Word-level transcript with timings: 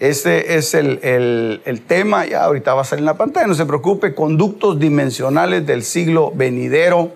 Este 0.00 0.56
es 0.56 0.72
el, 0.72 1.82
tema, 1.86 2.24
ya 2.24 2.44
ahorita 2.44 2.72
va 2.72 2.80
a 2.80 2.84
salir 2.84 3.00
en 3.00 3.06
la 3.06 3.18
pantalla, 3.18 3.46
no 3.46 3.54
se 3.54 3.66
preocupe, 3.66 4.14
conductos 4.14 4.80
dimensionales 4.80 5.66
del 5.66 5.82
siglo 5.82 6.32
venidero. 6.34 7.12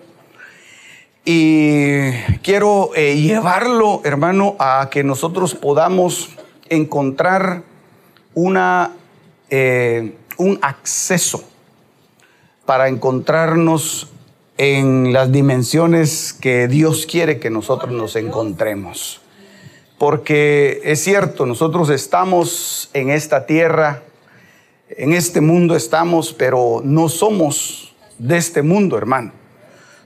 Y 1.25 2.11
quiero 2.43 2.91
eh, 2.95 3.19
llevarlo, 3.19 4.01
hermano, 4.03 4.55
a 4.59 4.89
que 4.91 5.03
nosotros 5.03 5.55
podamos 5.55 6.29
encontrar 6.69 7.63
una, 8.35 8.91
eh, 9.49 10.15
un 10.37 10.59
acceso 10.61 11.43
para 12.67 12.87
encontrarnos 12.87 14.09
en 14.59 15.11
las 15.11 15.31
dimensiones 15.31 16.33
que 16.33 16.67
Dios 16.67 17.07
quiere 17.07 17.39
que 17.39 17.49
nosotros 17.49 17.91
nos 17.91 18.15
encontremos 18.15 19.24
porque 19.97 20.81
es 20.83 21.03
cierto, 21.03 21.45
nosotros 21.45 21.89
estamos 21.89 22.89
en 22.93 23.09
esta 23.09 23.45
tierra, 23.45 24.01
en 24.89 25.13
este 25.13 25.41
mundo 25.41 25.75
estamos, 25.75 26.33
pero 26.33 26.81
no 26.83 27.09
somos 27.09 27.95
de 28.17 28.37
este 28.37 28.61
mundo, 28.61 28.97
hermano. 28.97 29.31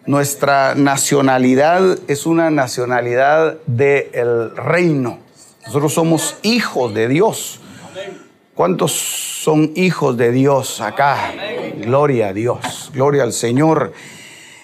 Nuestra 0.05 0.75
nacionalidad 0.75 1.99
es 2.07 2.25
una 2.25 2.49
nacionalidad 2.49 3.57
del 3.65 4.55
reino. 4.55 5.19
Nosotros 5.65 5.93
somos 5.93 6.37
hijos 6.41 6.93
de 6.93 7.07
Dios. 7.07 7.59
¿Cuántos 8.55 8.91
son 8.91 9.71
hijos 9.75 10.17
de 10.17 10.31
Dios 10.31 10.81
acá? 10.81 11.33
Gloria 11.77 12.29
a 12.29 12.33
Dios, 12.33 12.91
gloria 12.93 13.23
al 13.23 13.33
Señor. 13.33 13.93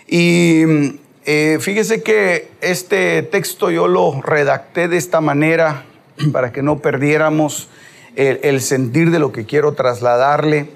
Y 0.08 1.00
eh, 1.26 1.58
fíjese 1.60 2.04
que 2.04 2.52
este 2.62 3.24
texto 3.24 3.72
yo 3.72 3.88
lo 3.88 4.22
redacté 4.22 4.88
de 4.88 4.98
esta 4.98 5.22
manera 5.22 5.86
para 6.32 6.52
que 6.52 6.62
no 6.62 6.80
perdiéramos 6.80 7.68
el, 8.16 8.62
sentir 8.62 9.10
de 9.10 9.18
lo 9.18 9.32
que 9.32 9.46
quiero 9.46 9.74
trasladarle. 9.74 10.70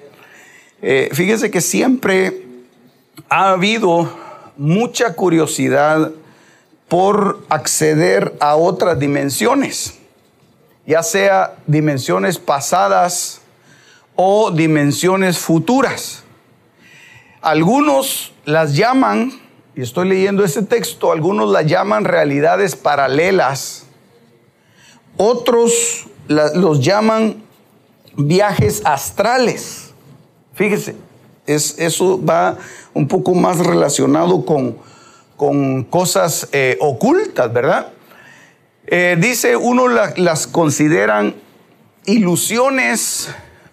Eh, 0.81 1.09
fíjese 1.13 1.51
que 1.51 1.61
siempre 1.61 2.41
ha 3.29 3.51
habido 3.51 4.11
mucha 4.57 5.13
curiosidad 5.13 6.11
por 6.87 7.45
acceder 7.49 8.35
a 8.39 8.55
otras 8.55 8.97
dimensiones, 8.97 9.99
ya 10.87 11.03
sea 11.03 11.57
dimensiones 11.67 12.39
pasadas 12.39 13.41
o 14.15 14.49
dimensiones 14.49 15.37
futuras. 15.37 16.23
Algunos 17.41 18.33
las 18.45 18.75
llaman 18.75 19.48
y 19.79 19.81
estoy 19.81 20.09
leyendo 20.09 20.43
ese 20.43 20.61
texto, 20.61 21.13
algunos 21.13 21.49
la 21.49 21.61
llaman 21.61 22.03
realidades 22.03 22.75
paralelas, 22.75 23.85
otros 25.15 26.05
los 26.27 26.81
llaman 26.81 27.41
viajes 28.17 28.81
astrales. 28.83 29.91
Fíjese, 30.53 30.97
es, 31.45 31.79
eso 31.79 32.21
va 32.21 32.57
un 32.93 33.07
poco 33.07 33.33
más 33.33 33.59
relacionado 33.59 34.45
con, 34.45 34.77
con 35.37 35.85
cosas 35.85 36.49
eh, 36.51 36.77
ocultas, 36.81 37.53
¿verdad? 37.53 37.93
Eh, 38.85 39.15
dice, 39.17 39.55
uno 39.55 39.87
las 39.87 40.45
consideran 40.45 41.35
ilusiones 42.03 43.29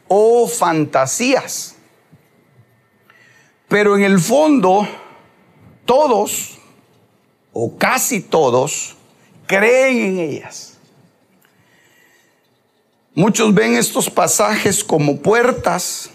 o 0.07 0.47
fantasías, 0.47 1.75
pero 3.67 3.97
en 3.97 4.05
el 4.05 4.21
fondo 4.21 4.87
todos, 5.87 6.59
o 7.53 7.77
casi 7.79 8.21
todos, 8.21 8.97
creen 9.47 9.99
en 9.99 10.19
ellas. 10.19 10.77
Muchos 13.15 13.55
ven 13.55 13.77
estos 13.77 14.11
pasajes 14.11 14.85
como 14.85 15.23
puertas, 15.23 16.11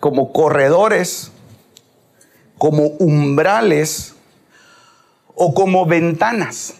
como 0.00 0.32
corredores, 0.32 1.30
como 2.58 2.88
umbrales 2.98 4.14
o 5.36 5.54
como 5.54 5.86
ventanas. 5.86 6.74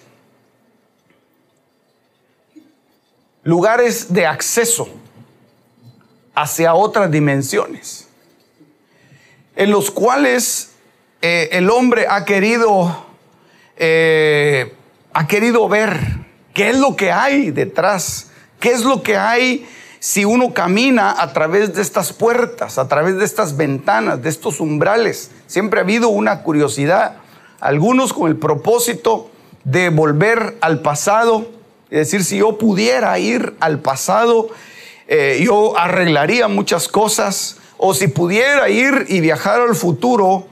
Lugares 3.45 4.13
de 4.13 4.27
acceso 4.27 4.89
hacia 6.35 6.75
otras 6.75 7.11
dimensiones, 7.11 8.09
en 9.55 9.71
los 9.71 9.91
cuales 9.91 10.73
eh, 11.21 11.49
el 11.53 11.69
hombre 11.71 12.07
ha 12.09 12.25
querido, 12.25 13.07
eh, 13.77 14.75
ha 15.13 15.27
querido 15.27 15.69
ver 15.69 15.99
qué 16.55 16.71
es 16.71 16.79
lo 16.79 16.95
que 16.95 17.11
hay 17.11 17.51
detrás, 17.51 18.31
qué 18.61 18.71
es 18.71 18.85
lo 18.85 19.03
que 19.03 19.17
hay 19.17 19.67
si 20.01 20.25
uno 20.25 20.55
camina 20.55 21.21
a 21.21 21.33
través 21.33 21.75
de 21.75 21.83
estas 21.83 22.13
puertas, 22.13 22.79
a 22.79 22.87
través 22.87 23.17
de 23.17 23.25
estas 23.25 23.57
ventanas, 23.57 24.23
de 24.23 24.29
estos 24.29 24.61
umbrales. 24.61 25.33
Siempre 25.49 25.81
ha 25.81 25.83
habido 25.83 26.09
una 26.09 26.43
curiosidad, 26.43 27.17
algunos 27.59 28.13
con 28.13 28.29
el 28.29 28.37
propósito 28.37 29.31
de 29.65 29.89
volver 29.89 30.57
al 30.61 30.83
pasado, 30.83 31.51
es 31.91 31.99
decir, 31.99 32.23
si 32.23 32.39
yo 32.39 32.59
pudiera 32.59 33.19
ir 33.19 33.55
al 33.59 33.81
pasado, 33.81 34.51
eh, 35.09 35.43
yo 35.45 35.77
arreglaría 35.77 36.47
muchas 36.47 36.87
cosas, 36.87 37.57
o 37.77 37.95
si 37.95 38.09
pudiera 38.09 38.69
ir 38.69 39.07
y 39.09 39.21
viajar 39.21 39.61
al 39.61 39.75
futuro, 39.75 40.47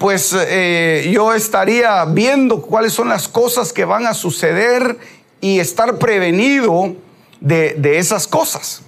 pues 0.00 0.34
eh, 0.34 1.10
yo 1.12 1.34
estaría 1.34 2.02
viendo 2.06 2.62
cuáles 2.62 2.94
son 2.94 3.10
las 3.10 3.28
cosas 3.28 3.70
que 3.70 3.84
van 3.84 4.06
a 4.06 4.14
suceder 4.14 4.96
y 5.42 5.60
estar 5.60 5.98
prevenido 5.98 6.94
de, 7.38 7.74
de 7.74 7.98
esas 7.98 8.26
cosas. 8.26 8.80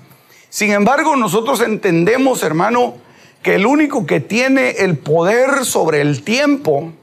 Sin 0.48 0.72
embargo, 0.72 1.14
nosotros 1.16 1.60
entendemos, 1.60 2.42
hermano, 2.42 2.94
que 3.42 3.56
el 3.56 3.66
único 3.66 4.06
que 4.06 4.20
tiene 4.20 4.70
el 4.70 4.96
poder 4.96 5.66
sobre 5.66 6.00
el 6.00 6.24
tiempo 6.24 6.94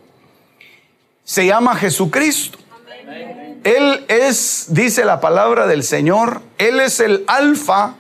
se 1.24 1.46
llama 1.46 1.76
Jesucristo. 1.76 2.58
Él 3.64 4.06
es, 4.08 4.70
dice 4.70 5.06
la 5.06 5.22
palabra 5.22 5.68
del 5.68 5.84
Señor, 5.84 6.42
Él 6.58 6.80
es 6.80 7.00
el 7.00 7.26
alfa 7.28 7.94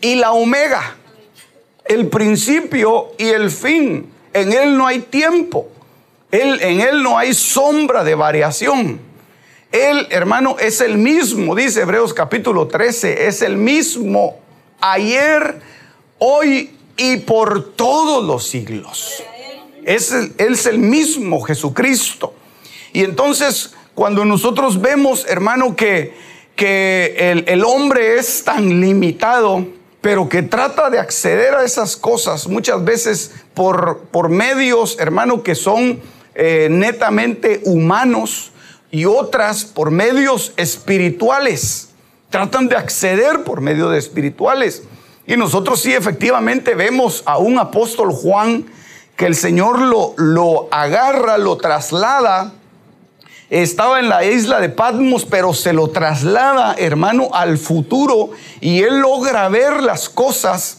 y 0.00 0.14
la 0.14 0.30
omega, 0.30 0.94
el 1.86 2.06
principio 2.06 3.08
y 3.18 3.30
el 3.30 3.50
fin. 3.50 4.09
En 4.32 4.52
Él 4.52 4.76
no 4.76 4.86
hay 4.86 5.00
tiempo. 5.00 5.68
Él, 6.30 6.60
en 6.62 6.80
Él 6.80 7.02
no 7.02 7.18
hay 7.18 7.34
sombra 7.34 8.04
de 8.04 8.14
variación. 8.14 9.00
Él, 9.72 10.06
hermano, 10.10 10.56
es 10.58 10.80
el 10.80 10.98
mismo, 10.98 11.54
dice 11.54 11.82
Hebreos 11.82 12.12
capítulo 12.12 12.66
13, 12.66 13.28
es 13.28 13.40
el 13.42 13.56
mismo 13.56 14.40
ayer, 14.80 15.60
hoy 16.18 16.76
y 16.96 17.18
por 17.18 17.72
todos 17.74 18.24
los 18.24 18.46
siglos. 18.46 19.22
Es 19.84 20.12
él 20.12 20.34
es 20.38 20.66
el 20.66 20.78
mismo 20.78 21.40
Jesucristo. 21.40 22.34
Y 22.92 23.04
entonces, 23.04 23.74
cuando 23.94 24.24
nosotros 24.24 24.80
vemos, 24.80 25.24
hermano, 25.28 25.76
que, 25.76 26.14
que 26.56 27.14
el, 27.16 27.44
el 27.46 27.64
hombre 27.64 28.18
es 28.18 28.42
tan 28.42 28.80
limitado, 28.80 29.66
pero 30.00 30.28
que 30.28 30.42
trata 30.42 30.88
de 30.90 30.98
acceder 30.98 31.54
a 31.54 31.64
esas 31.64 31.96
cosas 31.96 32.48
muchas 32.48 32.82
veces 32.84 33.32
por, 33.54 33.98
por 34.10 34.28
medios, 34.28 34.96
hermano, 34.98 35.42
que 35.42 35.54
son 35.54 36.00
eh, 36.34 36.68
netamente 36.70 37.60
humanos 37.64 38.52
y 38.90 39.04
otras 39.04 39.64
por 39.64 39.90
medios 39.90 40.52
espirituales. 40.56 41.90
Tratan 42.30 42.68
de 42.68 42.76
acceder 42.76 43.44
por 43.44 43.60
medio 43.60 43.90
de 43.90 43.98
espirituales. 43.98 44.84
Y 45.26 45.36
nosotros 45.36 45.80
sí 45.80 45.92
efectivamente 45.92 46.74
vemos 46.74 47.22
a 47.26 47.38
un 47.38 47.58
apóstol 47.58 48.10
Juan 48.12 48.66
que 49.16 49.26
el 49.26 49.34
Señor 49.34 49.80
lo, 49.80 50.14
lo 50.16 50.68
agarra, 50.72 51.36
lo 51.36 51.56
traslada 51.58 52.54
estaba 53.50 53.98
en 53.98 54.08
la 54.08 54.24
isla 54.24 54.60
de 54.60 54.68
Patmos, 54.68 55.26
pero 55.26 55.52
se 55.52 55.72
lo 55.72 55.88
traslada, 55.90 56.76
hermano, 56.78 57.30
al 57.32 57.58
futuro 57.58 58.30
y 58.60 58.82
él 58.82 59.00
logra 59.00 59.48
ver 59.48 59.82
las 59.82 60.08
cosas 60.08 60.78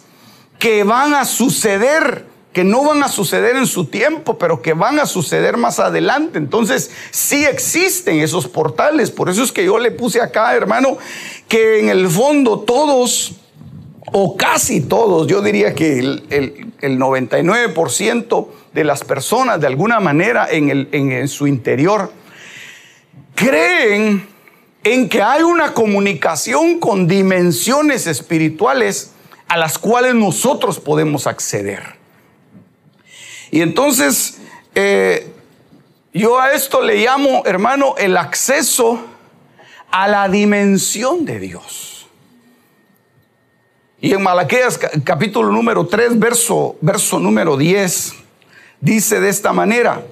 que 0.58 0.86
van 0.86 1.14
a 1.14 1.26
suceder, 1.26 2.26
que 2.54 2.64
no 2.64 2.86
van 2.86 3.04
a 3.04 3.10
suceder 3.10 3.58
en 3.58 3.68
su 3.68 3.86
tiempo, 3.86 4.38
pero 4.38 4.62
que 4.62 4.74
van 4.74 5.00
a 5.00 5.06
suceder 5.06 5.58
más 5.58 5.80
adelante. 5.80 6.38
Entonces, 6.38 6.92
sí 7.12 7.44
existen 7.44 8.20
esos 8.20 8.48
portales. 8.48 9.12
Por 9.12 9.30
eso 9.30 9.44
es 9.44 9.52
que 9.52 9.66
yo 9.66 9.78
le 9.78 9.92
puse 9.92 10.22
acá, 10.22 10.56
hermano, 10.56 10.98
que 11.50 11.80
en 11.80 11.90
el 11.90 12.08
fondo 12.08 12.60
todos, 12.60 13.34
o 14.14 14.38
casi 14.38 14.80
todos, 14.80 15.28
yo 15.28 15.42
diría 15.42 15.76
que 15.76 16.00
el, 16.00 16.24
99% 16.82 18.48
de 18.74 18.84
las 18.86 19.04
personas, 19.04 19.60
de 19.60 19.68
alguna 19.68 20.00
manera, 20.00 20.48
en, 20.50 20.70
el, 20.70 20.88
en 20.94 21.28
su 21.28 21.48
interior, 21.48 22.12
creen 23.36 24.28
en 24.84 25.10
que 25.10 25.22
hay 25.22 25.44
una 25.44 25.74
comunicación 25.74 26.80
con 26.80 27.08
dimensiones 27.08 28.08
espirituales 28.08 29.14
a 29.48 29.58
las 29.58 29.78
cuales 29.78 30.16
nosotros 30.16 30.80
podemos 30.80 31.28
acceder. 31.28 31.96
Y 33.52 33.62
entonces, 33.62 34.40
eh, 34.74 35.32
yo 36.14 36.40
a 36.40 36.54
esto 36.54 36.82
le 36.82 36.98
llamo, 36.98 37.44
hermano, 37.46 37.96
el 37.98 38.18
acceso 38.18 39.00
a 39.92 40.08
la 40.08 40.30
dimensión 40.30 41.26
de 41.26 41.40
Dios. 41.40 42.08
Y 44.00 44.14
en 44.14 44.24
Malaquías 44.24 44.80
capítulo 45.04 45.52
número 45.52 45.86
3, 45.86 46.18
verso, 46.18 46.76
verso 46.82 47.20
número 47.20 47.56
10, 47.56 48.14
dice 48.80 49.20
de 49.20 49.30
esta 49.30 49.54
manera, 49.54 50.04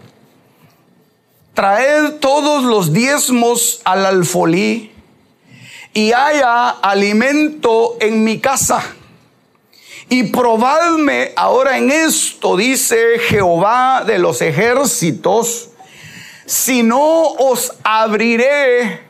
traed 1.59 2.19
todos 2.21 2.63
los 2.63 2.93
diezmos 2.93 3.81
al 3.83 4.05
alfolí 4.05 4.93
y 5.93 6.13
haya 6.13 6.69
alimento 6.69 7.97
en 7.99 8.23
mi 8.23 8.39
casa 8.39 8.81
y 10.07 10.23
probadme 10.23 11.33
ahora 11.35 11.77
en 11.77 11.91
esto, 11.91 12.55
dice 12.55 13.19
Jehová 13.27 14.05
de 14.07 14.19
los 14.19 14.41
ejércitos, 14.41 15.71
si 16.45 16.81
no 16.81 17.23
os 17.23 17.73
abriré 17.83 19.01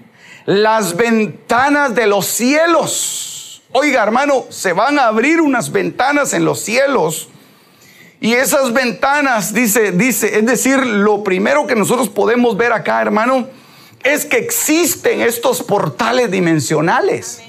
las 0.48 0.96
ventanas 0.98 1.94
de 1.94 2.08
los 2.08 2.26
cielos. 2.26 3.62
Oiga, 3.74 4.02
hermano, 4.02 4.48
se 4.50 4.74
van 4.74 4.98
a 4.98 5.06
abrir 5.06 5.40
unas 5.40 5.72
ventanas 5.72 6.34
en 6.34 6.46
los 6.46 6.60
cielos. 6.62 7.30
Y 8.22 8.34
esas 8.34 8.74
ventanas, 8.74 9.54
dice, 9.54 9.94
dice, 9.94 10.40
es 10.40 10.46
decir, 10.46 10.78
lo 10.86 11.24
primero 11.24 11.66
que 11.66 11.76
nosotros 11.76 12.10
podemos 12.10 12.58
ver 12.58 12.74
acá, 12.74 13.02
hermano, 13.02 13.48
es 14.04 14.26
que 14.26 14.38
existen 14.38 15.22
estos 15.22 15.64
portales 15.64 16.30
dimensionales. 16.30 17.42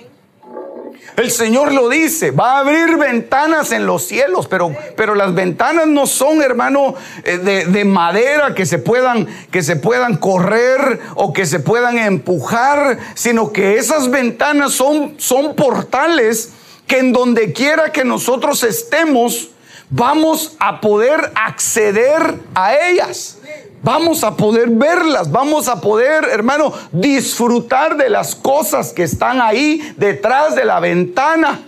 El 1.17 1.31
Señor 1.31 1.75
lo 1.75 1.89
dice, 1.89 2.31
va 2.31 2.53
a 2.53 2.59
abrir 2.61 2.97
ventanas 2.97 3.73
en 3.73 3.85
los 3.85 4.07
cielos, 4.07 4.47
pero, 4.47 4.75
pero 4.97 5.15
las 5.15 5.35
ventanas 5.35 5.87
no 5.87 6.07
son, 6.07 6.41
hermano, 6.41 6.95
eh, 7.25 7.37
de, 7.69 7.85
madera 7.85 8.55
que 8.55 8.65
se, 8.65 8.79
puedan, 8.79 9.27
que 9.51 9.63
se 9.63 9.77
puedan 9.77 10.17
correr 10.17 11.01
o 11.17 11.33
que 11.33 11.45
se 11.45 11.61
puedan 11.61 11.99
empujar, 11.99 12.99
sino 13.15 13.53
que 13.53 13.77
esas 13.77 14.11
ventanas 14.11 14.73
son, 14.73 15.15
son 15.19 15.57
portales 15.57 16.53
que 16.87 16.99
en 16.99 17.13
donde 17.13 17.53
quiera 17.53 17.93
que 17.93 18.05
nosotros 18.05 18.63
estemos, 18.63 19.51
vamos 19.91 20.57
a 20.59 20.81
poder 20.81 21.33
acceder 21.35 22.37
a 22.55 22.75
ellas 22.75 23.41
vamos 23.83 24.25
a 24.25 24.37
poder 24.37 24.69
verlas, 24.71 25.31
vamos 25.31 25.69
a 25.69 25.81
poder, 25.81 26.25
hermano, 26.25 26.73
disfrutar 26.93 27.97
de 27.97 28.11
las 28.11 28.35
cosas 28.35 28.93
que 28.93 29.05
están 29.05 29.41
ahí 29.41 29.95
detrás 29.97 30.55
de 30.55 30.65
la 30.65 30.81
ventana. 30.81 31.61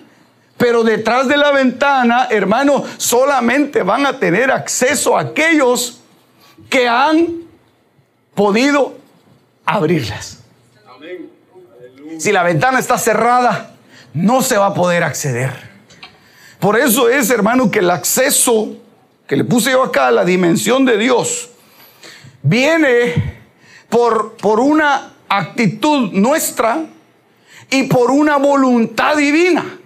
Pero 0.56 0.84
detrás 0.84 1.26
de 1.26 1.36
la 1.36 1.50
ventana, 1.50 2.28
hermano, 2.30 2.84
solamente 2.96 3.82
van 3.82 4.06
a 4.06 4.18
tener 4.18 4.50
acceso 4.50 5.16
a 5.16 5.22
aquellos 5.22 6.00
que 6.70 6.88
han 6.88 7.42
podido 8.34 8.94
abrirlas. 9.64 10.38
Si 12.18 12.30
la 12.30 12.42
ventana 12.42 12.78
está 12.78 12.98
cerrada, 12.98 13.74
no 14.14 14.42
se 14.42 14.56
va 14.56 14.66
a 14.66 14.74
poder 14.74 15.02
acceder. 15.02 15.71
Por 16.62 16.78
eso 16.78 17.08
es, 17.08 17.28
hermano, 17.30 17.72
que 17.72 17.80
el 17.80 17.90
acceso 17.90 18.76
que 19.26 19.34
le 19.34 19.42
puse 19.42 19.72
yo 19.72 19.82
acá 19.82 20.06
a 20.06 20.10
la 20.12 20.24
dimensión 20.24 20.84
de 20.84 20.96
Dios 20.96 21.48
viene 22.40 23.40
por, 23.88 24.36
por 24.36 24.60
una 24.60 25.14
actitud 25.28 26.12
nuestra 26.12 26.84
y 27.68 27.82
por 27.88 28.12
una 28.12 28.36
voluntad 28.36 29.16
divina. 29.16 29.80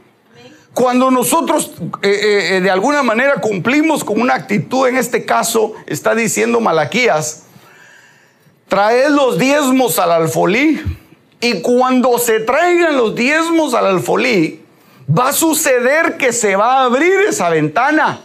Cuando 0.74 1.10
nosotros 1.10 1.72
eh, 2.02 2.10
eh, 2.10 2.56
eh, 2.56 2.60
de 2.60 2.70
alguna 2.70 3.02
manera 3.02 3.40
cumplimos 3.40 4.04
con 4.04 4.20
una 4.20 4.34
actitud, 4.34 4.86
en 4.86 4.98
este 4.98 5.24
caso 5.24 5.72
está 5.86 6.14
diciendo 6.14 6.60
Malaquías, 6.60 7.44
traed 8.68 9.08
los 9.12 9.38
diezmos 9.38 9.98
al 9.98 10.12
alfolí 10.12 10.82
y 11.40 11.62
cuando 11.62 12.18
se 12.18 12.40
traigan 12.40 12.98
los 12.98 13.14
diezmos 13.14 13.72
al 13.72 13.86
alfolí, 13.86 14.65
va 15.08 15.28
a 15.28 15.32
suceder 15.32 16.16
que 16.16 16.32
se 16.32 16.56
va 16.56 16.80
a 16.80 16.84
abrir 16.84 17.14
esa 17.28 17.48
ventana. 17.50 18.20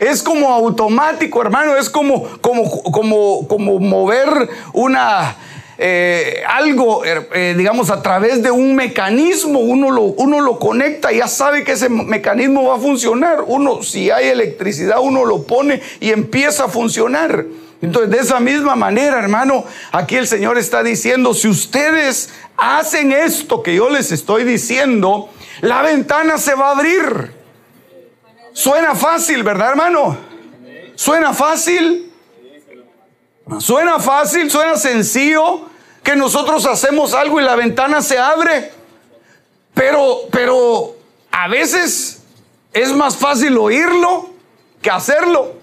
Es 0.00 0.22
como 0.22 0.52
automático, 0.52 1.40
hermano. 1.40 1.76
Es 1.76 1.88
como, 1.88 2.28
como, 2.40 2.82
como, 2.82 3.46
como 3.46 3.78
mover 3.78 4.48
una, 4.72 5.36
eh, 5.78 6.42
algo, 6.48 7.04
er, 7.04 7.28
eh, 7.34 7.54
digamos, 7.56 7.90
a 7.90 8.02
través 8.02 8.42
de 8.42 8.50
un 8.50 8.74
mecanismo. 8.74 9.60
Uno 9.60 9.90
lo, 9.90 10.02
uno 10.02 10.40
lo 10.40 10.58
conecta 10.58 11.12
y 11.12 11.18
ya 11.18 11.28
sabe 11.28 11.62
que 11.62 11.72
ese 11.72 11.88
mecanismo 11.88 12.64
va 12.64 12.76
a 12.76 12.80
funcionar. 12.80 13.44
Uno, 13.46 13.82
si 13.82 14.10
hay 14.10 14.28
electricidad, 14.28 14.98
uno 15.00 15.24
lo 15.24 15.44
pone 15.44 15.80
y 16.00 16.10
empieza 16.10 16.64
a 16.64 16.68
funcionar. 16.68 17.44
Entonces, 17.80 18.10
de 18.10 18.18
esa 18.18 18.38
misma 18.38 18.76
manera, 18.76 19.18
hermano, 19.18 19.64
aquí 19.90 20.16
el 20.16 20.28
Señor 20.28 20.56
está 20.56 20.84
diciendo, 20.84 21.34
si 21.34 21.48
ustedes 21.48 22.30
hacen 22.56 23.10
esto 23.10 23.62
que 23.62 23.74
yo 23.74 23.90
les 23.90 24.12
estoy 24.12 24.44
diciendo, 24.44 25.28
la 25.62 25.80
ventana 25.80 26.38
se 26.38 26.54
va 26.54 26.68
a 26.68 26.70
abrir. 26.72 27.32
Suena 28.52 28.94
fácil, 28.94 29.42
¿verdad, 29.44 29.70
hermano? 29.70 30.18
Suena 30.96 31.32
fácil. 31.32 32.12
Suena 33.58 34.00
fácil, 34.00 34.50
suena 34.50 34.76
sencillo 34.76 35.68
que 36.02 36.16
nosotros 36.16 36.66
hacemos 36.66 37.14
algo 37.14 37.40
y 37.40 37.44
la 37.44 37.54
ventana 37.54 38.02
se 38.02 38.18
abre. 38.18 38.72
Pero, 39.72 40.22
pero 40.32 40.96
a 41.30 41.46
veces 41.46 42.22
es 42.72 42.92
más 42.92 43.16
fácil 43.16 43.56
oírlo 43.56 44.30
que 44.80 44.90
hacerlo. 44.90 45.54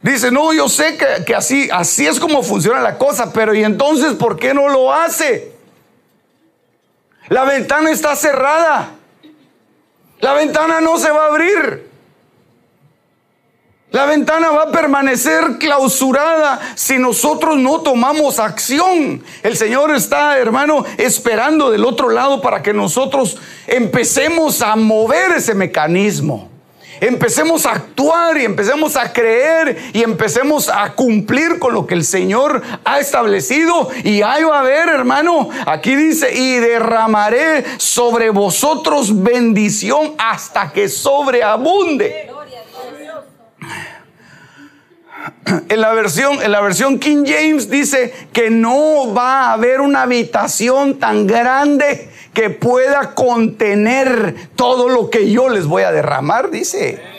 Dice, 0.00 0.30
no, 0.30 0.54
yo 0.54 0.68
sé 0.70 0.96
que, 0.96 1.24
que, 1.26 1.34
así, 1.34 1.68
así 1.70 2.06
es 2.06 2.18
como 2.18 2.42
funciona 2.42 2.80
la 2.80 2.96
cosa, 2.96 3.32
pero 3.34 3.54
¿y 3.54 3.64
entonces 3.64 4.14
por 4.14 4.38
qué 4.38 4.54
no 4.54 4.68
lo 4.68 4.92
hace? 4.92 5.57
La 7.28 7.44
ventana 7.44 7.90
está 7.90 8.16
cerrada. 8.16 8.90
La 10.20 10.32
ventana 10.32 10.80
no 10.80 10.98
se 10.98 11.10
va 11.10 11.24
a 11.24 11.28
abrir. 11.28 11.88
La 13.90 14.04
ventana 14.04 14.50
va 14.50 14.64
a 14.64 14.70
permanecer 14.70 15.56
clausurada 15.58 16.60
si 16.74 16.98
nosotros 16.98 17.56
no 17.56 17.80
tomamos 17.80 18.38
acción. 18.38 19.24
El 19.42 19.56
Señor 19.56 19.94
está, 19.94 20.36
hermano, 20.36 20.84
esperando 20.98 21.70
del 21.70 21.86
otro 21.86 22.10
lado 22.10 22.42
para 22.42 22.62
que 22.62 22.74
nosotros 22.74 23.38
empecemos 23.66 24.60
a 24.60 24.76
mover 24.76 25.32
ese 25.32 25.54
mecanismo 25.54 26.57
empecemos 27.00 27.66
a 27.66 27.72
actuar 27.72 28.38
y 28.38 28.44
empecemos 28.44 28.96
a 28.96 29.12
creer 29.12 29.90
y 29.92 30.02
empecemos 30.02 30.68
a 30.68 30.92
cumplir 30.94 31.58
con 31.58 31.74
lo 31.74 31.86
que 31.86 31.94
el 31.94 32.04
Señor 32.04 32.62
ha 32.84 32.98
establecido. 32.98 33.88
Y 34.04 34.22
ahí 34.22 34.44
va 34.44 34.56
a 34.56 34.60
haber, 34.60 34.88
hermano, 34.88 35.48
aquí 35.66 35.94
dice, 35.94 36.34
y 36.34 36.56
derramaré 36.56 37.64
sobre 37.78 38.30
vosotros 38.30 39.22
bendición 39.22 40.14
hasta 40.18 40.72
que 40.72 40.88
sobreabunde. 40.88 42.30
En 45.68 45.80
la, 45.80 45.92
versión, 45.92 46.42
en 46.42 46.52
la 46.52 46.60
versión 46.60 46.98
King 46.98 47.24
James 47.26 47.68
dice 47.68 48.12
que 48.32 48.50
no 48.50 49.12
va 49.14 49.46
a 49.46 49.52
haber 49.54 49.80
una 49.80 50.02
habitación 50.02 50.98
tan 50.98 51.26
grande 51.26 52.07
que 52.32 52.50
pueda 52.50 53.14
contener 53.14 54.34
todo 54.56 54.88
lo 54.88 55.10
que 55.10 55.30
yo 55.30 55.48
les 55.48 55.66
voy 55.66 55.82
a 55.82 55.92
derramar, 55.92 56.50
dice. 56.50 57.18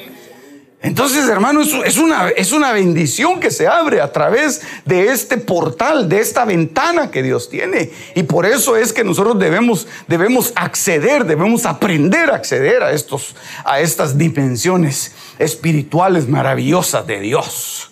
Entonces, 0.81 1.27
hermano, 1.27 1.61
es 1.61 1.97
una, 1.97 2.29
es 2.29 2.53
una 2.53 2.71
bendición 2.71 3.41
que 3.41 3.51
se 3.51 3.67
abre 3.67 3.99
a 3.99 4.13
través 4.13 4.61
de 4.85 5.09
este 5.11 5.37
portal, 5.37 6.07
de 6.07 6.21
esta 6.21 6.45
ventana 6.45 7.11
que 7.11 7.21
Dios 7.21 7.49
tiene. 7.49 7.91
Y 8.15 8.23
por 8.23 8.45
eso 8.45 8.77
es 8.77 8.93
que 8.93 9.03
nosotros 9.03 9.37
debemos, 9.37 9.87
debemos 10.07 10.53
acceder, 10.55 11.25
debemos 11.25 11.65
aprender 11.65 12.31
a 12.31 12.35
acceder 12.35 12.81
a, 12.81 12.93
estos, 12.93 13.35
a 13.65 13.81
estas 13.81 14.17
dimensiones 14.17 15.11
espirituales 15.37 16.29
maravillosas 16.29 17.05
de 17.05 17.19
Dios. 17.19 17.91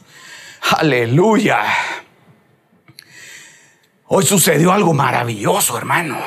Aleluya. 0.77 1.59
Hoy 4.05 4.25
sucedió 4.25 4.71
algo 4.71 4.93
maravilloso, 4.93 5.77
hermano. 5.77 6.17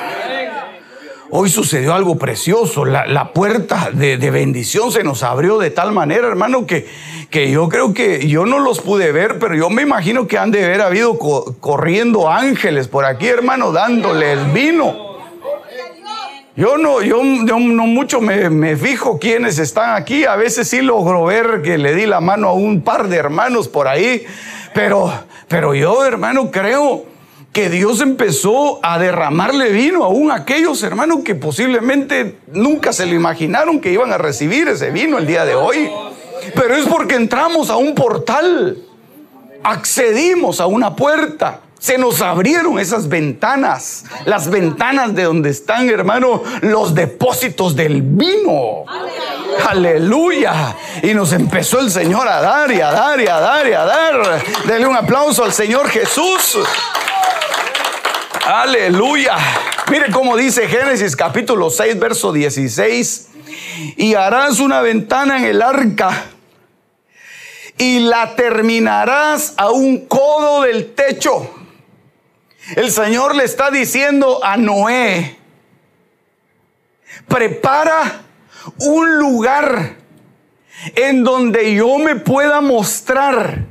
Hoy 1.33 1.49
sucedió 1.49 1.93
algo 1.93 2.17
precioso. 2.17 2.83
La, 2.83 3.31
puerta 3.31 3.89
de, 3.93 4.17
bendición 4.31 4.91
se 4.91 5.01
nos 5.01 5.23
abrió 5.23 5.59
de 5.59 5.71
tal 5.71 5.93
manera, 5.93 6.27
hermano, 6.27 6.65
que, 6.65 6.85
que 7.29 7.49
yo 7.49 7.69
creo 7.69 7.93
que 7.93 8.27
yo 8.27 8.45
no 8.45 8.59
los 8.59 8.81
pude 8.81 9.13
ver, 9.13 9.39
pero 9.39 9.55
yo 9.55 9.69
me 9.69 9.81
imagino 9.81 10.27
que 10.27 10.37
han 10.37 10.51
de 10.51 10.65
haber 10.65 10.81
habido 10.81 11.17
corriendo 11.17 12.29
ángeles 12.29 12.89
por 12.89 13.05
aquí, 13.05 13.27
hermano, 13.27 13.71
dándoles 13.71 14.51
vino. 14.51 15.11
Yo 16.57 16.77
no, 16.77 17.01
yo, 17.01 17.23
no 17.23 17.87
mucho 17.87 18.19
me, 18.19 18.49
me, 18.49 18.75
fijo 18.75 19.17
quiénes 19.17 19.57
están 19.57 19.95
aquí. 19.95 20.25
A 20.25 20.35
veces 20.35 20.67
sí 20.67 20.81
logro 20.81 21.23
ver 21.23 21.61
que 21.61 21.77
le 21.77 21.95
di 21.95 22.07
la 22.07 22.19
mano 22.19 22.49
a 22.49 22.53
un 22.53 22.81
par 22.81 23.07
de 23.07 23.15
hermanos 23.15 23.69
por 23.69 23.87
ahí. 23.87 24.25
Pero, 24.73 25.13
pero 25.47 25.73
yo, 25.75 26.03
hermano, 26.03 26.51
creo 26.51 27.05
que 27.51 27.69
Dios 27.69 27.99
empezó 27.99 28.79
a 28.81 28.97
derramarle 28.97 29.69
vino 29.69 30.05
aún 30.05 30.31
a 30.31 30.35
aquellos 30.35 30.81
hermanos 30.83 31.19
que 31.25 31.35
posiblemente 31.35 32.37
nunca 32.53 32.93
se 32.93 33.05
lo 33.05 33.13
imaginaron 33.13 33.81
que 33.81 33.91
iban 33.91 34.13
a 34.13 34.17
recibir 34.17 34.69
ese 34.69 34.89
vino 34.91 35.17
el 35.17 35.27
día 35.27 35.43
de 35.43 35.55
hoy. 35.55 35.91
Pero 36.55 36.75
es 36.75 36.85
porque 36.85 37.15
entramos 37.15 37.69
a 37.69 37.75
un 37.75 37.93
portal, 37.93 38.77
accedimos 39.63 40.61
a 40.61 40.67
una 40.67 40.95
puerta. 40.95 41.59
Se 41.77 41.97
nos 41.97 42.21
abrieron 42.21 42.79
esas 42.79 43.09
ventanas, 43.09 44.05
las 44.25 44.49
ventanas 44.49 45.15
de 45.15 45.23
donde 45.23 45.49
están, 45.49 45.89
hermano, 45.89 46.43
los 46.61 46.93
depósitos 46.93 47.75
del 47.75 48.03
vino. 48.03 48.85
Aleluya. 49.67 50.75
Y 51.01 51.13
nos 51.15 51.33
empezó 51.33 51.79
el 51.79 51.89
Señor 51.89 52.27
a 52.27 52.39
dar 52.39 52.71
y 52.71 52.81
a 52.81 52.91
dar 52.91 53.19
y 53.19 53.27
a 53.27 53.39
dar 53.39 53.67
y 53.67 53.73
a 53.73 53.83
dar. 53.83 54.43
Denle 54.67 54.87
un 54.87 54.95
aplauso 54.95 55.43
al 55.43 55.53
Señor 55.53 55.89
Jesús. 55.89 56.59
Aleluya. 58.45 59.37
Mire 59.91 60.09
cómo 60.11 60.35
dice 60.35 60.67
Génesis 60.67 61.15
capítulo 61.15 61.69
6, 61.69 61.99
verso 61.99 62.33
16. 62.33 63.29
Y 63.97 64.15
harás 64.15 64.59
una 64.59 64.81
ventana 64.81 65.37
en 65.37 65.45
el 65.45 65.61
arca 65.61 66.25
y 67.77 67.99
la 67.99 68.35
terminarás 68.35 69.53
a 69.57 69.69
un 69.69 70.07
codo 70.07 70.63
del 70.63 70.93
techo. 70.93 71.53
El 72.75 72.91
Señor 72.91 73.35
le 73.35 73.43
está 73.43 73.69
diciendo 73.69 74.43
a 74.43 74.57
Noé, 74.57 75.37
prepara 77.27 78.21
un 78.77 79.17
lugar 79.17 79.97
en 80.95 81.23
donde 81.23 81.75
yo 81.75 81.97
me 81.99 82.15
pueda 82.15 82.61
mostrar 82.61 83.70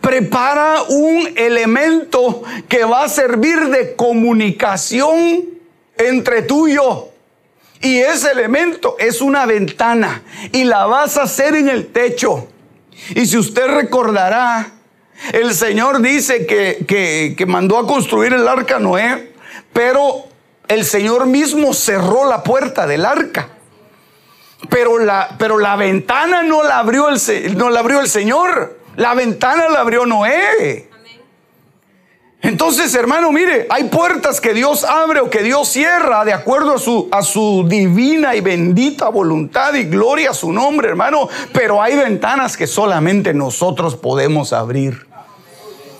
Prepara 0.00 0.82
un 0.88 1.30
elemento 1.36 2.42
que 2.68 2.84
va 2.84 3.04
a 3.04 3.08
servir 3.08 3.68
de 3.68 3.96
comunicación 3.96 5.46
entre 5.96 6.42
tú 6.42 6.68
y 6.68 6.74
yo. 6.74 7.10
Y 7.80 7.98
ese 7.98 8.32
elemento 8.32 8.96
es 8.98 9.20
una 9.20 9.46
ventana 9.46 10.22
y 10.52 10.64
la 10.64 10.86
vas 10.86 11.16
a 11.16 11.22
hacer 11.22 11.54
en 11.54 11.68
el 11.68 11.86
techo. 11.86 12.48
Y 13.14 13.26
si 13.26 13.38
usted 13.38 13.66
recordará, 13.68 14.72
el 15.32 15.54
Señor 15.54 16.00
dice 16.02 16.46
que, 16.46 16.84
que, 17.36 17.46
mandó 17.46 17.78
a 17.78 17.86
construir 17.86 18.32
el 18.32 18.46
arca 18.46 18.78
Noé, 18.78 19.32
pero 19.72 20.26
el 20.66 20.84
Señor 20.84 21.26
mismo 21.26 21.72
cerró 21.72 22.28
la 22.28 22.42
puerta 22.42 22.86
del 22.86 23.04
arca. 23.04 23.48
Pero 24.68 24.98
la, 24.98 25.36
pero 25.38 25.58
la 25.58 25.76
ventana 25.76 26.42
no 26.42 26.64
la 26.64 26.80
abrió 26.80 27.08
el, 27.08 27.56
no 27.56 27.70
la 27.70 27.80
abrió 27.80 28.00
el 28.00 28.08
Señor. 28.08 28.77
La 28.98 29.14
ventana 29.14 29.68
la 29.68 29.80
abrió 29.82 30.04
Noé. 30.06 30.90
Entonces, 32.42 32.92
hermano, 32.96 33.30
mire, 33.30 33.68
hay 33.70 33.84
puertas 33.84 34.40
que 34.40 34.52
Dios 34.52 34.82
abre 34.82 35.20
o 35.20 35.30
que 35.30 35.44
Dios 35.44 35.68
cierra 35.68 36.24
de 36.24 36.32
acuerdo 36.32 36.74
a 36.74 36.78
su, 36.78 37.08
a 37.12 37.22
su 37.22 37.64
divina 37.68 38.34
y 38.34 38.40
bendita 38.40 39.08
voluntad 39.08 39.74
y 39.74 39.84
gloria 39.84 40.30
a 40.30 40.34
su 40.34 40.52
nombre, 40.52 40.88
hermano. 40.88 41.28
Pero 41.52 41.80
hay 41.80 41.94
ventanas 41.94 42.56
que 42.56 42.66
solamente 42.66 43.32
nosotros 43.32 43.94
podemos 43.94 44.52
abrir. 44.52 45.06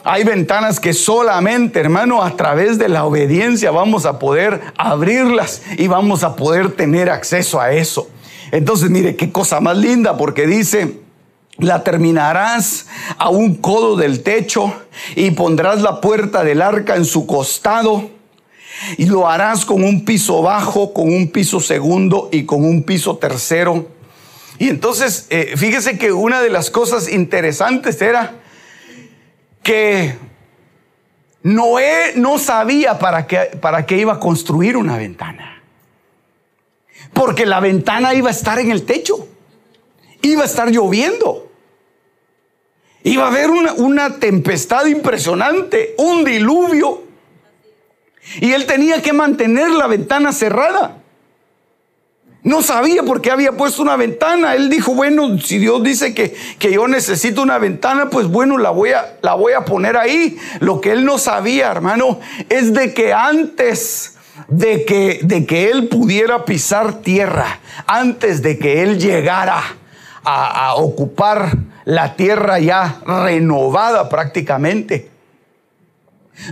Hay 0.02 0.24
ventanas 0.24 0.80
que 0.80 0.92
solamente, 0.92 1.78
hermano, 1.78 2.24
a 2.24 2.34
través 2.34 2.78
de 2.78 2.88
la 2.88 3.04
obediencia 3.04 3.70
vamos 3.70 4.06
a 4.06 4.18
poder 4.18 4.60
abrirlas 4.76 5.62
y 5.76 5.86
vamos 5.86 6.24
a 6.24 6.34
poder 6.34 6.72
tener 6.72 7.10
acceso 7.10 7.60
a 7.60 7.70
eso. 7.70 8.10
Entonces, 8.50 8.90
mire, 8.90 9.14
qué 9.14 9.30
cosa 9.30 9.60
más 9.60 9.76
linda, 9.76 10.16
porque 10.16 10.48
dice 10.48 11.06
la 11.58 11.82
terminarás 11.82 12.86
a 13.18 13.28
un 13.30 13.56
codo 13.56 13.96
del 13.96 14.22
techo 14.22 14.72
y 15.16 15.30
pondrás 15.32 15.82
la 15.82 16.00
puerta 16.00 16.44
del 16.44 16.62
arca 16.62 16.96
en 16.96 17.04
su 17.04 17.26
costado 17.26 18.10
y 18.96 19.06
lo 19.06 19.28
harás 19.28 19.64
con 19.64 19.82
un 19.82 20.04
piso 20.04 20.42
bajo, 20.42 20.92
con 20.92 21.12
un 21.12 21.30
piso 21.30 21.60
segundo 21.60 22.28
y 22.32 22.44
con 22.44 22.64
un 22.64 22.84
piso 22.84 23.16
tercero. 23.16 23.88
Y 24.58 24.68
entonces, 24.68 25.26
eh, 25.30 25.54
fíjese 25.56 25.98
que 25.98 26.12
una 26.12 26.40
de 26.40 26.50
las 26.50 26.70
cosas 26.70 27.08
interesantes 27.08 28.00
era 28.00 28.34
que 29.62 30.16
Noé 31.42 32.12
no 32.16 32.38
sabía 32.38 32.98
para 32.98 33.26
qué, 33.26 33.58
para 33.60 33.86
qué 33.86 33.98
iba 33.98 34.14
a 34.14 34.20
construir 34.20 34.76
una 34.76 34.96
ventana. 34.96 35.62
Porque 37.12 37.46
la 37.46 37.60
ventana 37.60 38.14
iba 38.14 38.28
a 38.28 38.32
estar 38.32 38.58
en 38.58 38.70
el 38.70 38.84
techo. 38.84 39.28
Iba 40.22 40.42
a 40.42 40.46
estar 40.46 40.70
lloviendo. 40.70 41.47
Iba 43.04 43.24
a 43.24 43.28
haber 43.28 43.50
una, 43.50 44.18
tempestad 44.18 44.86
impresionante, 44.86 45.94
un 45.98 46.24
diluvio. 46.24 47.04
Y 48.40 48.52
él 48.52 48.66
tenía 48.66 49.00
que 49.00 49.12
mantener 49.12 49.70
la 49.70 49.86
ventana 49.86 50.32
cerrada. 50.32 50.96
No 52.42 52.62
sabía 52.62 53.02
por 53.02 53.20
qué 53.20 53.30
había 53.30 53.52
puesto 53.52 53.82
una 53.82 53.96
ventana. 53.96 54.54
Él 54.54 54.68
dijo, 54.68 54.94
bueno, 54.94 55.38
si 55.38 55.58
Dios 55.58 55.82
dice 55.82 56.14
que, 56.14 56.34
que, 56.58 56.72
yo 56.72 56.88
necesito 56.88 57.42
una 57.42 57.58
ventana, 57.58 58.10
pues 58.10 58.26
bueno, 58.26 58.58
la 58.58 58.70
voy, 58.70 58.90
a, 58.90 59.18
la 59.22 59.34
voy 59.34 59.52
a 59.52 59.64
poner 59.64 59.96
ahí. 59.96 60.36
Lo 60.60 60.80
que 60.80 60.92
él 60.92 61.04
no 61.04 61.18
sabía, 61.18 61.70
hermano, 61.70 62.20
es 62.48 62.74
de 62.74 62.94
que 62.94 63.12
antes 63.12 64.16
de 64.48 64.84
que, 64.84 65.20
de 65.22 65.46
que 65.46 65.70
él 65.70 65.88
pudiera 65.88 66.44
pisar 66.44 67.00
tierra, 67.00 67.60
antes 67.86 68.42
de 68.42 68.58
que 68.58 68.82
él 68.82 68.98
llegara 68.98 69.62
a, 70.28 70.74
ocupar 70.76 71.56
la 71.84 72.14
tierra 72.14 72.58
ya 72.58 73.00
renovada 73.06 74.08
prácticamente. 74.08 75.10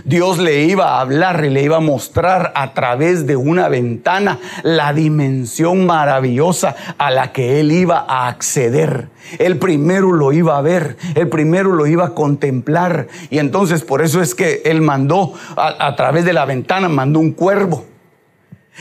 Dios 0.03 0.37
le 0.37 0.65
iba 0.65 0.95
a 0.95 1.01
hablar 1.01 1.45
y 1.45 1.49
le 1.49 1.63
iba 1.63 1.77
a 1.77 1.81
mostrar 1.81 2.51
a 2.55 2.73
través 2.73 3.25
de 3.25 3.37
una 3.37 3.69
ventana 3.69 4.37
la 4.63 4.91
dimensión 4.91 5.85
maravillosa 5.85 6.75
a 6.97 7.09
la 7.09 7.31
que 7.31 7.61
él 7.61 7.71
iba 7.71 8.05
a 8.05 8.27
acceder. 8.27 9.07
El 9.39 9.57
primero 9.59 10.11
lo 10.11 10.33
iba 10.33 10.57
a 10.57 10.61
ver, 10.61 10.97
el 11.15 11.29
primero 11.29 11.71
lo 11.71 11.87
iba 11.87 12.07
a 12.07 12.13
contemplar. 12.13 13.07
Y 13.29 13.39
entonces 13.39 13.83
por 13.83 14.01
eso 14.01 14.21
es 14.21 14.35
que 14.35 14.61
él 14.65 14.81
mandó 14.81 15.33
a, 15.55 15.87
a 15.87 15.95
través 15.95 16.25
de 16.25 16.33
la 16.33 16.43
ventana, 16.43 16.89
mandó 16.89 17.19
un 17.19 17.31
cuervo 17.31 17.85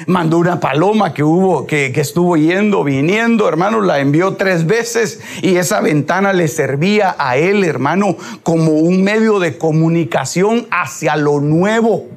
Mandó 0.06 0.38
una 0.38 0.60
paloma 0.60 1.14
que 1.14 1.22
hubo, 1.22 1.66
que, 1.66 1.92
que, 1.92 2.00
estuvo 2.02 2.36
yendo, 2.36 2.84
viniendo, 2.84 3.48
hermano, 3.48 3.80
la 3.80 4.00
envió 4.00 4.34
tres 4.34 4.66
veces 4.66 5.20
y 5.42 5.56
esa 5.56 5.80
ventana 5.80 6.32
le 6.32 6.48
servía 6.48 7.16
a 7.18 7.36
él, 7.36 7.64
hermano, 7.64 8.16
como 8.42 8.72
un 8.72 9.02
medio 9.02 9.38
de 9.38 9.56
comunicación 9.56 10.66
hacia 10.70 11.16
lo 11.16 11.40
nuevo 11.40 12.08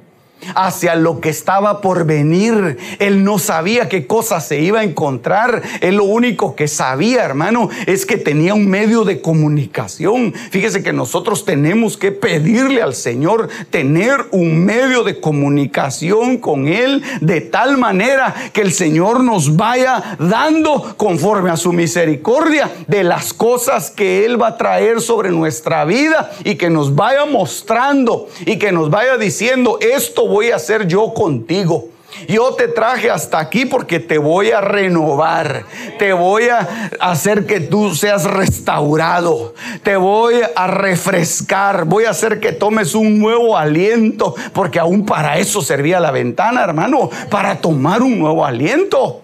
hacia 0.55 0.95
lo 0.95 1.19
que 1.19 1.29
estaba 1.29 1.81
por 1.81 2.05
venir. 2.05 2.77
Él 2.99 3.23
no 3.23 3.39
sabía 3.39 3.89
qué 3.89 4.07
cosa 4.07 4.39
se 4.41 4.59
iba 4.61 4.79
a 4.79 4.83
encontrar. 4.83 5.61
Él 5.81 5.95
lo 5.95 6.05
único 6.05 6.55
que 6.55 6.67
sabía, 6.67 7.23
hermano, 7.23 7.69
es 7.85 8.05
que 8.05 8.17
tenía 8.17 8.53
un 8.53 8.69
medio 8.69 9.03
de 9.03 9.21
comunicación. 9.21 10.33
Fíjese 10.51 10.83
que 10.83 10.93
nosotros 10.93 11.45
tenemos 11.45 11.97
que 11.97 12.11
pedirle 12.11 12.81
al 12.81 12.95
Señor 12.95 13.49
tener 13.69 14.27
un 14.31 14.63
medio 14.63 15.03
de 15.03 15.19
comunicación 15.19 16.37
con 16.37 16.67
Él 16.67 17.03
de 17.21 17.41
tal 17.41 17.77
manera 17.77 18.33
que 18.53 18.61
el 18.61 18.71
Señor 18.71 19.23
nos 19.23 19.55
vaya 19.55 20.17
dando 20.19 20.95
conforme 20.97 21.49
a 21.49 21.57
su 21.57 21.73
misericordia 21.73 22.71
de 22.87 23.03
las 23.03 23.33
cosas 23.33 23.91
que 23.91 24.25
Él 24.25 24.41
va 24.41 24.49
a 24.49 24.57
traer 24.57 25.01
sobre 25.01 25.31
nuestra 25.31 25.85
vida 25.85 26.31
y 26.43 26.55
que 26.55 26.69
nos 26.69 26.95
vaya 26.95 27.25
mostrando 27.25 28.27
y 28.45 28.57
que 28.57 28.71
nos 28.71 28.89
vaya 28.89 29.17
diciendo 29.17 29.77
esto 29.81 30.28
voy 30.29 30.51
a 30.51 30.55
hacer 30.55 30.87
yo 30.87 31.13
contigo. 31.13 31.89
Yo 32.27 32.53
te 32.55 32.67
traje 32.67 33.09
hasta 33.09 33.39
aquí 33.39 33.65
porque 33.65 33.99
te 33.99 34.17
voy 34.17 34.51
a 34.51 34.61
renovar, 34.61 35.65
te 35.99 36.11
voy 36.11 36.49
a 36.49 36.89
hacer 36.99 37.45
que 37.45 37.59
tú 37.59 37.93
seas 37.93 38.23
restaurado, 38.25 39.53
te 39.83 39.95
voy 39.95 40.35
a 40.55 40.67
refrescar, 40.67 41.85
voy 41.85 42.05
a 42.05 42.09
hacer 42.09 42.39
que 42.39 42.51
tomes 42.51 42.95
un 42.95 43.19
nuevo 43.19 43.57
aliento, 43.57 44.35
porque 44.53 44.79
aún 44.79 45.05
para 45.05 45.37
eso 45.37 45.61
servía 45.61 45.99
la 45.99 46.11
ventana, 46.11 46.63
hermano, 46.63 47.09
para 47.29 47.61
tomar 47.61 48.01
un 48.01 48.17
nuevo 48.17 48.43
aliento. 48.43 49.21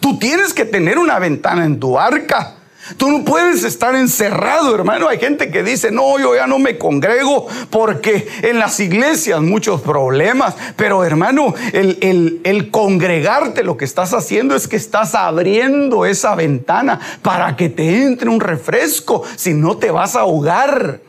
Tú 0.00 0.18
tienes 0.18 0.52
que 0.52 0.64
tener 0.64 0.98
una 0.98 1.20
ventana 1.20 1.64
en 1.64 1.78
tu 1.78 1.98
arca 1.98 2.56
Tú 2.96 3.10
no 3.10 3.24
puedes 3.24 3.62
estar 3.62 3.94
encerrado, 3.94 4.74
hermano. 4.74 5.08
Hay 5.08 5.18
gente 5.18 5.52
que 5.52 5.62
dice, 5.62 5.92
no, 5.92 6.18
yo 6.18 6.34
ya 6.34 6.48
no 6.48 6.58
me 6.58 6.78
congrego 6.78 7.46
porque 7.70 8.26
en 8.42 8.58
las 8.58 8.80
iglesias 8.80 9.40
muchos 9.40 9.80
problemas. 9.82 10.56
Pero 10.76 11.04
hermano, 11.04 11.54
el, 11.72 12.40
el, 12.42 12.70
congregarte 12.70 13.62
lo 13.62 13.76
que 13.76 13.84
estás 13.84 14.12
haciendo 14.12 14.56
es 14.56 14.66
que 14.66 14.76
estás 14.76 15.14
abriendo 15.14 16.04
esa 16.06 16.34
ventana 16.34 16.98
para 17.22 17.54
que 17.54 17.68
te 17.68 18.02
entre 18.02 18.28
un 18.28 18.40
refresco. 18.40 19.22
Si 19.36 19.54
no, 19.54 19.76
te 19.76 19.92
vas 19.92 20.16
a 20.16 20.20
ahogar. 20.20 21.00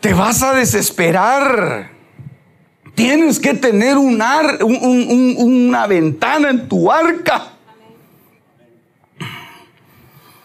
Te 0.00 0.12
vas 0.12 0.42
a 0.42 0.52
desesperar. 0.52 1.92
Tienes 2.94 3.40
que 3.40 3.54
tener 3.54 3.96
una 3.96 5.86
ventana 5.86 6.50
en 6.50 6.68
tu 6.68 6.92
arca 6.92 7.53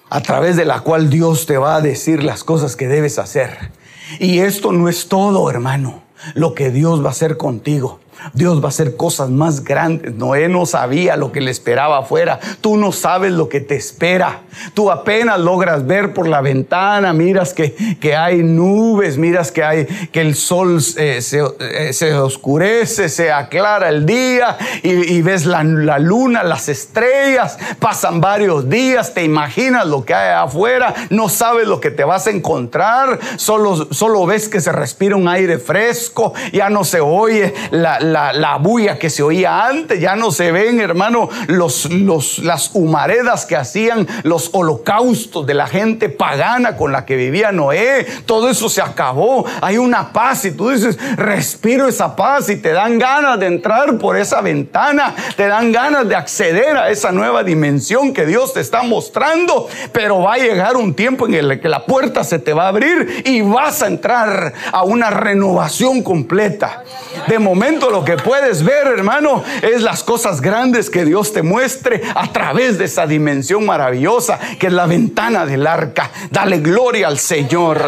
a 0.10 0.22
través 0.22 0.56
de 0.56 0.66
la 0.66 0.82
cual 0.82 1.10
Dios 1.10 1.46
te 1.46 1.58
va 1.58 1.76
a 1.76 1.82
decir 1.82 2.24
las 2.24 2.44
cosas 2.44 2.76
que 2.76 2.88
debes 2.88 3.20
hacer. 3.20 3.72
Y 4.20 4.40
esto 4.40 4.72
no 4.72 4.90
es 4.90 5.08
todo, 5.08 5.50
hermano, 5.50 6.04
lo 6.34 6.56
que 6.56 6.72
Dios 6.72 7.04
va 7.04 7.10
a 7.10 7.12
hacer 7.12 7.38
contigo. 7.38 8.00
Dios 8.34 8.62
va 8.62 8.66
a 8.66 8.70
hacer 8.70 8.96
cosas 8.96 9.30
más 9.30 9.64
grandes. 9.64 10.16
Noé 10.16 10.50
no 10.50 10.66
sabía 10.66 11.16
lo 11.16 11.32
que 11.32 11.42
le 11.42 11.52
esperaba 11.52 12.00
afuera. 12.00 12.40
Tú 12.62 12.78
no 12.78 12.92
sabes 12.92 13.32
lo 13.32 13.50
que 13.50 13.62
te 13.62 13.76
espera. 13.76 14.42
Tú 14.74 14.92
apenas 14.92 15.40
logras 15.40 15.86
ver 15.86 16.14
por 16.14 16.28
la 16.28 16.42
ventana, 16.42 17.14
miras 17.14 17.54
que, 17.54 17.98
que 18.00 18.16
hay 18.16 18.44
nubes, 18.44 19.18
miras 19.18 19.52
que, 19.52 19.64
hay, 19.64 19.86
que 20.12 20.22
el 20.22 20.36
sol 20.36 20.80
eh, 20.98 21.20
eh, 21.20 21.94
se, 21.94 22.14
oscurece, 22.14 23.10
se 23.10 23.32
aclara 23.32 23.90
el 23.90 24.06
día 24.06 24.58
y, 24.84 25.22
ves 25.22 25.46
la, 25.46 25.64
la, 25.64 26.00
luna, 26.00 26.44
las 26.44 26.70
estrellas. 26.70 27.58
Pasan 27.80 28.22
varios 28.22 28.70
días, 28.70 29.14
te 29.14 29.24
imaginas 29.24 29.88
lo 29.88 30.04
que 30.04 30.14
hay 30.14 30.34
afuera, 30.34 30.94
no 31.10 31.30
sabes 31.30 31.68
lo 31.68 31.80
que 31.80 31.92
te 31.92 32.04
vas 32.04 32.28
a 32.28 32.32
encontrar, 32.32 33.20
solo, 33.38 33.88
solo 33.94 34.26
ves 34.26 34.50
que 34.50 34.62
se 34.62 34.72
respira 34.72 35.16
un 35.16 35.28
aire 35.28 35.58
fresco, 35.58 36.34
ya 36.52 36.70
no 36.70 36.84
se 36.84 37.00
oye 37.00 37.54
la 37.72 38.00
la, 38.14 38.58
bulla 38.58 38.98
que 38.98 39.10
se 39.10 39.24
oía 39.24 39.66
antes, 39.66 40.00
ya 40.00 40.16
no 40.16 40.32
se 40.32 40.52
ven, 40.52 40.80
hermano, 40.82 41.30
los, 41.48 41.90
los, 41.90 42.40
las 42.40 42.72
humaredas 42.74 43.46
que 43.46 43.56
hacían 43.56 44.08
los 44.24 44.50
holocaustos 44.54 45.46
de 45.46 45.54
la 45.54 45.68
gente 45.68 46.10
pagana 46.10 46.76
con 46.76 46.92
la 46.92 47.06
que 47.06 47.16
vivía 47.16 47.52
Noé. 47.52 48.06
Todo 48.26 48.50
eso 48.50 48.70
se 48.70 48.82
acabó. 48.82 49.46
Hay 49.62 49.78
una 49.78 50.12
paz 50.12 50.46
y 50.46 50.52
tú 50.52 50.70
dices, 50.70 50.98
respiro 51.16 51.88
esa 51.88 52.16
paz 52.16 52.50
y 52.50 52.58
te 52.58 52.72
dan 52.72 53.00
ganas 53.00 53.40
de 53.40 53.48
entrar 53.48 53.98
por 53.98 54.18
esa 54.18 54.42
ventana, 54.42 55.16
te 55.36 55.48
dan 55.48 55.72
ganas 55.72 56.08
de 56.08 56.16
acceder 56.16 56.78
a 56.78 56.90
esa 56.90 57.12
nueva 57.12 57.44
dimensión 57.44 58.14
que 58.14 58.26
Dios 58.26 58.54
te 58.54 58.60
está 58.60 58.84
mostrando, 58.84 59.68
pero 59.92 60.22
va 60.22 60.34
a 60.34 60.38
llegar 60.38 60.76
un 60.78 60.94
tiempo 60.94 61.28
en 61.28 61.34
el 61.34 61.60
que 61.60 61.70
la 61.70 61.86
puerta 61.86 62.24
se 62.24 62.40
te 62.40 62.54
va 62.54 62.66
a 62.66 62.68
abrir 62.70 63.24
y 63.26 63.42
vas 63.42 63.82
a 63.82 63.88
entrar 63.88 64.54
a 64.72 64.84
una 64.84 65.10
renovación 65.10 66.04
completa. 66.04 66.84
De 67.28 67.40
momento 67.40 67.90
lo 67.90 67.99
que 68.04 68.18
puedes 68.18 68.64
ver, 68.64 68.88
hermano, 68.88 69.44
es 69.62 69.82
las 69.82 70.04
cosas 70.04 70.42
grandes 70.42 70.90
que 70.90 71.06
Dios 71.06 71.34
te 71.34 71.42
muestre 71.42 72.02
a 72.14 72.32
través 72.32 72.78
de 72.78 72.86
esa 72.86 73.08
dimensión 73.08 73.66
maravillosa 73.66 74.40
que 74.60 74.68
es 74.68 74.74
la 74.74 74.86
ventana 74.86 75.46
del 75.46 75.66
arca. 75.66 76.10
Dale 76.32 76.60
gloria 76.60 77.08
al 77.08 77.20
Señor. 77.20 77.82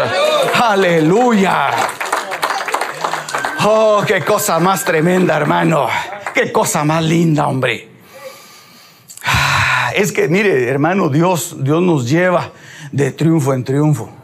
Aleluya. 0.62 1.70
Oh, 3.64 4.04
qué 4.06 4.22
cosa 4.22 4.60
más 4.60 4.84
tremenda, 4.84 5.38
hermano. 5.38 5.88
Qué 6.34 6.52
cosa 6.52 6.84
más 6.84 7.04
linda, 7.04 7.48
hombre. 7.48 7.90
Ah, 9.26 9.92
es 9.96 10.12
que, 10.12 10.28
mire, 10.28 10.68
hermano, 10.68 11.10
Dios, 11.10 11.58
Dios 11.60 11.82
nos 11.82 12.10
lleva 12.10 12.52
de 12.92 13.12
triunfo 13.12 13.54
en 13.54 13.64
triunfo. 13.64 14.21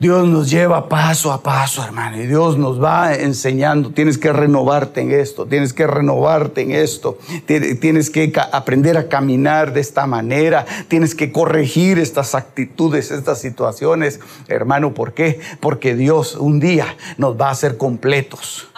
Dios 0.00 0.26
nos 0.26 0.48
lleva 0.48 0.88
paso 0.88 1.30
a 1.30 1.42
paso, 1.42 1.84
hermano, 1.84 2.16
y 2.16 2.26
Dios 2.26 2.56
nos 2.56 2.82
va 2.82 3.14
enseñando. 3.14 3.90
Tienes 3.90 4.16
que 4.16 4.32
renovarte 4.32 5.02
en 5.02 5.12
esto, 5.12 5.44
tienes 5.44 5.74
que 5.74 5.86
renovarte 5.86 6.62
en 6.62 6.70
esto, 6.70 7.18
tienes 7.46 8.08
que 8.08 8.32
aprender 8.50 8.96
a 8.96 9.08
caminar 9.08 9.74
de 9.74 9.80
esta 9.80 10.06
manera, 10.06 10.64
tienes 10.88 11.14
que 11.14 11.30
corregir 11.30 11.98
estas 11.98 12.34
actitudes, 12.34 13.10
estas 13.10 13.42
situaciones, 13.42 14.20
hermano. 14.48 14.94
¿Por 14.94 15.12
qué? 15.12 15.38
Porque 15.60 15.94
Dios 15.94 16.34
un 16.34 16.60
día 16.60 16.96
nos 17.18 17.38
va 17.38 17.48
a 17.48 17.50
hacer 17.50 17.76
completos. 17.76 18.68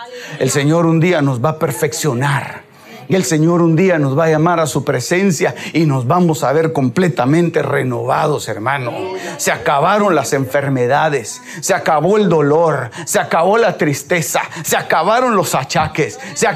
El 0.40 0.50
Señor 0.50 0.86
un 0.86 0.98
día 0.98 1.22
nos 1.22 1.42
va 1.42 1.50
a 1.50 1.58
perfeccionar. 1.60 2.71
Y 3.12 3.14
el 3.14 3.24
Señor 3.24 3.60
un 3.60 3.76
día 3.76 3.98
nos 3.98 4.18
va 4.18 4.24
a 4.24 4.30
llamar 4.30 4.58
a 4.58 4.66
su 4.66 4.86
presencia 4.86 5.54
y 5.74 5.84
nos 5.84 6.06
vamos 6.06 6.42
a 6.42 6.52
ver 6.54 6.72
completamente 6.72 7.60
renovados, 7.60 8.48
hermano. 8.48 8.90
Se 9.36 9.52
acabaron 9.52 10.14
las 10.14 10.32
enfermedades, 10.32 11.42
se 11.60 11.74
acabó 11.74 12.16
el 12.16 12.30
dolor, 12.30 12.90
se 13.04 13.20
acabó 13.20 13.58
la 13.58 13.76
tristeza, 13.76 14.40
se 14.62 14.78
acabaron 14.78 15.36
los 15.36 15.54
achaques, 15.54 16.18
se 16.32 16.48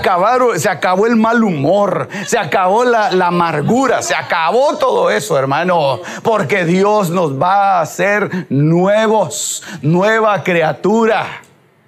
se 0.56 0.70
acabó 0.70 1.06
el 1.06 1.16
mal 1.16 1.44
humor, 1.44 2.08
se 2.26 2.38
acabó 2.38 2.84
la, 2.84 3.12
la 3.12 3.26
amargura, 3.26 4.00
se 4.00 4.14
acabó 4.14 4.78
todo 4.78 5.10
eso, 5.10 5.38
hermano, 5.38 6.00
porque 6.22 6.64
Dios 6.64 7.10
nos 7.10 7.38
va 7.38 7.76
a 7.76 7.80
hacer 7.82 8.46
nuevos, 8.48 9.62
nueva 9.82 10.42
criatura. 10.42 11.42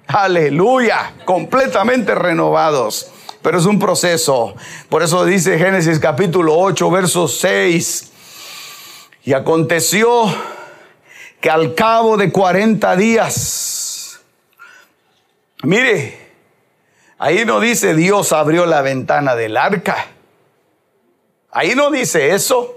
Aleluya, 0.05 1.13
completamente 1.25 2.13
renovados 2.13 3.13
pero 3.41 3.57
es 3.57 3.65
un 3.65 3.79
proceso. 3.79 4.55
Por 4.89 5.03
eso 5.03 5.25
dice 5.25 5.57
Génesis 5.57 5.99
capítulo 5.99 6.57
8, 6.57 6.89
verso 6.91 7.27
6. 7.27 8.11
Y 9.23 9.33
aconteció 9.33 10.25
que 11.41 11.49
al 11.49 11.75
cabo 11.75 12.17
de 12.17 12.31
40 12.31 12.95
días, 12.95 14.19
mire, 15.63 16.17
ahí 17.17 17.45
no 17.45 17.59
dice 17.59 17.93
Dios 17.95 18.31
abrió 18.31 18.65
la 18.65 18.81
ventana 18.81 19.35
del 19.35 19.57
arca. 19.57 20.07
Ahí 21.51 21.75
no 21.75 21.91
dice 21.91 22.33
eso. 22.33 22.75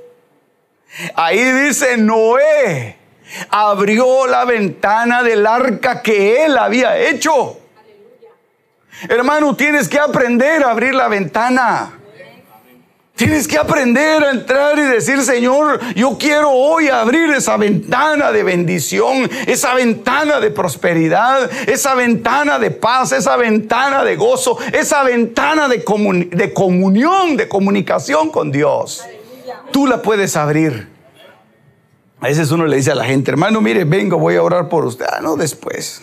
Ahí 1.15 1.39
dice 1.39 1.97
Noé 1.97 3.03
abrió 3.49 4.27
la 4.27 4.45
ventana 4.45 5.23
del 5.23 5.47
arca 5.47 6.03
que 6.03 6.45
él 6.45 6.57
había 6.57 6.99
hecho. 6.99 7.59
Hermano, 9.09 9.57
tienes 9.57 9.89
que 9.89 9.99
aprender 9.99 10.63
a 10.63 10.71
abrir 10.71 10.95
la 10.95 11.09
ventana. 11.09 11.99
Tienes 13.15 13.47
que 13.47 13.59
aprender 13.59 14.25
a 14.25 14.31
entrar 14.31 14.79
y 14.79 14.83
decir, 14.83 15.23
Señor, 15.23 15.79
yo 15.95 16.17
quiero 16.19 16.51
hoy 16.51 16.89
abrir 16.89 17.31
esa 17.31 17.57
ventana 17.57 18.33
de 18.33 18.43
bendición, 18.43 19.31
esa 19.47 19.75
ventana 19.75 20.41
de 20.41 20.51
prosperidad, 20.51 21.51
esa 21.69 21.95
ventana 21.95 22.59
de 22.59 22.71
paz, 22.71 23.13
esa 23.13 23.37
ventana 23.37 24.03
de 24.03 24.17
gozo, 24.17 24.59
esa 24.73 25.05
ventana 25.05 25.69
de, 25.69 25.85
comunión, 25.85 27.37
de 27.37 27.49
comunicación 27.49 28.31
con 28.31 28.51
Dios. 28.51 29.05
Tú 29.71 29.87
la 29.87 30.01
puedes 30.01 30.35
abrir. 30.35 30.89
A 32.19 32.29
veces 32.29 32.51
uno 32.51 32.67
le 32.67 32.77
dice 32.77 32.93
a 32.93 32.95
la 32.95 33.05
gente, 33.05 33.31
hermano, 33.31 33.61
mire, 33.61 33.85
vengo, 33.85 34.19
voy 34.19 34.37
a 34.37 34.43
orar 34.43 34.69
por 34.69 34.85
usted. 34.85 35.07
Ah, 35.09 35.21
no, 35.21 35.37
después. 35.37 36.03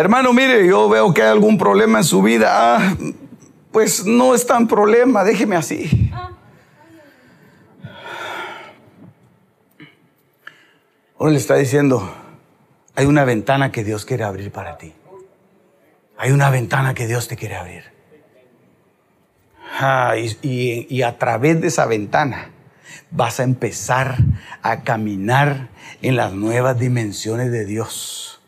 Hermano, 0.00 0.32
mire, 0.32 0.66
yo 0.66 0.88
veo 0.88 1.12
que 1.12 1.20
hay 1.20 1.28
algún 1.28 1.58
problema 1.58 1.98
en 1.98 2.04
su 2.04 2.22
vida. 2.22 2.48
Ah, 2.50 2.96
pues 3.70 4.06
no 4.06 4.34
es 4.34 4.46
tan 4.46 4.66
problema, 4.66 5.24
déjeme 5.24 5.56
así. 5.56 6.10
Hoy 11.18 11.32
le 11.32 11.36
está 11.36 11.56
diciendo, 11.56 12.10
hay 12.94 13.04
una 13.04 13.26
ventana 13.26 13.70
que 13.72 13.84
Dios 13.84 14.06
quiere 14.06 14.24
abrir 14.24 14.50
para 14.50 14.78
ti. 14.78 14.94
Hay 16.16 16.30
una 16.30 16.48
ventana 16.48 16.94
que 16.94 17.06
Dios 17.06 17.28
te 17.28 17.36
quiere 17.36 17.56
abrir. 17.56 17.84
Ah, 19.78 20.14
y 20.16 21.02
a 21.02 21.18
través 21.18 21.60
de 21.60 21.66
esa 21.68 21.84
ventana 21.84 22.52
vas 23.10 23.38
a 23.38 23.42
empezar 23.42 24.16
a 24.62 24.80
caminar 24.80 25.68
en 26.00 26.16
las 26.16 26.32
nuevas 26.32 26.78
dimensiones 26.78 27.52
de 27.52 27.66
Dios 27.66 28.39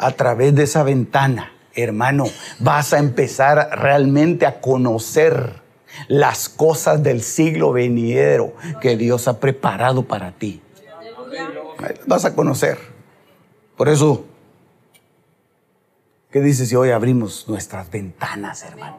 a 0.00 0.12
través 0.12 0.54
de 0.54 0.62
esa 0.62 0.82
ventana, 0.82 1.52
hermano, 1.74 2.24
vas 2.58 2.94
a 2.94 2.98
empezar 2.98 3.78
realmente 3.78 4.46
a 4.46 4.60
conocer 4.60 5.60
las 6.08 6.48
cosas 6.48 7.02
del 7.02 7.20
siglo 7.20 7.72
venidero 7.72 8.54
que 8.80 8.96
Dios 8.96 9.28
ha 9.28 9.38
preparado 9.38 10.04
para 10.04 10.32
ti. 10.32 10.62
Vas 12.06 12.24
a 12.24 12.34
conocer. 12.34 12.78
Por 13.76 13.90
eso, 13.90 14.24
¿qué 16.30 16.40
dices 16.40 16.70
si 16.70 16.76
hoy 16.76 16.92
abrimos 16.92 17.46
nuestras 17.46 17.90
ventanas, 17.90 18.62
hermano? 18.62 18.98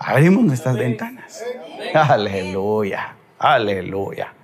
Abrimos 0.00 0.44
nuestras 0.44 0.76
ventanas. 0.76 1.44
Aleluya, 1.94 3.14
aleluya. 3.38 4.34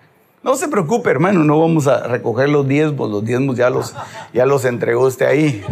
No 0.43 0.57
se 0.57 0.69
preocupe, 0.69 1.11
hermano, 1.11 1.45
no 1.45 1.61
vamos 1.61 1.87
a 1.87 2.07
recoger 2.07 2.49
los 2.49 2.67
diezmos, 2.67 3.11
los 3.11 3.25
diezmos 3.25 3.57
ya 3.57 3.69
los, 3.69 3.95
ya 4.33 4.47
los 4.47 4.65
entregó 4.65 5.07
usted 5.07 5.27
ahí. 5.27 5.63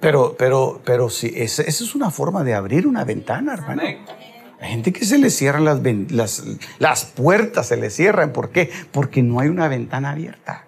Pero, 0.00 0.34
pero, 0.36 0.80
pero 0.84 1.10
sí, 1.10 1.32
esa, 1.36 1.62
es 1.62 1.94
una 1.94 2.10
forma 2.10 2.42
de 2.42 2.54
abrir 2.54 2.86
una 2.86 3.04
ventana, 3.04 3.54
hermano. 3.54 3.82
Hay 3.82 4.70
gente 4.70 4.92
que 4.92 5.04
se 5.04 5.18
le 5.18 5.30
cierran 5.30 5.64
las, 5.64 5.80
las, 6.10 6.42
las 6.78 7.04
puertas, 7.04 7.68
se 7.68 7.76
le 7.76 7.90
cierran. 7.90 8.32
¿Por 8.32 8.50
qué? 8.50 8.70
Porque 8.90 9.22
no 9.22 9.40
hay 9.40 9.48
una 9.48 9.68
ventana 9.68 10.10
abierta. 10.10 10.64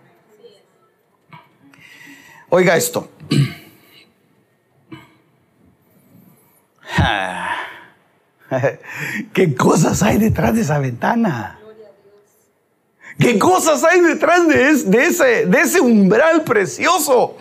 Oiga 2.48 2.76
esto. 2.76 3.10
¿Qué 9.32 9.54
cosas 9.54 10.02
hay 10.02 10.18
detrás 10.18 10.54
de 10.54 10.60
esa 10.62 10.78
ventana? 10.78 11.58
¿Qué 13.18 13.38
cosas 13.38 13.84
hay 13.84 14.00
detrás 14.00 14.46
de, 14.48 14.70
ese, 14.70 15.42
ese 15.42 15.80
umbral 15.80 16.42
precioso 16.44 17.36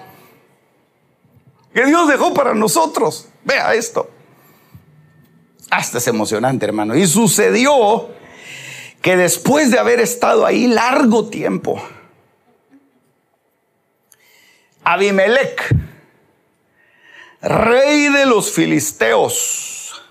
que 1.73 1.85
Dios 1.85 2.07
dejó 2.07 2.33
para 2.33 2.53
nosotros? 2.53 3.27
Vea 3.43 3.73
esto. 3.73 4.09
Hasta 5.69 5.99
es 5.99 6.07
emocionante, 6.07 6.65
hermano. 6.65 6.95
Y 6.95 7.07
sucedió 7.07 8.09
que 9.01 9.15
después 9.15 9.71
de 9.71 9.79
haber 9.79 9.99
estado 9.99 10.45
ahí 10.45 10.67
largo 10.67 11.29
tiempo, 11.29 11.81
Abimelech, 14.83 15.75
rey 17.41 18.09
de 18.09 18.25
los 18.25 18.51
filisteos, 18.51 20.01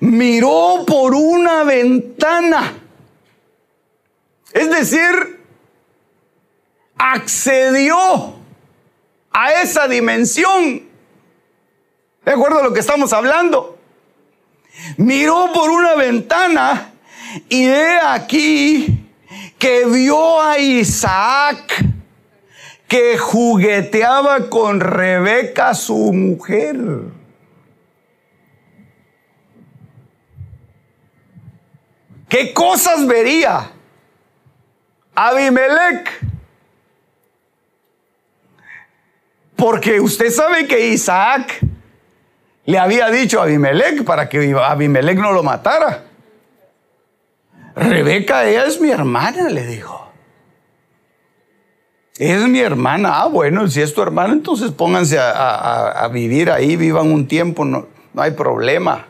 miró 0.00 0.84
por 0.86 1.14
una 1.14 1.64
ventana. 1.64 2.85
Es 4.52 4.70
decir, 4.70 5.40
accedió 6.98 8.34
a 9.30 9.52
esa 9.62 9.86
dimensión. 9.88 10.82
¿De 12.24 12.32
acuerdo 12.32 12.60
a 12.60 12.62
lo 12.62 12.72
que 12.72 12.80
estamos 12.80 13.12
hablando? 13.12 13.78
Miró 14.96 15.52
por 15.52 15.70
una 15.70 15.94
ventana 15.94 16.92
y 17.48 17.66
he 17.66 17.98
aquí 18.00 19.06
que 19.58 19.84
vio 19.86 20.40
a 20.40 20.58
Isaac 20.58 21.84
que 22.88 23.18
jugueteaba 23.18 24.48
con 24.48 24.80
Rebeca, 24.80 25.74
su 25.74 26.12
mujer. 26.12 26.76
¿Qué 32.28 32.52
cosas 32.52 33.06
vería 33.06 33.75
Abimelech? 35.16 36.24
Porque 39.56 40.00
usted 40.00 40.30
sabe 40.30 40.66
que 40.66 40.88
Isaac 40.88 41.60
le 42.66 42.78
había 42.78 43.10
dicho 43.10 43.40
a 43.40 43.44
Abimelech 43.44 44.04
para 44.04 44.28
que 44.28 44.54
Abimelech 44.54 45.18
no 45.18 45.32
lo 45.32 45.42
matara. 45.42 46.04
Rebeca, 47.74 48.44
ella 48.44 48.66
es 48.66 48.80
mi 48.80 48.90
hermana, 48.90 49.48
le 49.48 49.66
dijo. 49.66 50.10
Es 52.18 52.40
mi 52.48 52.60
hermana. 52.60 53.20
Ah, 53.20 53.26
bueno, 53.26 53.68
si 53.68 53.82
es 53.82 53.92
tu 53.94 54.02
hermana, 54.02 54.32
entonces 54.32 54.70
pónganse 54.70 55.18
a, 55.18 56.08
vivir 56.12 56.50
ahí, 56.50 56.76
vivan 56.76 57.12
un 57.12 57.28
tiempo, 57.28 57.64
no, 57.64 57.86
no, 58.14 58.22
hay 58.22 58.30
problema. 58.32 59.06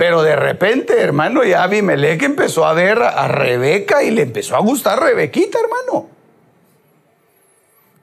Pero 0.00 0.22
de 0.22 0.34
repente, 0.34 0.98
hermano, 0.98 1.44
ya 1.44 1.62
Abimelech 1.62 2.22
empezó 2.22 2.64
a 2.64 2.72
ver 2.72 3.02
a, 3.02 3.28
Rebeca 3.28 4.02
y 4.02 4.10
le 4.10 4.22
empezó 4.22 4.56
a 4.56 4.60
gustar 4.60 4.98
Rebequita, 4.98 5.58
hermano. 5.60 6.08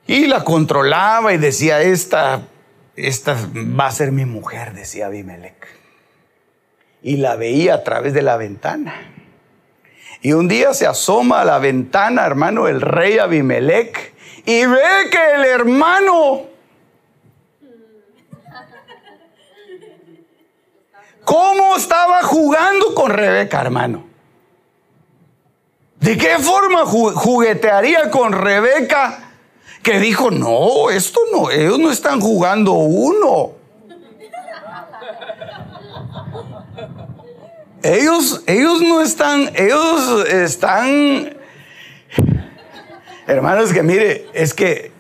Y 0.06 0.28
la 0.28 0.44
controlaba 0.44 1.34
y 1.34 1.40
decía, 1.40 1.82
esta, 1.82 2.42
esta 2.96 3.36
va 3.56 3.88
a 3.88 3.92
ser 3.92 4.12
mi 4.12 4.26
mujer, 4.26 4.76
decía 4.76 5.08
Abimelech. 5.08 5.68
Y 7.02 7.18
la 7.18 7.36
veía 7.36 7.74
a 7.74 7.84
través 7.84 8.14
de 8.14 8.22
la 8.22 8.38
ventana. 8.38 8.94
Y 10.22 10.34
un 10.34 10.48
día 10.48 10.76
se 10.76 10.86
asoma 10.86 11.42
a 11.42 11.46
la 11.46 11.58
ventana, 11.58 12.28
hermano, 12.28 12.68
el 12.68 12.80
rey 12.80 13.18
Abimelech 13.18 14.14
y 14.46 14.68
ve 14.68 15.10
que 15.10 15.32
el 15.34 15.46
hermano 15.46 16.44
¿Cómo 21.28 21.76
estaba 21.76 22.24
jugando 22.24 22.96
con 22.96 23.12
Rebeca, 23.12 23.60
hermano? 23.60 24.06
¿De 26.00 26.18
qué 26.18 26.40
forma 26.40 26.86
juguetearía 26.86 28.10
con 28.10 28.32
Rebeca? 28.32 29.34
Que 29.84 30.00
dijo, 30.00 30.32
no, 30.32 30.90
esto 30.90 31.20
no, 31.34 31.52
ellos 31.52 31.80
no 31.80 31.92
están 31.92 32.22
jugando 32.22 32.72
uno. 32.72 33.52
Ellos, 37.84 38.44
ellos 38.48 38.82
no 38.82 39.02
están, 39.02 39.52
ellos 39.54 40.26
están, 40.30 41.36
hermanos, 43.28 43.74
que 43.74 43.84
mire, 43.84 44.28
es 44.32 44.54
que, 44.54 44.94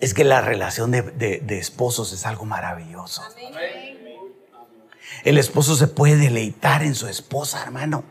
es 0.00 0.14
que 0.14 0.24
la 0.24 0.40
relación 0.40 0.90
de, 0.92 1.44
esposos 1.50 2.12
es 2.12 2.24
algo 2.26 2.44
maravilloso. 2.44 3.22
El 5.24 5.38
esposo 5.38 5.74
se 5.74 5.88
puede 5.88 6.16
deleitar 6.16 6.82
en 6.82 6.94
su 6.94 7.08
esposa, 7.08 7.62
hermano. 7.62 8.04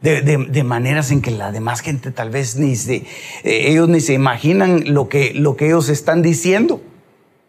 De, 0.00 0.62
maneras 0.64 1.10
en 1.10 1.22
que 1.22 1.30
la 1.30 1.52
demás 1.52 1.80
gente 1.80 2.10
tal 2.10 2.30
vez 2.30 2.56
ni 2.56 2.74
se, 2.74 2.96
eh, 2.96 3.06
ellos 3.44 3.88
ni 3.88 4.00
se 4.00 4.14
imaginan 4.14 4.92
lo 4.92 5.08
que, 5.08 5.32
lo 5.34 5.56
que 5.56 5.66
ellos 5.66 5.88
están 5.88 6.22
diciendo. 6.22 6.80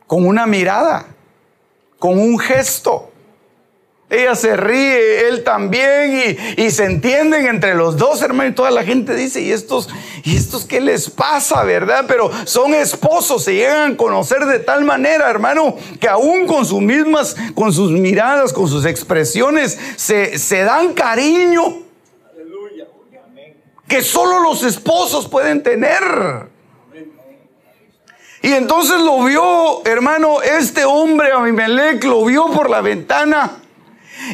Con 0.07 0.27
una 0.27 0.45
mirada, 0.45 1.07
con 1.99 2.19
un 2.19 2.37
gesto. 2.39 3.12
Ella 4.13 4.35
se 4.35 4.55
ríe, 4.55 5.27
él 5.27 5.43
también, 5.43 6.37
y, 6.55 6.69
se 6.69 6.85
entienden 6.85 7.47
entre 7.47 7.73
los 7.73 7.97
dos, 7.97 8.21
hermano, 8.21 8.51
y 8.51 8.53
toda 8.53 8.69
la 8.69 8.83
gente 8.83 9.15
dice, 9.15 9.41
¿y 9.41 9.51
estos, 9.51 9.89
¿y 10.23 10.37
estos 10.37 10.65
qué 10.65 10.79
les 10.79 11.09
pasa, 11.09 11.63
verdad? 11.63 12.05
Pero 12.07 12.29
son 12.45 12.75
esposos, 12.75 13.43
se 13.43 13.55
llegan 13.55 13.93
a 13.93 13.97
conocer 13.97 14.45
de 14.45 14.59
tal 14.59 14.83
manera, 14.83 15.31
hermano, 15.31 15.75
que 15.99 16.07
aún 16.07 16.45
con 16.45 16.63
sus 16.63 16.79
mismas, 16.79 17.35
con 17.55 17.73
sus 17.73 17.89
miradas, 17.89 18.53
con 18.53 18.69
sus 18.69 18.85
expresiones, 18.85 19.79
se, 19.95 20.37
se 20.37 20.61
dan 20.61 20.93
cariño. 20.93 21.81
Que 23.87 24.03
solo 24.03 24.41
los 24.41 24.63
esposos 24.63 25.27
pueden 25.27 25.63
tener. 25.63 26.51
Y 28.43 28.51
entonces 28.51 28.99
lo 28.99 29.23
vio, 29.23 29.83
hermano, 29.85 30.43
este 30.43 30.85
hombre, 30.85 31.31
Abimelech, 31.31 32.03
lo 32.03 32.23
vio 32.25 32.51
por 32.51 32.69
la 32.69 32.81
ventana 32.81 33.62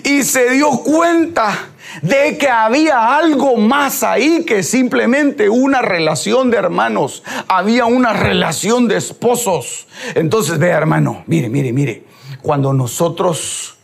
y 0.03 0.23
se 0.23 0.51
dio 0.51 0.69
cuenta 0.69 1.69
de 2.01 2.37
que 2.37 2.47
había 2.47 3.17
algo 3.17 3.57
más 3.57 4.03
ahí 4.03 4.43
que 4.45 4.63
simplemente 4.63 5.49
una 5.49 5.81
relación 5.81 6.49
de 6.51 6.57
hermanos. 6.57 7.23
Había 7.47 7.85
una 7.85 8.13
relación 8.13 8.87
de 8.87 8.97
esposos. 8.97 9.87
Entonces, 10.15 10.59
vea 10.59 10.77
hermano, 10.77 11.23
mire, 11.27 11.49
mire, 11.49 11.73
mire, 11.73 12.05
cuando 12.41 12.73
nosotros 12.73 13.77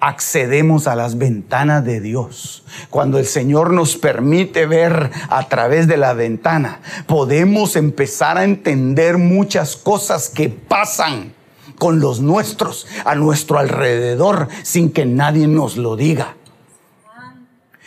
accedemos 0.00 0.86
a 0.88 0.96
las 0.96 1.16
ventanas 1.16 1.84
de 1.84 2.00
Dios, 2.00 2.64
cuando 2.90 3.18
el 3.18 3.26
Señor 3.26 3.72
nos 3.72 3.96
permite 3.96 4.66
ver 4.66 5.10
a 5.28 5.48
través 5.48 5.86
de 5.86 5.96
la 5.96 6.12
ventana, 6.12 6.80
podemos 7.06 7.76
empezar 7.76 8.36
a 8.36 8.44
entender 8.44 9.16
muchas 9.16 9.76
cosas 9.76 10.28
que 10.28 10.48
pasan 10.48 11.35
con 11.78 12.00
los 12.00 12.20
nuestros 12.20 12.86
a 13.04 13.14
nuestro 13.14 13.58
alrededor 13.58 14.48
sin 14.62 14.90
que 14.90 15.06
nadie 15.06 15.46
nos 15.46 15.76
lo 15.76 15.96
diga. 15.96 16.36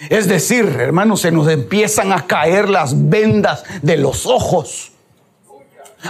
Es 0.10 0.28
decir, 0.28 0.66
hermanos, 0.80 1.22
se 1.22 1.32
nos 1.32 1.50
empiezan 1.50 2.14
a 2.14 2.26
caer 2.26 2.70
las 2.70 3.10
vendas 3.10 3.64
de 3.82 3.98
los 3.98 4.26
ojos. 4.26 4.94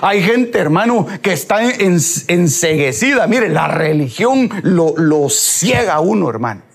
Hay 0.01 0.21
gente, 0.21 0.59
hermano, 0.59 1.07
que 1.23 1.33
está 1.33 1.61
enseguecida. 1.63 3.25
Mire, 3.25 3.49
la 3.49 3.67
religión 3.67 4.49
lo, 4.61 4.93
lo 4.95 5.29
ciega 5.29 5.95
a 5.95 5.99
uno, 5.99 6.29
hermano. 6.29 6.68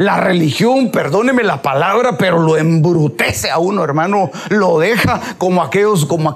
La 0.00 0.16
religión, 0.16 0.90
perdóneme 0.90 1.42
la 1.42 1.60
palabra, 1.60 2.16
pero 2.16 2.38
lo 2.40 2.56
embrutece 2.56 3.50
a 3.50 3.58
uno, 3.58 3.84
hermano. 3.84 4.30
Lo 4.48 4.78
deja 4.78 5.20
como 5.36 5.62
como 6.06 6.30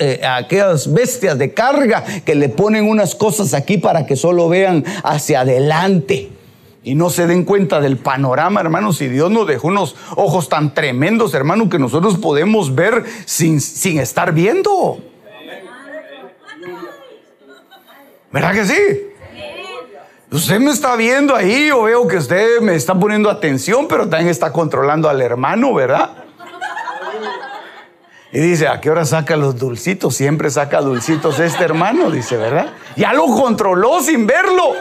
eh, 0.00 0.20
aquellas 0.28 0.92
bestias 0.92 1.38
de 1.38 1.54
carga 1.54 2.02
que 2.24 2.34
le 2.34 2.48
ponen 2.48 2.88
unas 2.88 3.14
cosas 3.14 3.54
aquí 3.54 3.78
para 3.78 4.04
que 4.04 4.16
solo 4.16 4.48
vean 4.48 4.84
hacia 5.04 5.42
adelante 5.42 6.32
y 6.82 6.96
no 6.96 7.08
se 7.08 7.28
den 7.28 7.44
cuenta 7.44 7.80
del 7.80 7.98
panorama, 7.98 8.60
hermano. 8.60 8.92
Si 8.92 9.06
Dios 9.06 9.30
nos 9.30 9.46
dejó 9.46 9.68
unos 9.68 9.94
ojos 10.16 10.48
tan 10.48 10.74
tremendos, 10.74 11.34
hermano, 11.34 11.68
que 11.68 11.78
nosotros 11.78 12.18
podemos 12.18 12.74
ver 12.74 13.04
sin, 13.26 13.60
sin 13.60 14.00
estar 14.00 14.32
viendo. 14.32 14.98
¿Verdad 18.32 18.54
que 18.54 18.64
sí? 18.64 19.13
Usted 20.34 20.58
me 20.58 20.72
está 20.72 20.96
viendo 20.96 21.36
ahí, 21.36 21.68
yo 21.68 21.82
veo 21.82 22.08
que 22.08 22.16
usted 22.16 22.58
me 22.60 22.74
está 22.74 22.92
poniendo 22.92 23.30
atención, 23.30 23.86
pero 23.86 24.08
también 24.08 24.30
está 24.30 24.52
controlando 24.52 25.08
al 25.08 25.22
hermano, 25.22 25.72
¿verdad? 25.72 26.10
Y 28.32 28.40
dice, 28.40 28.66
¿a 28.66 28.80
qué 28.80 28.90
hora 28.90 29.04
saca 29.04 29.36
los 29.36 29.56
dulcitos? 29.56 30.16
Siempre 30.16 30.50
saca 30.50 30.80
dulcitos 30.80 31.38
este 31.38 31.62
hermano, 31.62 32.10
dice, 32.10 32.36
¿verdad? 32.36 32.72
Ya 32.96 33.12
lo 33.12 33.26
controló 33.26 34.02
sin 34.02 34.26
verlo. 34.26 34.74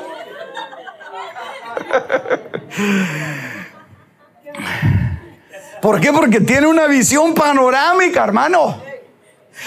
¿Por 5.83 6.01
qué? 6.01 6.11
Porque 6.11 6.41
tiene 6.41 6.65
una 6.65 6.87
visión 6.87 7.35
panorámica, 7.35 8.23
hermano. 8.23 8.81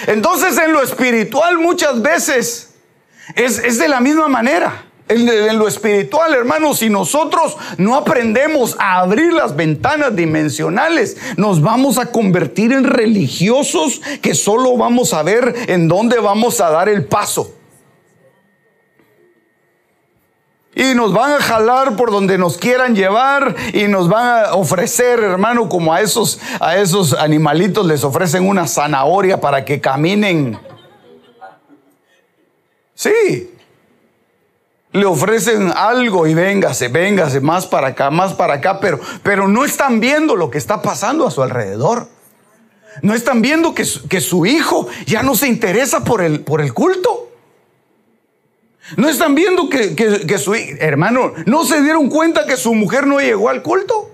Entonces 0.09 0.59
en 0.59 0.73
lo 0.73 0.83
espiritual 0.83 1.59
muchas 1.59 2.03
veces 2.03 2.75
es, 3.37 3.61
es 3.61 3.79
de 3.79 3.87
la 3.87 4.01
misma 4.01 4.27
manera. 4.27 4.86
En, 5.09 5.57
lo 5.57 5.69
espiritual, 5.69 6.35
hermanos, 6.35 6.79
si 6.79 6.91
nosotros 6.91 7.57
no 7.79 7.95
aprendemos 7.95 8.77
a 8.81 8.99
abrir 8.99 9.33
las 9.33 9.55
ventanas 9.55 10.17
dimensionales, 10.17 11.17
nos 11.37 11.63
vamos 11.63 11.99
a 11.99 12.07
convertir 12.07 12.73
en 12.73 12.83
religiosos 12.83 14.01
que 14.21 14.35
solo 14.35 14.77
vamos 14.77 15.15
a 15.15 15.23
ver 15.23 15.55
en 15.69 15.87
dónde 15.87 16.19
vamos 16.19 16.61
a 16.61 16.71
dar 16.71 16.89
el 16.89 17.05
paso. 17.05 17.53
Y 20.75 20.95
nos 20.95 21.13
van 21.13 21.35
a 21.35 21.39
jalar 21.39 21.95
por 21.95 22.11
donde 22.11 22.37
nos 22.37 22.59
quieran 22.59 22.97
llevar 22.97 23.55
y 23.73 23.85
nos 23.85 24.09
van 24.09 24.45
a 24.45 24.55
ofrecer, 24.55 25.21
hermano, 25.21 25.69
como 25.69 25.95
a 25.95 26.01
esos, 26.01 26.41
a 26.61 26.77
esos 26.77 27.15
animalitos 27.15 27.87
les 27.87 28.03
ofrecen 28.03 28.47
una 28.47 28.67
zanahoria 28.67 29.41
para 29.41 29.65
que 29.65 29.81
caminen. 29.81 30.59
Sí, 32.93 33.56
le 34.97 35.05
ofrecen 35.05 35.73
algo 35.77 36.27
y 36.27 36.33
véngase, 36.33 36.89
véngase, 36.89 37.41
más 37.41 37.67
para 37.67 37.89
acá, 37.89 38.11
más 38.11 38.33
para 38.33 38.55
acá, 38.55 38.81
pero, 38.81 38.99
pero 39.23 39.47
no 39.47 39.65
están 39.67 40.01
viendo 40.01 40.37
lo 40.37 40.51
que 40.51 40.57
está 40.57 40.81
pasando 40.81 41.27
a 41.27 41.31
su 41.31 41.43
alrededor. 41.43 42.09
No 43.03 43.15
están 43.15 43.43
viendo 43.43 43.75
que, 43.75 43.85
que 44.09 44.23
su 44.23 44.47
hijo 44.47 44.89
ya 45.05 45.23
no 45.23 45.37
se 45.37 45.49
interesa 45.49 46.03
por 46.03 46.23
el, 46.23 46.41
por 46.41 46.63
el 46.63 46.73
culto. 46.73 47.31
No 48.97 49.09
están 49.09 49.35
viendo 49.35 49.69
que, 49.69 49.95
que, 49.95 50.27
que 50.27 50.39
su 50.39 50.55
hermano, 50.55 51.33
no 51.45 51.65
se 51.65 51.83
dieron 51.83 52.09
cuenta 52.09 52.47
que 52.47 52.57
su 52.57 52.73
mujer 52.73 53.07
no 53.07 53.21
llegó 53.21 53.51
al 53.51 53.63
culto. 53.63 54.13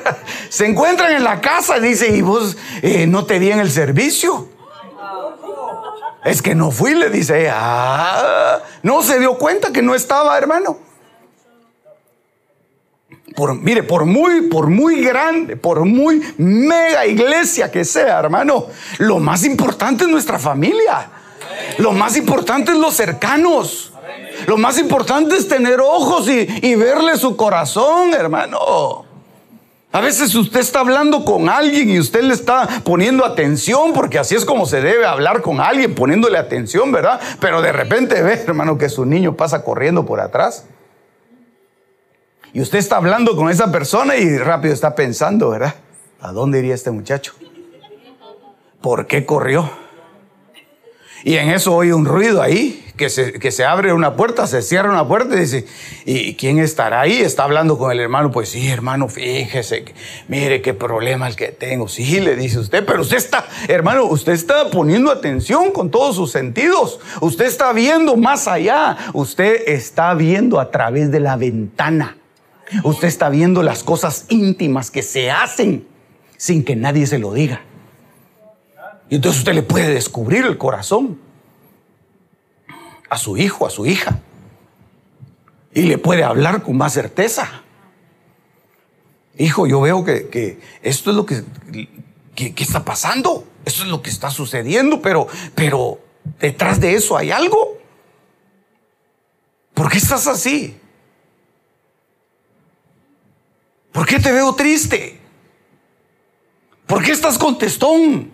Se 0.48 0.66
encuentran 0.66 1.12
en 1.12 1.24
la 1.24 1.40
casa, 1.40 1.78
dice, 1.78 2.08
y 2.08 2.22
vos 2.22 2.56
eh, 2.82 3.06
no 3.06 3.24
te 3.24 3.38
di 3.38 3.50
en 3.50 3.60
el 3.60 3.70
servicio. 3.70 4.48
Es 6.24 6.40
que 6.40 6.54
no 6.54 6.70
fui, 6.70 6.94
le 6.94 7.10
dice, 7.10 7.50
ah, 7.52 8.60
no 8.82 9.02
se 9.02 9.18
dio 9.18 9.36
cuenta 9.38 9.72
que 9.72 9.82
no 9.82 9.94
estaba, 9.94 10.38
hermano. 10.38 10.78
Por, 13.34 13.54
mire, 13.54 13.82
por 13.82 14.04
muy, 14.04 14.42
por 14.42 14.68
muy 14.68 15.02
grande, 15.02 15.56
por 15.56 15.84
muy 15.84 16.22
mega 16.36 17.06
iglesia 17.06 17.70
que 17.70 17.84
sea, 17.84 18.20
hermano, 18.20 18.66
lo 18.98 19.18
más 19.18 19.44
importante 19.44 20.04
es 20.04 20.10
nuestra 20.10 20.38
familia. 20.38 21.10
Lo 21.78 21.92
más 21.92 22.16
importante 22.16 22.72
es 22.72 22.78
los 22.78 22.94
cercanos. 22.94 23.92
Lo 24.46 24.58
más 24.58 24.78
importante 24.78 25.36
es 25.36 25.48
tener 25.48 25.80
ojos 25.80 26.28
y, 26.28 26.46
y 26.62 26.74
verle 26.74 27.16
su 27.16 27.36
corazón, 27.36 28.12
hermano. 28.14 29.11
A 29.92 30.00
veces 30.00 30.34
usted 30.34 30.60
está 30.60 30.80
hablando 30.80 31.22
con 31.22 31.50
alguien 31.50 31.90
y 31.90 31.98
usted 31.98 32.22
le 32.22 32.32
está 32.32 32.66
poniendo 32.82 33.26
atención, 33.26 33.92
porque 33.92 34.18
así 34.18 34.34
es 34.34 34.46
como 34.46 34.64
se 34.64 34.80
debe 34.80 35.04
hablar 35.04 35.42
con 35.42 35.60
alguien, 35.60 35.94
poniéndole 35.94 36.38
atención, 36.38 36.90
¿verdad? 36.90 37.20
Pero 37.40 37.60
de 37.60 37.72
repente 37.72 38.22
ve, 38.22 38.32
hermano, 38.32 38.78
que 38.78 38.88
su 38.88 39.04
niño 39.04 39.36
pasa 39.36 39.62
corriendo 39.62 40.06
por 40.06 40.20
atrás. 40.20 40.64
Y 42.54 42.62
usted 42.62 42.78
está 42.78 42.96
hablando 42.96 43.36
con 43.36 43.50
esa 43.50 43.70
persona 43.70 44.16
y 44.16 44.38
rápido 44.38 44.72
está 44.72 44.94
pensando, 44.94 45.50
¿verdad? 45.50 45.74
¿A 46.20 46.32
dónde 46.32 46.60
iría 46.60 46.74
este 46.74 46.90
muchacho? 46.90 47.34
¿Por 48.80 49.06
qué 49.06 49.26
corrió? 49.26 49.70
Y 51.24 51.36
en 51.36 51.50
eso 51.50 51.74
oye 51.74 51.92
un 51.92 52.06
ruido 52.06 52.40
ahí, 52.40 52.84
que 52.96 53.08
se, 53.08 53.32
que 53.34 53.50
se 53.50 53.64
abre 53.64 53.92
una 53.92 54.16
puerta, 54.16 54.46
se 54.46 54.62
cierra 54.62 54.90
una 54.90 55.06
puerta 55.06 55.34
y 55.34 55.40
dice, 55.40 55.66
¿y 56.04 56.34
quién 56.34 56.58
estará 56.58 57.00
ahí? 57.00 57.20
Está 57.20 57.44
hablando 57.44 57.78
con 57.78 57.90
el 57.90 58.00
hermano, 58.00 58.30
pues 58.30 58.50
sí, 58.50 58.68
hermano, 58.68 59.08
fíjese, 59.08 59.84
mire 60.28 60.60
qué 60.62 60.74
problema 60.74 61.26
el 61.26 61.36
que 61.36 61.48
tengo. 61.48 61.88
Sí, 61.88 62.20
le 62.20 62.36
dice 62.36 62.58
usted, 62.58 62.84
pero 62.84 63.02
usted 63.02 63.16
está, 63.16 63.46
hermano, 63.68 64.04
usted 64.04 64.32
está 64.32 64.70
poniendo 64.70 65.10
atención 65.10 65.72
con 65.72 65.90
todos 65.90 66.16
sus 66.16 66.30
sentidos. 66.30 67.00
Usted 67.20 67.46
está 67.46 67.72
viendo 67.72 68.16
más 68.16 68.48
allá. 68.48 68.96
Usted 69.12 69.68
está 69.68 70.14
viendo 70.14 70.60
a 70.60 70.70
través 70.70 71.10
de 71.10 71.20
la 71.20 71.36
ventana. 71.36 72.18
Usted 72.84 73.08
está 73.08 73.28
viendo 73.28 73.62
las 73.62 73.82
cosas 73.82 74.26
íntimas 74.28 74.90
que 74.90 75.02
se 75.02 75.30
hacen 75.30 75.86
sin 76.36 76.64
que 76.64 76.74
nadie 76.76 77.06
se 77.06 77.18
lo 77.18 77.32
diga. 77.32 77.62
Y 79.08 79.16
entonces 79.16 79.40
usted 79.40 79.54
le 79.54 79.62
puede 79.62 79.92
descubrir 79.92 80.44
el 80.46 80.56
corazón 80.58 81.18
a 83.12 83.18
su 83.18 83.36
hijo, 83.36 83.66
a 83.66 83.70
su 83.70 83.84
hija. 83.84 84.20
Y 85.74 85.82
le 85.82 85.98
puede 85.98 86.24
hablar 86.24 86.62
con 86.62 86.78
más 86.78 86.94
certeza. 86.94 87.62
Hijo, 89.36 89.66
yo 89.66 89.82
veo 89.82 90.02
que, 90.02 90.58
esto 90.80 91.10
es 91.10 91.16
lo 91.16 91.26
que, 91.26 91.44
que, 92.34 92.54
está 92.56 92.86
pasando. 92.86 93.46
Esto 93.66 93.82
es 93.82 93.90
lo 93.90 94.00
que 94.00 94.08
está 94.08 94.30
sucediendo, 94.30 95.02
pero, 95.02 95.26
pero 95.54 96.00
detrás 96.40 96.80
de 96.80 96.94
eso 96.94 97.14
hay 97.14 97.30
algo. 97.30 97.76
¿Por 99.74 99.90
qué 99.90 99.98
estás 99.98 100.26
así? 100.26 100.80
¿Por 103.92 104.06
qué 104.06 104.20
te 104.20 104.32
veo 104.32 104.54
triste? 104.54 105.20
¿Por 106.86 107.04
qué 107.04 107.12
estás 107.12 107.36
contestón? 107.36 108.30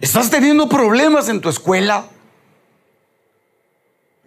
¿Estás 0.00 0.30
teniendo 0.30 0.68
problemas 0.68 1.28
en 1.28 1.40
tu 1.40 1.48
escuela? 1.48 2.04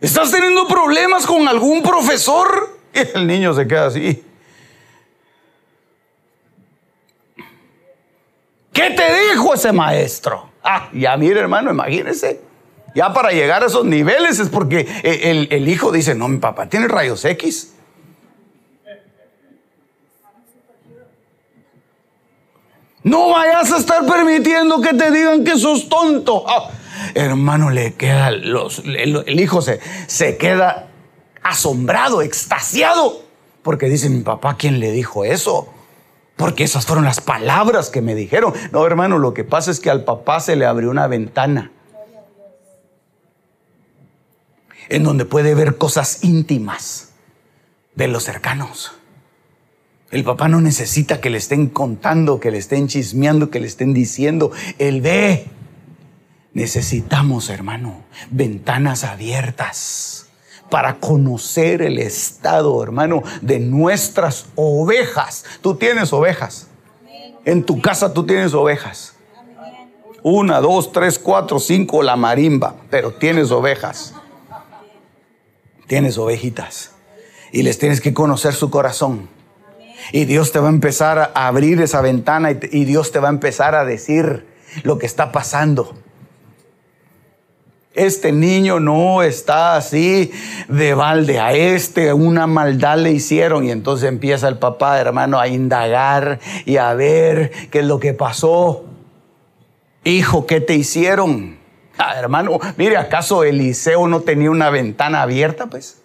¿Estás 0.02 0.32
teniendo 0.32 0.68
problemas 0.68 1.26
con 1.26 1.48
algún 1.48 1.84
profesor? 1.84 2.78
Y 2.94 3.00
el 3.18 3.28
niño 3.28 3.54
se 3.54 3.68
queda 3.68 3.88
así. 3.88 4.24
¿Qué 8.74 8.92
te 8.92 9.30
dijo 9.30 9.54
ese 9.54 9.72
maestro? 9.72 10.50
Ah, 10.64 10.90
ya 10.94 11.18
mire 11.18 11.40
hermano, 11.40 11.72
imagínese. 11.72 12.42
Ya 12.96 13.14
para 13.14 13.32
llegar 13.32 13.62
a 13.64 13.68
esos 13.68 13.86
niveles 13.86 14.40
es 14.40 14.50
porque 14.50 14.88
el, 15.04 15.48
el 15.52 15.68
hijo 15.68 15.92
dice, 15.92 16.16
no, 16.16 16.28
mi 16.28 16.38
papá 16.38 16.68
tiene 16.68 16.88
rayos 16.88 17.24
X. 17.26 17.74
No 23.04 23.30
vayas 23.30 23.72
a 23.72 23.78
estar 23.78 24.06
permitiendo 24.06 24.82
que 24.82 24.94
te 24.94 25.12
digan 25.12 25.44
que 25.44 25.58
sos 25.58 25.88
tonto. 25.88 26.44
Ah, 26.48 26.70
hermano, 27.16 27.70
le 27.70 27.94
queda 27.94 28.32
los, 28.32 28.80
el, 28.80 29.40
hijo 29.40 29.62
se, 29.62 29.80
se 30.08 30.38
queda 30.38 30.88
asombrado, 31.42 32.22
extasiado, 32.22 33.22
porque 33.64 33.88
dice 33.88 34.10
mi 34.10 34.22
papá, 34.22 34.58
¿quién 34.58 34.80
le 34.80 34.92
dijo 34.92 35.24
eso? 35.24 35.70
Porque 36.36 36.64
esas 36.64 36.86
fueron 36.86 37.06
las 37.06 37.22
palabras 37.22 37.90
que 37.90 38.02
me 38.02 38.16
dijeron. 38.16 38.54
No, 38.72 38.86
hermano, 38.86 39.18
lo 39.18 39.34
que 39.34 39.44
pasa 39.44 39.72
es 39.72 39.80
que 39.80 39.90
al 39.90 40.04
papá 40.04 40.40
se 40.40 40.56
le 40.56 40.66
abrió 40.66 40.90
una 40.90 41.08
ventana 41.08 41.72
en 44.90 45.04
donde 45.04 45.26
puede 45.26 45.54
ver 45.54 45.78
cosas 45.78 46.24
íntimas 46.24 47.10
de 47.96 48.08
los 48.08 48.24
cercanos. 48.24 48.94
El 50.12 50.24
papá 50.24 50.48
no 50.48 50.60
necesita 50.60 51.22
que 51.22 51.30
le 51.30 51.38
estén 51.38 51.68
contando, 51.68 52.40
que 52.40 52.50
le 52.50 52.58
estén 52.58 52.88
chismeando, 52.88 53.52
que 53.52 53.60
le 53.60 53.68
estén 53.68 53.94
diciendo. 53.94 54.52
Él 54.80 55.02
ve. 55.02 55.48
Necesitamos, 56.54 57.50
hermano, 57.50 58.04
ventanas 58.32 59.04
abiertas 59.04 60.28
para 60.72 60.96
conocer 60.96 61.84
el 61.84 62.00
estado, 62.00 62.82
hermano, 62.82 63.22
de 63.42 63.60
nuestras 63.60 64.48
ovejas. 64.56 65.46
Tú 65.62 65.76
tienes 65.76 66.12
ovejas. 66.12 66.68
En 67.46 67.64
tu 67.64 67.80
casa 67.80 68.12
tú 68.14 68.26
tienes 68.26 68.56
ovejas. 68.56 69.16
Una, 70.24 70.60
dos, 70.60 70.92
tres, 70.92 71.20
cuatro, 71.20 71.60
cinco, 71.60 72.02
la 72.02 72.16
marimba, 72.16 72.76
pero 72.90 73.14
tienes 73.14 73.52
ovejas. 73.52 74.16
Tienes 75.88 76.18
ovejitas. 76.18 76.92
Y 77.52 77.62
les 77.62 77.78
tienes 77.78 78.02
que 78.02 78.14
conocer 78.14 78.54
su 78.54 78.70
corazón 78.72 79.39
y 80.12 80.26
Dios 80.26 80.52
te 80.52 80.60
va 80.60 80.68
a 80.68 80.72
empezar 80.72 81.32
a 81.34 81.48
abrir 81.48 81.82
esa 81.82 82.02
ventana 82.02 82.52
y, 82.52 82.86
Dios 82.86 83.12
te 83.12 83.20
va 83.20 83.28
a 83.28 83.32
empezar 83.32 83.76
a 83.76 83.86
decir 83.86 84.46
lo 84.84 84.98
que 84.98 85.06
está 85.06 85.32
pasando. 85.32 85.96
Este 87.94 88.32
niño 88.32 88.80
no 88.80 89.24
está 89.24 89.76
así 89.76 90.32
de 90.68 90.94
balde. 90.94 91.40
A 91.40 91.54
este 91.54 92.14
una 92.14 92.48
maldad 92.48 92.98
le 92.98 93.12
hicieron. 93.12 93.66
Y 93.66 93.72
entonces 93.72 94.08
empieza 94.08 94.48
el 94.48 94.58
papá, 94.58 95.00
hermano, 95.00 95.40
a 95.40 95.48
indagar 95.48 96.40
y 96.66 96.78
a 96.78 96.94
ver 96.94 97.52
qué 97.72 97.80
es 97.80 97.86
lo 97.86 98.00
que 98.00 98.14
pasó. 98.14 98.86
Hijo, 100.04 100.46
¿qué 100.46 100.62
te 100.62 100.76
hicieron? 100.76 101.58
Ah, 101.98 102.18
hermano, 102.18 102.60
mire, 102.78 102.96
¿acaso 102.96 103.44
Eliseo 103.44 104.08
no 104.08 104.22
tenía 104.22 104.50
una 104.50 104.70
ventana 104.70 105.22
abierta? 105.22 105.66
Pues 105.66 105.99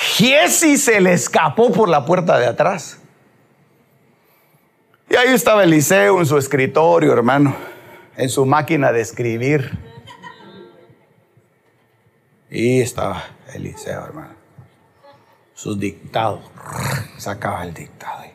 Giesi 0.00 0.78
se 0.78 0.98
le 0.98 1.12
escapó 1.12 1.70
por 1.70 1.86
la 1.90 2.06
puerta 2.06 2.38
de 2.38 2.46
atrás. 2.46 2.98
Y 5.10 5.16
ahí 5.16 5.28
estaba 5.28 5.62
Eliseo 5.62 6.20
en 6.20 6.26
su 6.26 6.38
escritorio, 6.38 7.12
hermano, 7.12 7.54
en 8.16 8.30
su 8.30 8.46
máquina 8.46 8.92
de 8.92 9.02
escribir. 9.02 9.78
Y 12.48 12.80
estaba 12.80 13.24
Eliseo, 13.52 14.02
hermano. 14.02 14.36
Sus 15.52 15.78
dictados. 15.78 16.50
Sacaba 17.18 17.62
el 17.62 17.74
dictado 17.74 18.24
y 18.24 18.30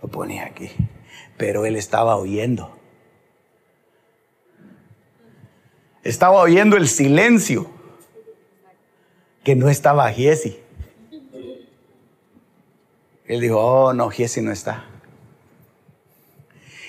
lo 0.00 0.08
ponía 0.08 0.46
aquí. 0.46 0.70
Pero 1.36 1.66
él 1.66 1.76
estaba 1.76 2.16
oyendo. 2.16 2.74
Estaba 6.04 6.40
oyendo 6.40 6.78
el 6.78 6.88
silencio 6.88 7.70
que 9.44 9.54
no 9.54 9.68
estaba 9.68 10.10
Giesi. 10.10 10.61
Él 13.32 13.40
dijo, 13.40 13.58
oh, 13.58 13.94
no, 13.94 14.10
Giesi 14.10 14.42
no 14.42 14.52
está. 14.52 14.84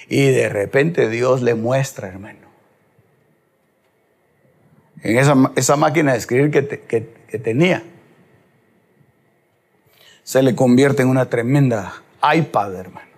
Y 0.10 0.29
de 0.29 0.49
repente 0.49 1.08
Dios 1.08 1.41
le 1.41 1.56
muestra, 1.56 2.10
hermano. 2.10 2.49
En 5.01 5.17
esa, 5.17 5.75
máquina 5.77 6.12
de 6.12 6.17
escribir 6.17 6.51
que, 6.51 6.67
que 6.82 7.39
tenía, 7.39 7.82
se 10.23 10.43
le 10.43 10.53
convierte 10.53 11.03
en 11.03 11.08
una 11.08 11.29
tremenda 11.29 12.03
iPad, 12.21 12.75
hermano. 12.75 13.12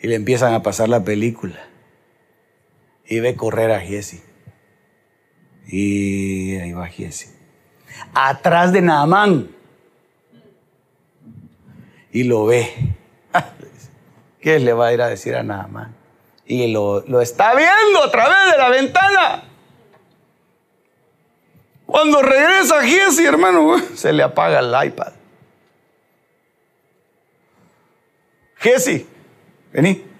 Y 0.00 0.08
le 0.08 0.16
empiezan 0.16 0.54
a 0.54 0.64
pasar 0.64 0.88
la 0.88 1.04
película. 1.04 1.68
Y 3.06 3.20
ve 3.20 3.36
correr 3.36 3.70
a 3.70 3.78
Giesi. 3.78 4.24
Y 5.68 6.56
ahí 6.56 6.72
va 6.72 6.88
Giesi. 6.88 7.41
Atrás 8.14 8.72
de 8.72 8.82
Naamán. 8.82 9.48
Y 12.12 12.24
lo 12.24 12.46
ve. 12.46 12.94
¿Qué 14.40 14.58
le 14.58 14.72
va 14.72 14.88
a 14.88 14.92
ir 14.92 15.02
a 15.02 15.08
decir 15.08 15.34
a 15.34 15.42
Naamán? 15.42 15.94
Y 16.46 16.72
lo, 16.72 17.00
lo 17.06 17.20
está 17.20 17.54
viendo 17.54 18.02
a 18.04 18.10
través 18.10 18.52
de 18.52 18.58
la 18.58 18.68
ventana. 18.68 19.44
Cuando 21.86 22.22
regresa 22.22 22.82
Giesi, 22.82 23.24
hermano, 23.26 23.76
se 23.94 24.12
le 24.12 24.22
apaga 24.22 24.60
el 24.60 24.88
iPad. 24.88 25.12
Giesi, 28.58 29.06
vení. 29.72 30.12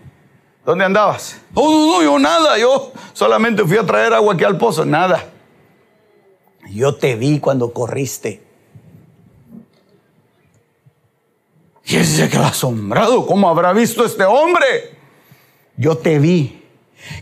¿Dónde 0.64 0.84
andabas? 0.84 1.40
No, 1.54 1.62
no, 1.62 2.02
yo 2.02 2.18
nada, 2.18 2.56
yo 2.58 2.92
solamente 3.14 3.64
fui 3.64 3.78
a 3.78 3.86
traer 3.86 4.12
agua 4.14 4.34
aquí 4.34 4.44
al 4.44 4.58
pozo, 4.58 4.84
nada. 4.84 5.24
Yo 6.70 6.94
te 6.94 7.16
vi 7.16 7.38
cuando 7.38 7.72
corriste. 7.72 8.42
Y 11.84 11.96
ese 11.96 12.24
se 12.24 12.28
quedó 12.28 12.44
asombrado. 12.44 13.26
¿Cómo 13.26 13.48
habrá 13.48 13.72
visto 13.72 14.04
este 14.04 14.24
hombre? 14.24 14.96
Yo 15.76 15.96
te 15.96 16.18
vi 16.18 16.61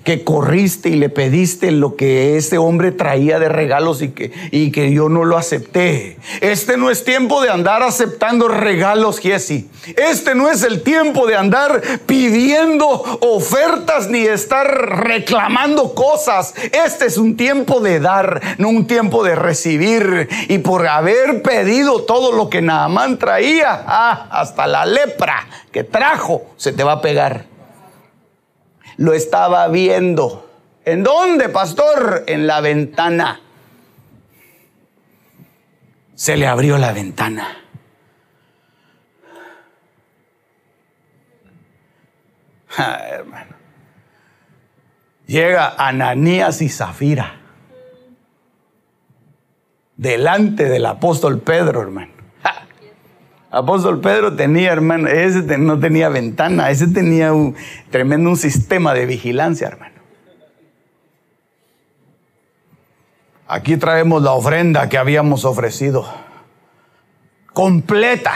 que 0.05 0.25
corriste 0.25 0.89
y 0.89 0.97
le 0.97 1.09
pediste 1.09 1.71
lo 1.71 1.97
que 1.97 2.37
ese 2.37 2.59
hombre 2.59 2.93
traía 2.93 3.39
de 3.39 3.49
regalos 3.49 4.03
y 4.03 4.11
que, 4.11 4.33
y 4.51 4.71
que 4.73 4.93
yo 4.93 5.09
no 5.09 5.25
lo 5.25 5.37
acepté. 5.37 6.19
Este 6.41 6.77
no 6.77 6.91
es 6.91 7.05
tiempo 7.05 7.43
de 7.43 7.51
andar 7.51 7.83
aceptando 7.83 8.49
regalos, 8.49 9.19
Jesse. 9.19 9.65
Este 9.97 10.35
no 10.35 10.51
es 10.51 10.63
el 10.63 10.83
tiempo 10.83 11.27
de 11.27 11.37
andar 11.37 11.83
pidiendo 12.07 12.89
ofertas 13.21 14.09
ni 14.09 14.21
estar 14.21 14.67
reclamando 15.05 15.95
cosas. 15.95 16.55
Este 16.73 17.07
es 17.07 17.19
un 17.19 17.37
tiempo 17.37 17.81
de 17.81 18.01
dar, 18.01 18.41
no 18.59 18.69
un 18.69 18.87
tiempo 18.87 19.23
de 19.25 19.35
recibir. 19.35 20.29
Y 20.49 20.59
por 20.59 20.87
haber 20.87 21.43
pedido 21.43 22.03
todo 22.03 22.33
lo 22.33 22.49
que 22.49 22.63
Naamán 22.63 23.19
traía, 23.19 23.85
ah, 23.87 24.29
hasta 24.31 24.67
la 24.67 24.87
lepra 24.87 25.47
que 25.73 25.85
trajo, 25.85 26.43
se 26.57 26.73
te 26.73 26.83
va 26.83 26.93
a 26.93 27.01
pegar 27.01 27.50
lo 29.01 29.15
estaba 29.15 29.67
viendo. 29.69 30.47
¿En 30.85 31.03
dónde, 31.03 31.49
pastor? 31.49 32.25
En 32.27 32.47
la 32.47 32.61
ventana. 32.61 33.41
Se 36.15 36.37
le 36.37 36.47
abrió 36.47 36.77
la 36.77 36.93
ventana. 36.93 37.57
Ah, 42.77 43.01
hermano. 43.09 43.57
Llega 45.27 45.75
Ananías 45.79 46.61
y 46.61 46.69
Zafira 46.69 47.41
delante 49.97 50.69
del 50.69 50.85
apóstol 50.85 51.41
Pedro, 51.41 51.81
hermano. 51.81 52.20
Apóstol 53.51 54.01
Pedro 54.01 54.37
tenía, 54.37 54.73
hermano, 54.73 55.09
ese 55.09 55.59
no 55.59 55.79
tenía 55.79 56.09
ventana, 56.09 56.71
ese 56.71 56.87
tenía 56.87 57.33
un 57.33 57.57
tremendo 57.91 58.31
un 58.31 58.37
sistema 58.37 58.95
de 58.95 59.07
vigilancia, 59.07 59.67
hermano. 59.67 60.01
Aquí 63.49 63.77
traemos 63.77 64.23
la 64.23 64.33
ofrenda 64.33 64.89
que 64.89 64.97
habíamos 64.97 65.45
ofrecido. 65.45 66.07
Completa. 67.53 68.33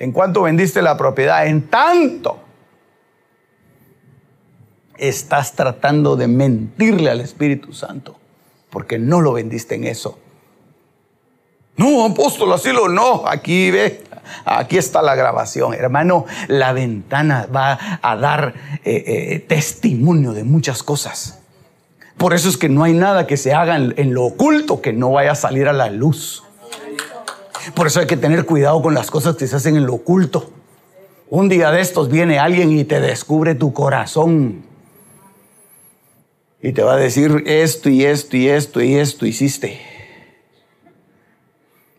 ¿En 0.00 0.10
cuánto 0.10 0.42
vendiste 0.42 0.82
la 0.82 0.96
propiedad? 0.96 1.46
En 1.46 1.68
tanto. 1.68 2.42
Estás 4.98 5.54
tratando 5.54 6.16
de 6.16 6.26
mentirle 6.26 7.10
al 7.10 7.20
Espíritu 7.20 7.72
Santo 7.72 8.18
porque 8.70 8.98
no 8.98 9.20
lo 9.20 9.32
vendiste 9.32 9.76
en 9.76 9.84
eso. 9.84 10.18
No, 11.80 12.04
apóstol, 12.04 12.52
así 12.52 12.72
lo 12.72 12.90
no. 12.90 13.22
Aquí 13.26 13.70
ve, 13.70 14.02
aquí 14.44 14.76
está 14.76 15.00
la 15.00 15.14
grabación. 15.14 15.72
Hermano, 15.72 16.26
la 16.46 16.74
ventana 16.74 17.48
va 17.54 17.98
a 18.02 18.16
dar 18.16 18.52
eh, 18.84 19.02
eh, 19.06 19.38
testimonio 19.48 20.34
de 20.34 20.44
muchas 20.44 20.82
cosas. 20.82 21.38
Por 22.18 22.34
eso 22.34 22.50
es 22.50 22.58
que 22.58 22.68
no 22.68 22.84
hay 22.84 22.92
nada 22.92 23.26
que 23.26 23.38
se 23.38 23.54
haga 23.54 23.76
en, 23.76 24.12
lo 24.12 24.24
oculto 24.24 24.82
que 24.82 24.92
no 24.92 25.12
vaya 25.12 25.32
a 25.32 25.34
salir 25.34 25.68
a 25.68 25.72
la 25.72 25.88
luz. 25.88 26.44
Por 27.72 27.86
eso 27.86 28.00
hay 28.00 28.06
que 28.06 28.18
tener 28.18 28.44
cuidado 28.44 28.82
con 28.82 28.92
las 28.92 29.10
cosas 29.10 29.36
que 29.36 29.46
se 29.46 29.56
hacen 29.56 29.76
en 29.76 29.86
lo 29.86 29.94
oculto. 29.94 30.50
Un 31.30 31.48
día 31.48 31.70
de 31.70 31.80
estos 31.80 32.10
viene 32.10 32.38
alguien 32.38 32.76
y 32.76 32.84
te 32.84 33.00
descubre 33.00 33.54
tu 33.54 33.72
corazón. 33.72 34.64
Y 36.60 36.72
te 36.72 36.82
va 36.82 36.92
a 36.92 36.96
decir 36.96 37.42
esto 37.46 37.88
y 37.88 38.04
esto 38.04 38.36
y 38.36 38.48
esto 38.50 38.82
y 38.82 38.96
esto 38.96 39.24
hiciste 39.24 39.89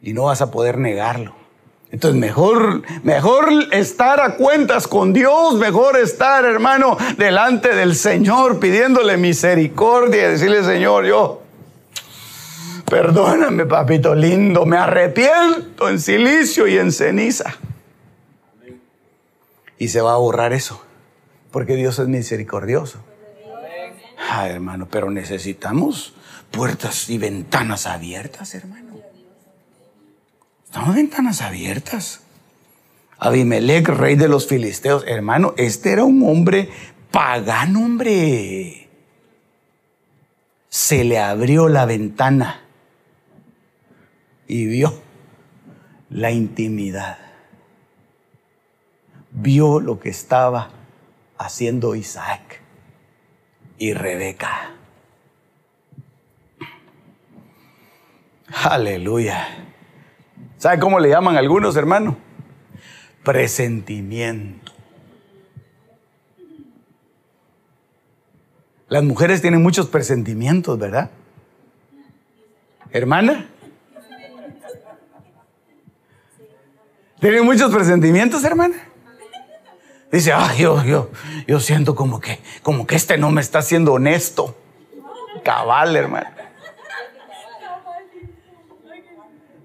y 0.01 0.13
no 0.13 0.23
vas 0.23 0.41
a 0.41 0.51
poder 0.51 0.77
negarlo. 0.77 1.35
Entonces, 1.91 2.19
mejor, 2.19 2.83
mejor 3.03 3.49
estar 3.71 4.21
a 4.21 4.37
cuentas 4.37 4.87
con 4.87 5.11
Dios, 5.11 5.55
mejor 5.55 5.97
estar, 5.97 6.45
hermano, 6.45 6.97
delante 7.17 7.75
del 7.75 7.95
Señor 7.95 8.59
pidiéndole 8.59 9.17
misericordia 9.17 10.27
y 10.27 10.31
decirle, 10.31 10.63
Señor, 10.63 11.05
yo, 11.05 11.41
perdóname, 12.89 13.65
papito 13.65 14.15
lindo, 14.15 14.65
me 14.65 14.77
arrepiento 14.77 15.89
en 15.89 15.99
silicio 15.99 16.65
y 16.65 16.77
en 16.77 16.93
ceniza. 16.93 17.57
Y 19.77 19.89
se 19.89 19.99
va 19.99 20.13
a 20.13 20.17
borrar 20.17 20.53
eso, 20.53 20.81
porque 21.51 21.75
Dios 21.75 21.99
es 21.99 22.07
misericordioso. 22.07 22.99
Ah, 24.29 24.47
hermano, 24.47 24.87
pero 24.89 25.11
necesitamos 25.11 26.13
puertas 26.51 27.09
y 27.09 27.17
ventanas 27.17 27.85
abiertas, 27.85 28.55
hermano. 28.55 28.90
Estaban 30.71 30.95
ventanas 30.95 31.41
abiertas. 31.41 32.21
Abimelech, 33.17 33.89
rey 33.89 34.15
de 34.15 34.29
los 34.29 34.47
filisteos, 34.47 35.03
hermano, 35.05 35.53
este 35.57 35.91
era 35.91 36.05
un 36.05 36.23
hombre 36.23 36.69
pagano, 37.11 37.83
hombre. 37.83 38.87
Se 40.69 41.03
le 41.03 41.19
abrió 41.19 41.67
la 41.67 41.83
ventana 41.83 42.61
y 44.47 44.65
vio 44.65 44.93
la 46.09 46.31
intimidad. 46.31 47.17
Vio 49.31 49.81
lo 49.81 49.99
que 49.99 50.07
estaba 50.07 50.69
haciendo 51.37 51.95
Isaac 51.95 52.61
y 53.77 53.91
Rebeca. 53.91 54.71
Aleluya. 58.63 59.70
¿Sabe 60.61 60.77
cómo 60.77 60.99
le 60.99 61.09
llaman 61.09 61.37
algunos, 61.37 61.75
hermano? 61.75 62.17
Presentimiento. 63.23 64.71
Las 68.87 69.03
mujeres 69.03 69.41
tienen 69.41 69.63
muchos 69.63 69.87
presentimientos, 69.87 70.77
¿verdad? 70.77 71.09
Hermana. 72.91 73.47
¿Tienen 77.19 77.43
muchos 77.43 77.73
presentimientos, 77.73 78.43
hermana? 78.43 78.75
Dice, 80.11 80.31
ay, 80.31 80.59
yo, 80.59 80.83
yo, 80.83 81.09
yo 81.47 81.59
siento 81.59 81.95
como 81.95 82.19
que, 82.19 82.39
como 82.61 82.85
que 82.85 82.97
este 82.97 83.17
no 83.17 83.31
me 83.31 83.41
está 83.41 83.63
siendo 83.63 83.93
honesto. 83.93 84.55
Cabal, 85.43 85.95
hermano. 85.95 86.40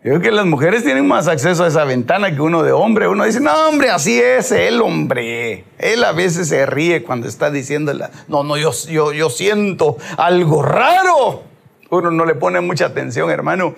Yo 0.07 0.12
creo 0.12 0.22
que 0.22 0.30
las 0.30 0.46
mujeres 0.46 0.84
tienen 0.84 1.09
más 1.09 1.26
acceso 1.26 1.64
a 1.64 1.66
esa 1.66 1.82
ventana 1.82 2.32
que 2.32 2.40
uno 2.40 2.62
de 2.62 2.70
hombre. 2.70 3.09
Uno 3.09 3.24
dice, 3.24 3.40
no, 3.40 3.52
hombre, 3.68 3.90
así 3.90 4.20
es 4.20 4.52
el 4.52 4.80
hombre. 4.80 5.64
Él 5.78 6.04
a 6.04 6.12
veces 6.12 6.46
se 6.48 6.64
ríe 6.64 7.02
cuando 7.02 7.26
está 7.26 7.50
diciendo, 7.50 7.92
no, 8.28 8.44
no, 8.44 8.57
yo, 8.57 8.70
yo, 8.88 9.12
yo 9.12 9.30
siento 9.30 9.96
algo 10.16 10.62
raro. 10.62 11.42
Uno 11.90 12.12
no 12.12 12.24
le 12.24 12.36
pone 12.36 12.61
mucha 12.61 12.86
atención, 12.86 13.32
hermano. 13.32 13.74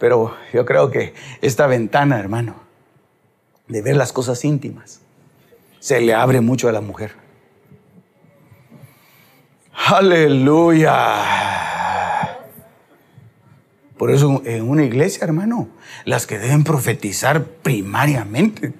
Pero 0.00 0.34
yo 0.54 0.64
creo 0.64 0.90
que 0.90 1.12
esta 1.42 1.66
ventana, 1.66 2.18
hermano, 2.18 2.54
de 3.68 3.82
ver 3.82 3.96
las 3.96 4.14
cosas 4.14 4.42
íntimas, 4.46 5.02
se 5.78 6.00
le 6.00 6.14
abre 6.14 6.40
mucho 6.40 6.70
a 6.70 6.72
la 6.72 6.80
mujer. 6.80 7.12
Aleluya. 9.74 10.94
Por 13.96 14.10
eso 14.10 14.42
en 14.44 14.68
una 14.68 14.84
iglesia, 14.84 15.24
hermano, 15.24 15.68
las 16.04 16.26
que 16.26 16.38
deben 16.38 16.64
profetizar 16.64 17.44
primariamente, 17.44 18.74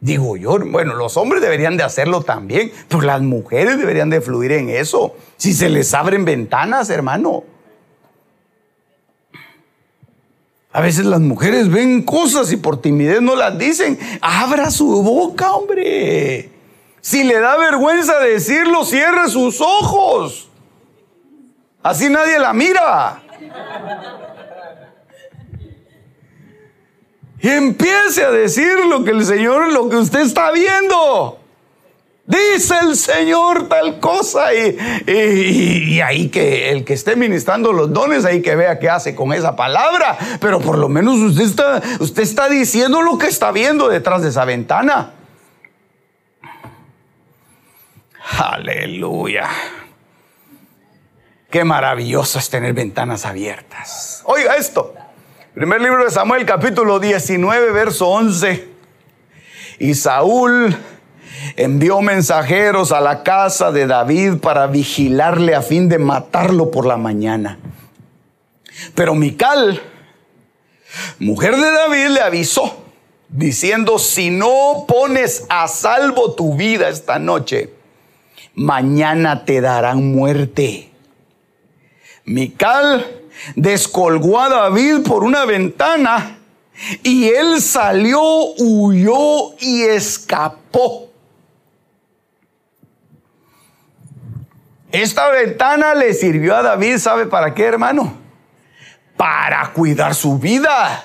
digo 0.00 0.36
yo, 0.36 0.58
bueno, 0.58 0.94
los 0.94 1.16
hombres 1.16 1.40
deberían 1.40 1.76
de 1.76 1.84
hacerlo 1.84 2.22
también, 2.22 2.72
pero 2.88 3.02
las 3.02 3.22
mujeres 3.22 3.78
deberían 3.78 4.10
de 4.10 4.20
fluir 4.20 4.52
en 4.52 4.68
eso. 4.68 5.14
Si 5.36 5.52
se 5.52 5.68
les 5.68 5.94
abren 5.94 6.24
ventanas, 6.24 6.90
hermano. 6.90 7.44
A 10.72 10.80
veces 10.80 11.06
las 11.06 11.20
mujeres 11.20 11.70
ven 11.70 12.02
cosas 12.02 12.52
y 12.52 12.56
por 12.56 12.82
timidez 12.82 13.22
no 13.22 13.34
las 13.34 13.56
dicen. 13.56 13.98
Abra 14.20 14.70
su 14.70 15.02
boca, 15.02 15.52
hombre. 15.52 16.50
Si 17.00 17.22
le 17.24 17.38
da 17.38 17.56
vergüenza 17.56 18.18
decirlo, 18.18 18.84
cierre 18.84 19.30
sus 19.30 19.60
ojos. 19.60 20.50
Así 21.82 22.10
nadie 22.10 22.38
la 22.40 22.52
mira. 22.52 23.22
Y 27.46 27.48
empiece 27.48 28.24
a 28.24 28.32
decir 28.32 28.76
lo 28.90 29.04
que 29.04 29.12
el 29.12 29.24
Señor, 29.24 29.72
lo 29.72 29.88
que 29.88 29.94
usted 29.94 30.18
está 30.18 30.50
viendo. 30.50 31.38
Dice 32.24 32.74
el 32.82 32.96
Señor 32.96 33.68
tal 33.68 34.00
cosa 34.00 34.52
y, 34.52 36.00
ahí 36.00 36.28
que 36.28 36.72
el 36.72 36.84
que 36.84 36.94
esté 36.94 37.14
ministrando 37.14 37.72
los 37.72 37.92
dones, 37.92 38.24
ahí 38.24 38.42
que 38.42 38.56
vea 38.56 38.80
qué 38.80 38.90
hace 38.90 39.14
con 39.14 39.32
esa 39.32 39.54
palabra. 39.54 40.18
Pero 40.40 40.58
por 40.58 40.76
lo 40.76 40.88
menos 40.88 41.18
usted 41.18 41.44
está, 41.44 41.80
usted 42.00 42.24
está 42.24 42.48
diciendo 42.48 43.00
lo 43.00 43.16
que 43.16 43.28
está 43.28 43.52
viendo 43.52 43.88
detrás 43.88 44.22
de 44.22 44.30
esa 44.30 44.44
ventana. 44.44 45.12
Aleluya. 48.38 49.48
Qué 51.48 51.62
maravilloso 51.62 52.40
es 52.40 52.50
tener 52.50 52.72
ventanas 52.72 53.24
abiertas. 53.24 54.22
Oiga 54.24 54.56
esto. 54.56 54.96
Primer 55.56 55.80
libro 55.80 56.04
de 56.04 56.10
Samuel, 56.10 56.44
capítulo 56.44 57.00
19, 57.00 57.72
verso 57.72 58.08
11. 58.08 58.68
Y 59.78 59.94
Saúl 59.94 60.76
envió 61.56 62.02
mensajeros 62.02 62.92
a 62.92 63.00
la 63.00 63.22
casa 63.22 63.72
de 63.72 63.86
David 63.86 64.34
para 64.42 64.66
vigilarle 64.66 65.54
a 65.54 65.62
fin 65.62 65.88
de 65.88 65.96
matarlo 65.96 66.70
por 66.70 66.84
la 66.84 66.98
mañana. 66.98 67.58
Pero 68.94 69.14
Mical, 69.14 69.80
mujer 71.20 71.56
de 71.56 71.70
David, 71.70 72.08
le 72.08 72.20
avisó, 72.20 72.84
diciendo, 73.30 73.98
si 73.98 74.28
no 74.28 74.84
pones 74.86 75.46
a 75.48 75.68
salvo 75.68 76.34
tu 76.34 76.54
vida 76.54 76.90
esta 76.90 77.18
noche, 77.18 77.70
mañana 78.54 79.46
te 79.46 79.62
darán 79.62 80.12
muerte. 80.12 80.90
Mical 82.26 83.22
descolgó 83.54 84.40
a 84.40 84.48
David 84.48 85.02
por 85.06 85.24
una 85.24 85.44
ventana 85.44 86.38
y 87.02 87.28
él 87.28 87.60
salió, 87.60 88.20
huyó 88.58 89.54
y 89.60 89.82
escapó. 89.82 91.10
Esta 94.92 95.28
ventana 95.30 95.94
le 95.94 96.14
sirvió 96.14 96.56
a 96.56 96.62
David, 96.62 96.98
¿sabe 96.98 97.26
para 97.26 97.54
qué, 97.54 97.64
hermano? 97.64 98.14
Para 99.16 99.72
cuidar 99.72 100.14
su 100.14 100.38
vida. 100.38 101.04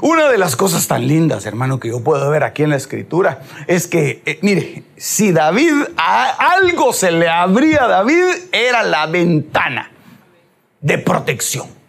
Una 0.00 0.28
de 0.30 0.38
las 0.38 0.56
cosas 0.56 0.88
tan 0.88 1.06
lindas, 1.06 1.44
hermano, 1.44 1.78
que 1.78 1.88
yo 1.88 2.02
puedo 2.02 2.30
ver 2.30 2.44
aquí 2.44 2.62
en 2.62 2.70
la 2.70 2.76
escritura 2.76 3.42
es 3.66 3.86
que, 3.86 4.22
eh, 4.24 4.38
mire, 4.42 4.84
si 4.96 5.32
David, 5.32 5.72
algo 5.96 6.92
se 6.92 7.12
le 7.12 7.28
abría 7.28 7.84
a 7.84 7.88
David, 7.88 8.24
era 8.52 8.82
la 8.82 9.06
ventana 9.06 9.90
de 10.80 10.98
protección. 10.98 11.82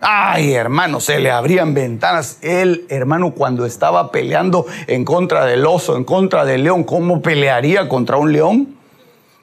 Ay, 0.00 0.52
hermano, 0.52 1.00
se 1.00 1.18
le 1.18 1.30
abrían 1.30 1.72
ventanas. 1.72 2.38
Él, 2.42 2.84
hermano, 2.90 3.32
cuando 3.32 3.64
estaba 3.64 4.10
peleando 4.10 4.66
en 4.86 5.04
contra 5.04 5.46
del 5.46 5.64
oso, 5.66 5.96
en 5.96 6.04
contra 6.04 6.44
del 6.44 6.64
león, 6.64 6.84
¿cómo 6.84 7.22
pelearía 7.22 7.88
contra 7.88 8.18
un 8.18 8.32
león? 8.32 8.76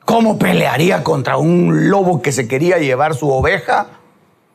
¿Cómo 0.05 0.37
pelearía 0.37 1.03
contra 1.03 1.37
un 1.37 1.89
lobo 1.89 2.21
que 2.21 2.31
se 2.31 2.47
quería 2.47 2.77
llevar 2.77 3.15
su 3.15 3.31
oveja? 3.31 3.87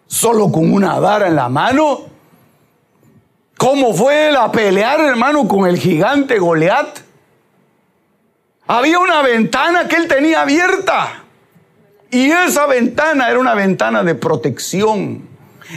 Solo 0.06 0.52
con 0.52 0.72
una 0.72 1.00
vara 1.00 1.26
en 1.28 1.34
la 1.34 1.48
mano. 1.48 2.15
¿Cómo 3.56 3.94
fue 3.94 4.36
a 4.36 4.52
pelear, 4.52 5.00
hermano, 5.00 5.48
con 5.48 5.66
el 5.66 5.78
gigante 5.78 6.38
Goliat? 6.38 6.98
Había 8.66 8.98
una 8.98 9.22
ventana 9.22 9.88
que 9.88 9.96
él 9.96 10.08
tenía 10.08 10.42
abierta. 10.42 11.24
Y 12.10 12.30
esa 12.30 12.66
ventana 12.66 13.30
era 13.30 13.38
una 13.38 13.54
ventana 13.54 14.02
de 14.02 14.14
protección. 14.14 15.26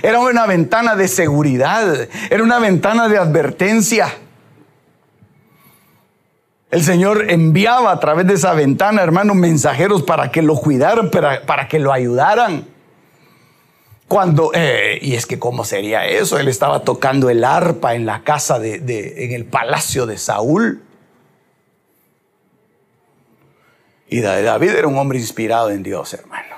Era 0.04 0.20
una 0.20 0.46
ventana 0.46 0.96
de 0.96 1.08
seguridad. 1.08 2.08
Era 2.30 2.44
una 2.44 2.60
ventana 2.60 3.08
de 3.08 3.18
advertencia. 3.18 4.14
El 6.70 6.84
Señor 6.84 7.32
enviaba 7.32 7.92
a 7.92 8.00
través 8.00 8.28
de 8.28 8.36
esa 8.36 8.54
ventana, 8.54 9.02
hermano, 9.02 9.34
mensajeros 9.34 10.04
para 10.04 10.32
que 10.32 10.42
lo 10.42 10.56
cuidaran, 10.56 11.10
para, 11.10 11.46
para 11.46 11.68
que 11.68 11.80
lo 11.80 11.92
ayudaran. 11.92 12.66
Cuando, 14.10 14.49
eh, 14.55 14.97
y 15.03 15.14
es 15.14 15.28
que 15.28 15.38
cómo 15.38 15.64
sería 15.64 16.07
eso, 16.07 16.39
él 16.39 16.47
estaba 16.47 16.80
tocando 16.80 17.30
el 17.30 17.43
arpa 17.43 17.93
en 17.93 18.07
la 18.07 18.24
casa 18.24 18.57
de, 18.57 18.80
de, 18.80 19.26
en 19.26 19.34
el 19.34 19.45
palacio 19.45 20.07
de 20.07 20.18
Saúl. 20.18 20.82
Y 24.07 24.22
David 24.22 24.72
era 24.72 24.88
un 24.88 24.97
hombre 24.97 25.20
inspirado 25.20 25.70
en 25.70 25.84
Dios, 25.84 26.12
hermano. 26.16 26.55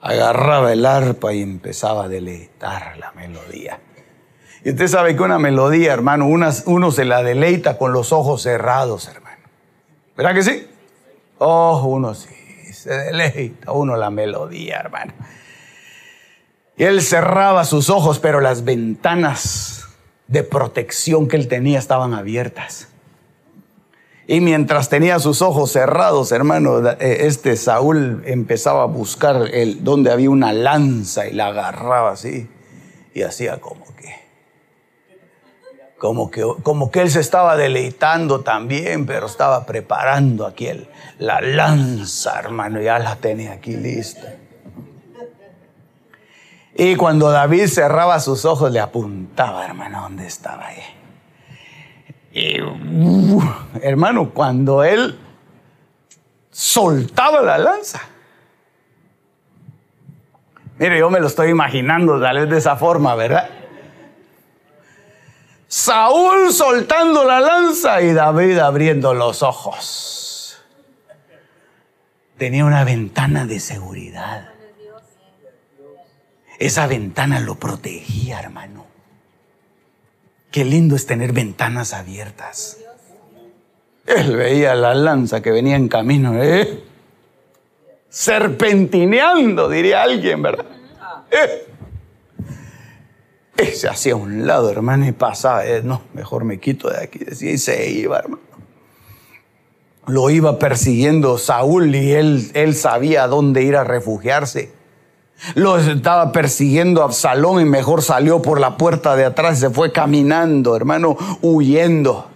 Agarraba 0.00 0.72
el 0.72 0.86
arpa 0.86 1.34
y 1.34 1.42
empezaba 1.42 2.04
a 2.04 2.08
deleitar 2.08 2.96
la 2.96 3.12
melodía. 3.12 3.78
Y 4.64 4.70
usted 4.70 4.88
sabe 4.88 5.14
que 5.14 5.22
una 5.22 5.38
melodía, 5.38 5.92
hermano, 5.92 6.26
uno 6.26 6.90
se 6.90 7.04
la 7.04 7.22
deleita 7.22 7.76
con 7.76 7.92
los 7.92 8.12
ojos 8.12 8.40
cerrados, 8.40 9.08
hermano. 9.08 9.44
¿Verdad 10.16 10.34
que 10.34 10.42
sí? 10.42 10.66
Oh, 11.36 11.82
uno 11.86 12.14
sí, 12.14 12.34
se 12.72 12.94
deleita 12.94 13.72
uno 13.72 13.94
la 13.96 14.08
melodía, 14.08 14.78
hermano. 14.78 15.12
Él 16.80 17.02
cerraba 17.02 17.64
sus 17.66 17.90
ojos, 17.90 18.20
pero 18.20 18.40
las 18.40 18.64
ventanas 18.64 19.84
de 20.28 20.42
protección 20.42 21.28
que 21.28 21.36
él 21.36 21.46
tenía 21.46 21.78
estaban 21.78 22.14
abiertas. 22.14 22.88
Y 24.26 24.40
mientras 24.40 24.88
tenía 24.88 25.18
sus 25.18 25.42
ojos 25.42 25.72
cerrados, 25.72 26.32
hermano, 26.32 26.88
eh, 26.92 27.26
este 27.26 27.56
Saúl 27.56 28.22
empezaba 28.24 28.84
a 28.84 28.86
buscar 28.86 29.50
el, 29.52 29.84
donde 29.84 30.10
había 30.10 30.30
una 30.30 30.54
lanza 30.54 31.26
y 31.26 31.34
la 31.34 31.48
agarraba 31.48 32.12
así 32.12 32.48
y 33.12 33.22
hacía 33.24 33.60
como 33.60 33.84
que, 33.96 34.14
como 35.98 36.30
que, 36.30 36.42
como 36.62 36.90
que 36.90 37.02
él 37.02 37.10
se 37.10 37.20
estaba 37.20 37.58
deleitando 37.58 38.40
también, 38.40 39.04
pero 39.04 39.26
estaba 39.26 39.66
preparando 39.66 40.46
aquí 40.46 40.70
la 41.18 41.42
lanza, 41.42 42.38
hermano, 42.38 42.80
ya 42.80 42.98
la 42.98 43.16
tenía 43.16 43.52
aquí 43.52 43.76
lista. 43.76 44.34
Y 46.82 46.96
cuando 46.96 47.30
David 47.30 47.66
cerraba 47.66 48.18
sus 48.20 48.46
ojos, 48.46 48.72
le 48.72 48.80
apuntaba, 48.80 49.66
hermano, 49.66 50.00
¿dónde 50.00 50.26
estaba 50.26 50.68
ahí? 50.68 50.82
Y, 52.32 52.62
uh, 52.62 53.42
hermano, 53.82 54.30
cuando 54.30 54.82
él 54.82 55.18
soltaba 56.50 57.42
la 57.42 57.58
lanza. 57.58 58.00
Mire, 60.78 60.98
yo 60.98 61.10
me 61.10 61.20
lo 61.20 61.26
estoy 61.26 61.50
imaginando 61.50 62.18
tal 62.18 62.38
vez 62.38 62.48
de 62.48 62.56
esa 62.56 62.76
forma, 62.76 63.14
¿verdad? 63.14 63.50
Saúl 65.68 66.50
soltando 66.50 67.24
la 67.24 67.40
lanza 67.40 68.00
y 68.00 68.14
David 68.14 68.56
abriendo 68.56 69.12
los 69.12 69.42
ojos. 69.42 70.58
Tenía 72.38 72.64
una 72.64 72.84
ventana 72.84 73.44
de 73.44 73.60
seguridad. 73.60 74.59
Esa 76.60 76.86
ventana 76.86 77.40
lo 77.40 77.54
protegía, 77.54 78.38
hermano. 78.38 78.84
Qué 80.50 80.62
lindo 80.66 80.94
es 80.94 81.06
tener 81.06 81.32
ventanas 81.32 81.94
abiertas. 81.94 82.76
Él 84.06 84.36
veía 84.36 84.74
la 84.74 84.94
lanza 84.94 85.40
que 85.40 85.52
venía 85.52 85.76
en 85.76 85.88
camino, 85.88 86.40
¿eh? 86.42 86.84
serpentineando, 88.10 89.70
diría 89.70 90.02
alguien, 90.02 90.42
¿verdad? 90.42 90.66
Eh. 91.30 91.66
se 93.72 93.88
hacía 93.88 94.12
a 94.12 94.16
un 94.16 94.46
lado, 94.46 94.70
hermano, 94.70 95.06
y 95.06 95.12
pasaba. 95.12 95.64
Eh, 95.64 95.80
no, 95.82 96.02
mejor 96.12 96.44
me 96.44 96.60
quito 96.60 96.90
de 96.90 96.98
aquí. 97.04 97.20
Decía, 97.20 97.52
y 97.52 97.58
se 97.58 97.90
iba, 97.90 98.18
hermano. 98.18 98.42
Lo 100.08 100.28
iba 100.28 100.58
persiguiendo 100.58 101.38
Saúl 101.38 101.94
y 101.94 102.12
él, 102.12 102.50
él 102.52 102.74
sabía 102.74 103.26
dónde 103.28 103.62
ir 103.62 103.76
a 103.76 103.84
refugiarse. 103.84 104.78
Lo 105.54 105.78
estaba 105.78 106.32
persiguiendo 106.32 107.02
Absalón 107.02 107.60
y 107.60 107.64
mejor 107.64 108.02
salió 108.02 108.42
por 108.42 108.60
la 108.60 108.76
puerta 108.76 109.16
de 109.16 109.24
atrás, 109.24 109.58
se 109.58 109.70
fue 109.70 109.90
caminando, 109.92 110.76
hermano, 110.76 111.16
huyendo. 111.40 112.28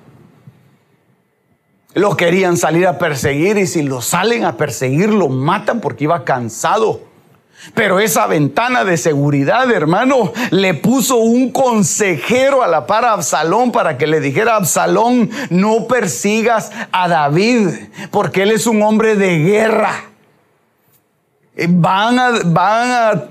Lo 1.94 2.16
querían 2.16 2.56
salir 2.56 2.86
a 2.86 2.98
perseguir 2.98 3.56
y 3.58 3.66
si 3.66 3.82
lo 3.82 4.00
salen 4.00 4.44
a 4.44 4.56
perseguir 4.56 5.10
lo 5.10 5.28
matan 5.28 5.80
porque 5.80 6.04
iba 6.04 6.24
cansado. 6.24 7.02
Pero 7.72 8.00
esa 8.00 8.26
ventana 8.26 8.84
de 8.84 8.96
seguridad, 8.96 9.70
hermano, 9.70 10.32
le 10.50 10.74
puso 10.74 11.16
un 11.16 11.50
consejero 11.50 12.62
a 12.62 12.68
la 12.68 12.86
par 12.86 13.04
a 13.04 13.12
Absalón 13.12 13.70
para 13.70 13.96
que 13.96 14.06
le 14.06 14.20
dijera 14.20 14.56
Absalón, 14.56 15.30
no 15.50 15.86
persigas 15.86 16.72
a 16.90 17.08
David, 17.08 17.68
porque 18.10 18.42
él 18.42 18.50
es 18.50 18.66
un 18.66 18.82
hombre 18.82 19.14
de 19.14 19.38
guerra. 19.38 20.13
Van 21.56 22.18
a, 22.18 22.30
van 22.44 22.90
a 22.90 23.24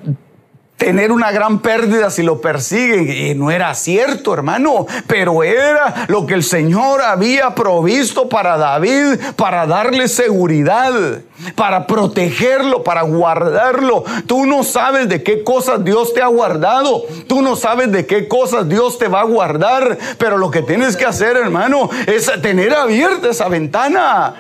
tener 0.84 1.14
una 1.14 1.32
gran 1.32 1.60
pérdida 1.60 2.10
si 2.10 2.24
lo 2.24 2.42
persiguen. 2.42 3.10
Y 3.10 3.36
no 3.36 3.52
era 3.52 3.74
cierto, 3.74 4.34
hermano, 4.34 4.86
pero 5.08 5.44
era 5.44 6.06
lo 6.08 6.26
que 6.26 6.34
el 6.34 6.44
Señor 6.44 7.02
había 7.02 7.56
provisto 7.56 8.28
para 8.28 8.58
David, 8.58 9.18
para 9.38 9.66
darle 9.66 10.10
seguridad, 10.10 11.22
para 11.56 11.88
protegerlo, 11.88 12.84
para 12.84 13.04
guardarlo. 13.04 14.04
Tú 14.28 14.46
no 14.46 14.64
sabes 14.64 15.08
de 15.08 15.24
qué 15.24 15.44
cosas 15.44 15.84
Dios 15.86 16.14
te 16.14 16.22
ha 16.22 16.28
guardado, 16.28 17.04
tú 17.28 17.42
no 17.42 17.56
sabes 17.56 17.92
de 17.92 18.06
qué 18.06 18.28
cosas 18.28 18.68
Dios 18.68 18.98
te 18.98 19.08
va 19.08 19.22
a 19.22 19.26
guardar, 19.26 19.98
pero 20.18 20.38
lo 20.38 20.52
que 20.52 20.64
tienes 20.64 20.98
que 20.98 21.06
hacer, 21.06 21.38
hermano, 21.38 21.90
es 22.08 22.30
tener 22.42 22.74
abierta 22.74 23.30
esa 23.30 23.48
ventana. 23.48 24.36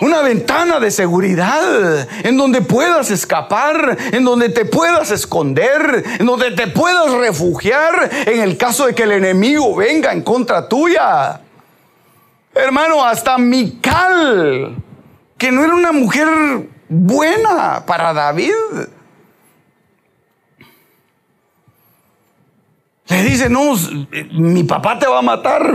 Una 0.00 0.22
ventana 0.22 0.80
de 0.80 0.90
seguridad 0.90 2.08
en 2.24 2.36
donde 2.38 2.62
puedas 2.62 3.10
escapar, 3.10 3.98
en 4.12 4.24
donde 4.24 4.48
te 4.48 4.64
puedas 4.64 5.10
esconder, 5.10 6.04
en 6.18 6.24
donde 6.24 6.52
te 6.52 6.68
puedas 6.68 7.12
refugiar 7.12 8.10
en 8.26 8.40
el 8.40 8.56
caso 8.56 8.86
de 8.86 8.94
que 8.94 9.02
el 9.02 9.12
enemigo 9.12 9.76
venga 9.76 10.12
en 10.12 10.22
contra 10.22 10.66
tuya. 10.68 11.42
Hermano, 12.54 13.04
hasta 13.04 13.36
Mical, 13.36 14.76
que 15.36 15.52
no 15.52 15.64
era 15.64 15.74
una 15.74 15.92
mujer 15.92 16.28
buena 16.88 17.84
para 17.86 18.14
David. 18.14 18.54
Le 23.06 23.22
dice, 23.24 23.50
no, 23.50 23.74
mi 24.32 24.64
papá 24.64 24.98
te 24.98 25.06
va 25.06 25.18
a 25.18 25.22
matar 25.22 25.74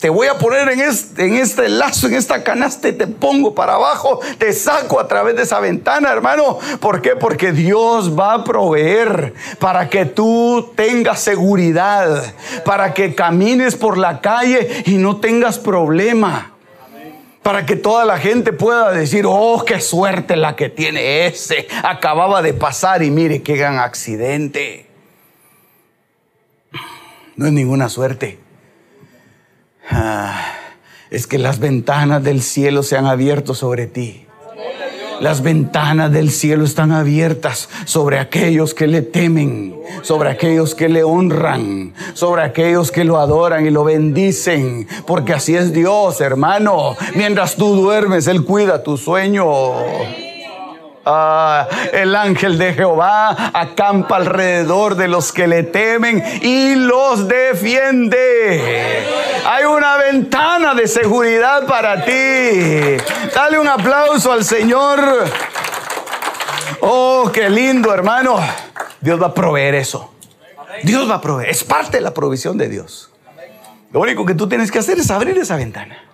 te 0.00 0.08
voy 0.08 0.28
a 0.28 0.38
poner 0.38 0.66
en 0.70 0.80
este, 0.80 1.26
en 1.26 1.34
este 1.34 1.68
lazo, 1.68 2.06
en 2.06 2.14
esta 2.14 2.42
canasta 2.42 2.88
y 2.88 2.92
te 2.92 3.06
pongo 3.06 3.54
para 3.54 3.74
abajo, 3.74 4.18
te 4.38 4.50
saco 4.54 4.98
a 4.98 5.06
través 5.06 5.36
de 5.36 5.42
esa 5.42 5.60
ventana, 5.60 6.10
hermano. 6.10 6.58
¿Por 6.80 7.02
qué? 7.02 7.16
Porque 7.16 7.52
Dios 7.52 8.18
va 8.18 8.32
a 8.32 8.44
proveer 8.44 9.34
para 9.58 9.90
que 9.90 10.06
tú 10.06 10.72
tengas 10.74 11.20
seguridad, 11.20 12.34
para 12.64 12.94
que 12.94 13.14
camines 13.14 13.76
por 13.76 13.98
la 13.98 14.22
calle 14.22 14.84
y 14.86 14.96
no 14.96 15.18
tengas 15.18 15.58
problema. 15.58 16.52
Para 17.42 17.66
que 17.66 17.76
toda 17.76 18.06
la 18.06 18.18
gente 18.18 18.52
pueda 18.52 18.92
decir, 18.92 19.24
oh, 19.26 19.64
qué 19.66 19.80
suerte 19.80 20.36
la 20.36 20.56
que 20.56 20.70
tiene 20.70 21.26
ese. 21.26 21.68
Acababa 21.82 22.42
de 22.42 22.54
pasar 22.54 23.02
y 23.02 23.10
mire 23.10 23.42
qué 23.42 23.56
gran 23.56 23.78
accidente. 23.78 24.86
No 27.36 27.46
es 27.46 27.52
ninguna 27.52 27.88
suerte 27.88 28.49
Ah, 29.90 30.54
es 31.10 31.26
que 31.26 31.38
las 31.38 31.58
ventanas 31.58 32.22
del 32.22 32.42
cielo 32.42 32.82
se 32.82 32.96
han 32.96 33.06
abierto 33.06 33.54
sobre 33.54 33.86
ti. 33.86 34.26
Las 35.20 35.42
ventanas 35.42 36.10
del 36.12 36.30
cielo 36.30 36.64
están 36.64 36.92
abiertas 36.92 37.68
sobre 37.84 38.18
aquellos 38.18 38.72
que 38.72 38.86
le 38.86 39.02
temen, 39.02 39.76
sobre 40.00 40.30
aquellos 40.30 40.74
que 40.74 40.88
le 40.88 41.04
honran, 41.04 41.92
sobre 42.14 42.42
aquellos 42.42 42.90
que 42.90 43.04
lo 43.04 43.18
adoran 43.18 43.66
y 43.66 43.70
lo 43.70 43.84
bendicen, 43.84 44.88
porque 45.06 45.34
así 45.34 45.54
es 45.56 45.74
Dios, 45.74 46.22
hermano. 46.22 46.96
Mientras 47.14 47.56
tú 47.56 47.74
duermes, 47.74 48.28
Él 48.28 48.44
cuida 48.44 48.82
tu 48.82 48.96
sueño. 48.96 49.44
Ah, 51.12 51.66
el 51.92 52.14
ángel 52.14 52.56
de 52.56 52.72
Jehová 52.72 53.50
acampa 53.52 54.14
alrededor 54.14 54.94
de 54.94 55.08
los 55.08 55.32
que 55.32 55.48
le 55.48 55.64
temen 55.64 56.22
y 56.40 56.76
los 56.76 57.26
defiende. 57.26 59.04
Hay 59.44 59.64
una 59.64 59.96
ventana 59.96 60.72
de 60.72 60.86
seguridad 60.86 61.66
para 61.66 62.04
ti. 62.04 62.96
Dale 63.34 63.58
un 63.58 63.66
aplauso 63.66 64.30
al 64.30 64.44
Señor. 64.44 65.00
Oh, 66.80 67.28
qué 67.34 67.50
lindo, 67.50 67.92
hermano. 67.92 68.38
Dios 69.00 69.20
va 69.20 69.26
a 69.26 69.34
proveer 69.34 69.74
eso. 69.74 70.14
Dios 70.84 71.10
va 71.10 71.16
a 71.16 71.20
proveer. 71.20 71.50
Es 71.50 71.64
parte 71.64 71.96
de 71.96 72.02
la 72.02 72.14
provisión 72.14 72.56
de 72.56 72.68
Dios. 72.68 73.10
Lo 73.92 73.98
único 73.98 74.24
que 74.24 74.34
tú 74.34 74.48
tienes 74.48 74.70
que 74.70 74.78
hacer 74.78 75.00
es 75.00 75.10
abrir 75.10 75.36
esa 75.38 75.56
ventana. 75.56 76.09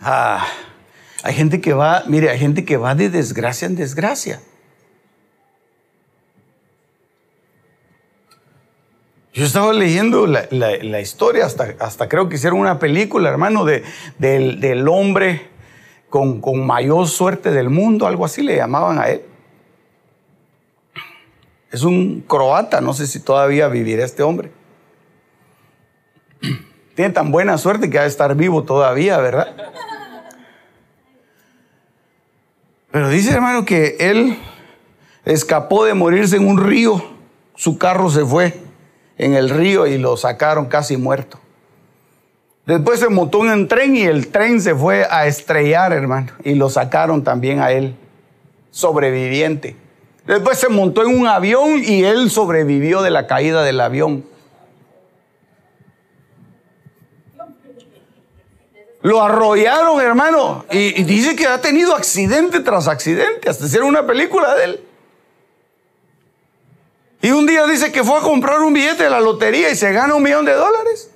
Ah, 0.00 0.46
hay 1.22 1.34
gente 1.34 1.60
que 1.60 1.72
va, 1.72 2.04
mire, 2.06 2.30
hay 2.30 2.38
gente 2.38 2.64
que 2.64 2.76
va 2.76 2.94
de 2.94 3.10
desgracia 3.10 3.66
en 3.66 3.76
desgracia. 3.76 4.40
Yo 9.32 9.44
estaba 9.44 9.74
leyendo 9.74 10.26
la, 10.26 11.00
historia, 11.00 11.44
hasta, 11.44 11.74
hasta, 11.78 12.08
creo 12.08 12.28
que 12.28 12.36
hicieron 12.36 12.58
una 12.58 12.78
película, 12.78 13.28
hermano, 13.28 13.66
de, 13.66 13.84
del, 14.18 14.88
hombre 14.88 15.48
con, 16.08 16.40
con, 16.40 16.66
mayor 16.66 17.06
suerte 17.06 17.50
del 17.50 17.68
mundo, 17.68 18.06
algo 18.06 18.24
así 18.24 18.40
le 18.40 18.56
llamaban 18.56 18.98
a 18.98 19.08
él. 19.08 19.22
Es 21.70 21.82
un 21.82 22.22
croata, 22.22 22.80
no 22.80 22.94
sé 22.94 23.06
si 23.06 23.20
todavía 23.20 23.68
vivirá 23.68 24.06
este 24.06 24.22
hombre. 24.22 24.50
Tiene 26.94 27.12
tan 27.12 27.30
buena 27.30 27.58
suerte 27.58 27.90
que 27.90 27.98
ha 27.98 28.02
de 28.02 28.08
estar 28.08 28.34
vivo 28.36 28.62
todavía, 28.62 29.18
¿verdad? 29.18 29.54
Pero 32.90 33.08
dice 33.10 33.32
hermano 33.32 33.64
que 33.64 33.96
él 33.98 34.38
escapó 35.24 35.84
de 35.84 35.94
morirse 35.94 36.36
en 36.36 36.46
un 36.46 36.64
río, 36.64 37.02
su 37.54 37.78
carro 37.78 38.10
se 38.10 38.24
fue 38.24 38.60
en 39.18 39.34
el 39.34 39.50
río 39.50 39.86
y 39.86 39.98
lo 39.98 40.16
sacaron 40.16 40.66
casi 40.66 40.96
muerto. 40.96 41.38
Después 42.66 42.98
se 42.98 43.08
montó 43.08 43.44
en 43.44 43.52
un 43.52 43.68
tren 43.68 43.96
y 43.96 44.02
el 44.02 44.28
tren 44.28 44.60
se 44.60 44.74
fue 44.74 45.06
a 45.08 45.26
estrellar, 45.26 45.92
hermano, 45.92 46.32
y 46.44 46.54
lo 46.54 46.68
sacaron 46.68 47.22
también 47.22 47.60
a 47.60 47.70
él, 47.70 47.94
sobreviviente. 48.70 49.76
Después 50.26 50.58
se 50.58 50.68
montó 50.68 51.02
en 51.02 51.16
un 51.16 51.28
avión 51.28 51.82
y 51.84 52.02
él 52.02 52.28
sobrevivió 52.30 53.02
de 53.02 53.10
la 53.10 53.28
caída 53.28 53.62
del 53.62 53.80
avión. 53.80 54.24
Lo 59.06 59.22
arrollaron, 59.22 60.00
hermano. 60.00 60.64
Y, 60.68 61.04
dice 61.04 61.36
que 61.36 61.46
ha 61.46 61.60
tenido 61.60 61.94
accidente 61.94 62.58
tras 62.58 62.88
accidente, 62.88 63.48
hasta 63.48 63.66
hacer 63.66 63.84
una 63.84 64.04
película 64.04 64.56
de 64.56 64.64
él. 64.64 64.80
Y 67.22 67.30
un 67.30 67.46
día 67.46 67.68
dice 67.68 67.92
que 67.92 68.02
fue 68.02 68.18
a 68.18 68.20
comprar 68.20 68.60
un 68.62 68.72
billete 68.72 69.04
de 69.04 69.10
la 69.10 69.20
lotería 69.20 69.70
y 69.70 69.76
se 69.76 69.92
gana 69.92 70.16
un 70.16 70.24
millón 70.24 70.44
de 70.44 70.54
dólares. 70.54 71.08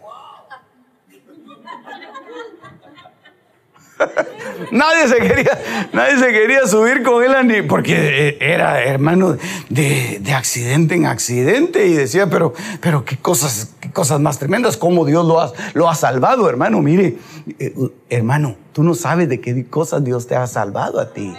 Nadie, 4.70 5.08
se 5.08 5.16
quería, 5.16 5.58
nadie 5.92 6.18
se 6.18 6.32
quería 6.32 6.66
subir 6.66 7.02
con 7.02 7.22
él 7.22 7.66
porque 7.66 8.36
era 8.40 8.82
hermano 8.82 9.36
de, 9.68 10.20
accidente 10.34 10.94
en 10.94 11.06
accidente 11.06 11.86
y 11.86 11.94
decía, 11.94 12.28
pero, 12.28 12.54
pero 12.80 13.04
qué 13.04 13.16
cosas, 13.16 13.74
qué 13.80 13.90
cosas 13.90 14.20
más 14.20 14.38
tremendas, 14.38 14.76
cómo 14.76 15.04
Dios 15.04 15.26
lo 15.26 15.40
ha, 15.40 15.52
lo 15.74 15.88
ha 15.88 15.94
salvado, 15.94 16.48
hermano. 16.48 16.80
Mire, 16.80 17.16
eh, 17.58 17.74
hermano, 18.08 18.56
tú 18.72 18.82
no 18.82 18.94
sabes 18.94 19.28
de 19.28 19.40
qué 19.40 19.66
cosas 19.66 20.04
Dios 20.04 20.26
te 20.26 20.36
ha 20.36 20.46
salvado 20.46 21.00
a 21.00 21.12
ti, 21.12 21.34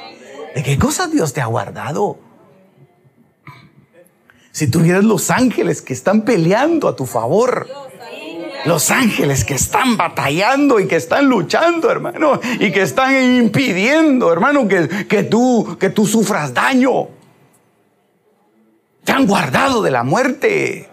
de 0.56 0.64
qué 0.64 0.78
cosas 0.78 1.12
Dios 1.12 1.34
te 1.34 1.42
ha 1.42 1.46
guardado. 1.46 2.18
Si 4.52 4.68
tuvieras 4.68 5.06
los 5.06 5.32
ángeles 5.32 5.82
que 5.82 5.94
están 5.94 6.24
peleando 6.24 6.88
a 6.90 6.96
tu 6.96 7.06
favor. 7.06 7.68
Los 8.66 8.92
ángeles 8.92 9.44
que 9.44 9.56
están 9.56 9.98
batallando 9.98 10.80
y 10.80 10.88
que 10.88 10.96
están 10.96 11.26
luchando, 11.28 11.90
hermano, 11.90 12.40
y 12.60 12.72
que 12.72 12.82
están 12.82 13.36
impidiendo, 13.36 14.32
hermano, 14.32 14.68
que, 14.68 14.88
que, 15.08 15.24
tú, 15.24 15.78
que 15.80 15.90
tú 15.90 16.06
sufras 16.06 16.54
daño. 16.54 17.08
Te 19.04 19.12
han 19.12 19.26
guardado 19.26 19.82
de 19.82 19.92
la 19.92 20.04
muerte. 20.04 20.92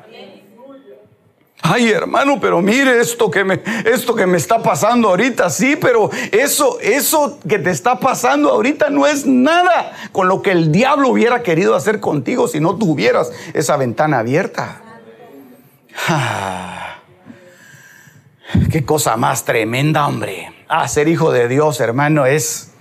Ay, 1.60 1.90
hermano, 1.90 2.38
pero 2.40 2.62
mire 2.62 3.00
esto 3.00 3.30
que 3.30 3.44
me 3.44 3.60
esto 3.84 4.14
que 4.14 4.26
me 4.26 4.38
está 4.38 4.62
pasando 4.62 5.08
ahorita, 5.08 5.50
sí, 5.50 5.76
pero 5.76 6.08
eso 6.30 6.78
eso 6.80 7.38
que 7.46 7.58
te 7.58 7.70
está 7.70 7.98
pasando 7.98 8.50
ahorita 8.50 8.90
no 8.90 9.06
es 9.06 9.26
nada 9.26 9.92
con 10.12 10.28
lo 10.28 10.40
que 10.40 10.52
el 10.52 10.70
diablo 10.70 11.08
hubiera 11.08 11.42
querido 11.42 11.74
hacer 11.74 11.98
contigo 11.98 12.46
si 12.46 12.60
no 12.60 12.76
tuvieras 12.76 13.32
esa 13.54 13.76
ventana 13.76 14.20
abierta. 14.20 14.82
Ah, 16.08 16.87
qué 18.70 18.84
cosa 18.84 19.16
más 19.16 19.44
tremenda, 19.44 20.06
hombre. 20.06 20.52
Ah, 20.68 20.88
ser 20.88 21.08
hijo 21.08 21.32
de 21.32 21.48
Dios, 21.48 21.80
hermano, 21.80 22.26
es 22.26 22.72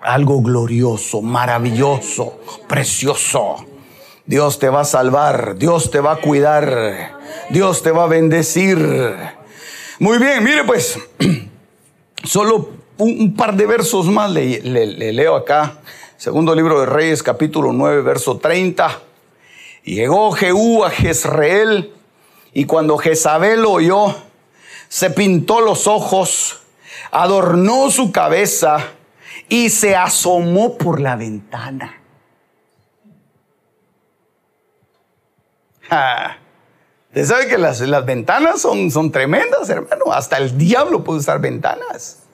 algo 0.00 0.42
glorioso, 0.42 1.22
maravilloso, 1.22 2.40
precioso. 2.68 3.64
Dios 4.26 4.58
te 4.58 4.68
va 4.68 4.80
a 4.80 4.84
salvar, 4.84 5.56
Dios 5.56 5.90
te 5.90 6.00
va 6.00 6.12
a 6.12 6.16
cuidar, 6.16 7.18
Dios 7.50 7.82
te 7.82 7.90
va 7.90 8.04
a 8.04 8.06
bendecir. 8.06 8.78
Muy 9.98 10.18
bien, 10.18 10.44
mire 10.44 10.64
pues, 10.64 10.98
solo 12.24 12.70
un, 12.98 13.34
par 13.34 13.56
de 13.56 13.66
versos 13.66 14.06
más 14.06 14.30
le, 14.30 14.60
leo 15.12 15.36
acá. 15.36 15.78
Segundo 16.16 16.54
libro 16.54 16.80
de 16.80 16.86
Reyes, 16.86 17.22
capítulo 17.22 17.72
9, 17.72 18.02
verso 18.02 18.36
30. 18.36 19.00
llegó 19.84 20.32
Jehú 20.32 20.84
a 20.84 20.90
Jezreel 20.90 21.92
y 22.52 22.66
cuando 22.66 22.98
Jezabel 22.98 23.64
oyó, 23.64 24.14
se 24.90 25.08
pintó 25.08 25.60
los 25.60 25.86
ojos, 25.86 26.62
adornó 27.12 27.92
su 27.92 28.10
cabeza 28.10 28.88
y 29.48 29.70
se 29.70 29.94
asomó 29.94 30.76
por 30.76 31.00
la 31.00 31.14
ventana. 31.14 32.02
Usted 37.08 37.24
sabe 37.24 37.46
que 37.46 37.56
las, 37.56 37.80
las 37.80 38.04
ventanas 38.04 38.60
son, 38.60 38.90
son 38.90 39.12
tremendas, 39.12 39.70
hermano. 39.70 40.12
Hasta 40.12 40.38
el 40.38 40.58
diablo 40.58 41.04
puede 41.04 41.20
usar 41.20 41.40
ventanas. 41.40 42.24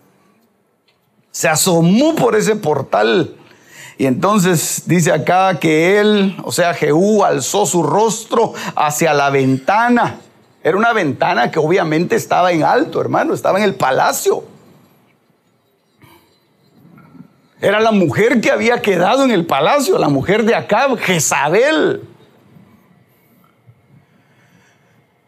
Se 1.30 1.48
asomó 1.48 2.14
por 2.14 2.36
ese 2.36 2.57
portal. 2.57 3.36
Y 3.98 4.07
entonces 4.07 4.84
dice 4.86 5.12
acá 5.12 5.59
que 5.61 6.00
él, 6.00 6.38
o 6.42 6.52
sea, 6.52 6.72
Jehú, 6.72 7.22
alzó 7.22 7.66
su 7.66 7.82
rostro 7.82 8.54
hacia 8.74 9.12
la 9.12 9.28
ventana. 9.28 10.20
Era 10.66 10.76
una 10.76 10.92
ventana 10.92 11.48
que 11.48 11.60
obviamente 11.60 12.16
estaba 12.16 12.50
en 12.50 12.64
alto, 12.64 13.00
hermano, 13.00 13.34
estaba 13.34 13.58
en 13.58 13.64
el 13.64 13.76
palacio. 13.76 14.42
Era 17.60 17.78
la 17.78 17.92
mujer 17.92 18.40
que 18.40 18.50
había 18.50 18.82
quedado 18.82 19.22
en 19.22 19.30
el 19.30 19.46
palacio, 19.46 19.96
la 19.96 20.08
mujer 20.08 20.42
de 20.42 20.56
Acab, 20.56 20.98
Jezabel. 20.98 22.02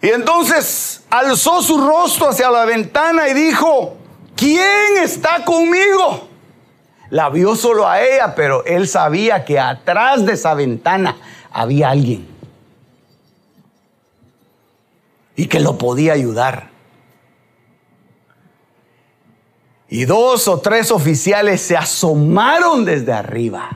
Y 0.03 0.09
entonces 0.09 1.05
alzó 1.09 1.63
su 1.63 1.87
rostro 1.87 2.31
hacia 2.31 2.51
la 2.51 2.65
ventana 2.65 3.29
y 3.29 3.35
dijo, 3.35 3.97
¿quién 4.35 4.97
está 5.05 5.45
conmigo? 5.45 6.31
La 7.11 7.29
vio 7.29 7.55
solo 7.55 7.87
a 7.87 8.03
ella, 8.03 8.35
pero 8.35 8.65
él 8.65 8.89
sabía 8.89 9.45
que 9.45 9.61
atrás 9.61 10.27
de 10.27 10.33
esa 10.33 10.55
ventana 10.55 11.15
había 11.53 11.91
alguien. 11.91 12.38
Y 15.39 15.47
que 15.47 15.61
lo 15.61 15.79
podía 15.79 16.13
ayudar. 16.13 16.69
Y 19.89 20.05
dos 20.05 20.49
o 20.49 20.59
tres 20.59 20.91
oficiales 20.91 21.63
se 21.63 21.77
asomaron 21.77 22.85
desde 22.85 23.13
arriba. 23.13 23.71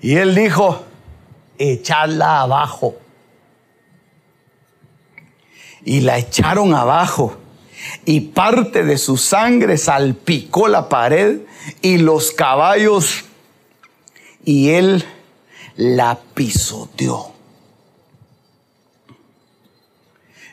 Y 0.00 0.16
él 0.16 0.34
dijo, 0.34 0.84
echadla 1.58 2.40
abajo 2.40 2.96
y 5.84 6.00
la 6.00 6.18
echaron 6.18 6.74
abajo 6.74 7.36
y 8.04 8.20
parte 8.20 8.82
de 8.82 8.98
su 8.98 9.16
sangre 9.16 9.78
salpicó 9.78 10.66
la 10.66 10.88
pared 10.88 11.40
y 11.80 11.98
los 11.98 12.32
caballos 12.32 13.24
y 14.44 14.70
él 14.70 15.04
la 15.76 16.18
pisoteó. 16.34 17.35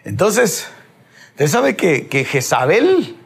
Entonces, 0.05 0.67
usted 1.31 1.47
sabe 1.47 1.75
que, 1.75 2.07
que 2.07 2.25
Jezabel 2.25 3.17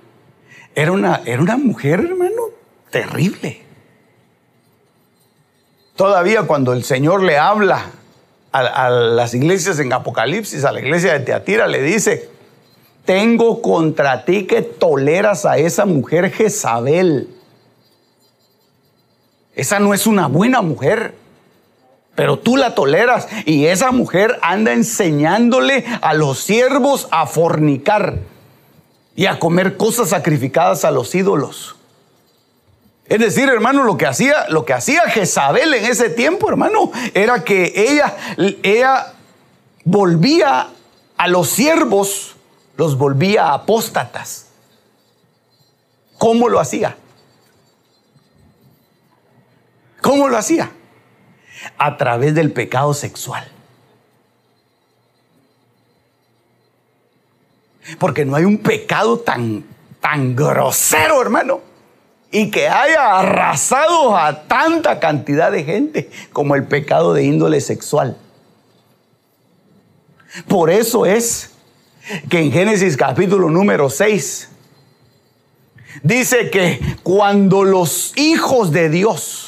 era 0.76 0.92
una, 0.92 1.22
era 1.26 1.42
una 1.42 1.58
mujer, 1.58 2.02
hermano, 2.02 2.44
terrible. 2.92 3.64
Todavía 5.96 6.44
cuando 6.44 6.74
el 6.74 6.84
Señor 6.84 7.24
le 7.24 7.40
habla 7.40 7.86
a, 8.52 8.90
las 8.90 9.34
iglesias 9.34 9.80
en 9.80 9.92
Apocalipsis, 9.92 10.64
a 10.64 10.72
la 10.72 10.80
iglesia 10.80 11.14
de 11.14 11.22
Teatira, 11.22 11.68
le 11.68 11.82
dice, 11.82 12.30
tengo 13.06 13.62
contra 13.62 14.26
ti 14.26 14.46
que 14.46 14.62
toleras 14.62 15.46
a 15.46 15.58
esa 15.58 15.86
mujer 15.86 16.32
Jezabel. 16.32 17.30
Esa 19.56 19.80
no 19.80 19.94
es 19.94 20.06
una 20.06 20.28
buena 20.28 20.62
mujer, 20.62 21.16
pero 22.18 22.40
tú 22.40 22.58
la 22.58 22.74
toleras 22.74 23.28
y 23.46 23.68
esa 23.68 23.92
mujer 23.92 24.40
anda 24.42 24.74
enseñándole 24.74 25.86
a 26.02 26.16
los 26.16 26.40
siervos 26.40 27.08
a 27.12 27.28
fornicar 27.28 28.18
y 29.16 29.28
a 29.28 29.38
comer 29.38 29.78
cosas 29.78 30.10
sacrificadas 30.10 30.84
a 30.84 30.90
los 30.90 31.14
ídolos. 31.14 31.76
Es 33.06 33.20
decir, 33.20 33.48
hermano, 33.50 33.84
lo 33.84 33.98
que 33.98 34.08
hacía, 34.08 34.50
lo 34.50 34.66
que 34.66 34.74
hacía 34.74 35.02
Jezabel 35.04 35.76
en 35.76 35.86
ese 35.86 36.10
tiempo, 36.10 36.50
hermano, 36.50 36.92
era 37.14 37.44
que 37.44 37.72
ella, 37.76 38.16
ella 38.64 39.14
volvía 39.84 40.70
a 41.18 41.28
los 41.28 41.50
siervos, 41.50 42.36
los 42.78 42.98
volvía 42.98 43.54
apóstatas. 43.54 44.48
¿Cómo 46.18 46.50
lo 46.50 46.60
hacía? 46.60 46.98
¿Cómo 50.02 50.28
lo 50.28 50.36
hacía? 50.36 50.72
A 51.78 51.98
través 51.98 52.36
del 52.36 52.52
pecado 52.52 52.94
sexual. 52.94 53.48
Porque 58.00 58.26
no 58.26 58.36
hay 58.36 58.44
un 58.46 58.58
pecado 58.58 59.20
tan, 59.20 59.64
tan 60.02 60.36
grosero, 60.36 61.22
hermano 61.22 61.68
y 62.32 62.52
que 62.52 62.68
haya 62.68 63.20
arrasado 63.20 64.16
a 64.18 64.44
tanta 64.44 65.00
cantidad 65.00 65.52
de 65.52 65.64
gente 65.64 66.10
como 66.34 66.56
el 66.56 66.66
pecado 66.66 67.14
de 67.14 67.24
índole 67.24 67.62
sexual. 67.62 68.18
Por 70.48 70.70
eso 70.70 71.06
es 71.06 71.52
que 72.30 72.40
en 72.40 72.52
Génesis 72.52 72.98
capítulo 72.98 73.50
número 73.50 73.90
6 73.90 74.50
dice 76.04 76.50
que 76.50 76.98
cuando 77.04 77.64
los 77.64 78.14
hijos 78.18 78.72
de 78.72 78.90
Dios 78.90 79.47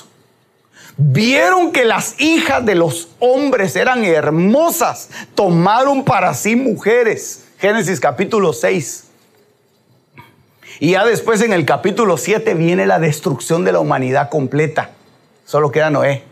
vieron 1.01 1.71
que 1.71 1.85
las 1.85 2.19
hijas 2.19 2.63
de 2.65 2.75
los 2.75 3.07
hombres 3.19 3.75
eran 3.75 4.03
hermosas, 4.03 5.09
tomaron 5.33 6.03
para 6.03 6.33
sí 6.33 6.55
mujeres. 6.55 7.45
Génesis 7.57 7.99
capítulo 7.99 8.53
6 8.53 9.05
y 10.79 10.91
ya 10.91 11.05
después 11.05 11.41
en 11.41 11.51
el 11.51 11.65
capítulo 11.65 12.17
7 12.17 12.53
viene 12.53 12.85
la 12.85 12.99
destrucción 12.99 13.65
de 13.65 13.73
la 13.73 13.79
humanidad 13.79 14.29
completa. 14.29 14.91
Solo 15.45 15.71
queda 15.71 15.89
Noé. 15.89 16.23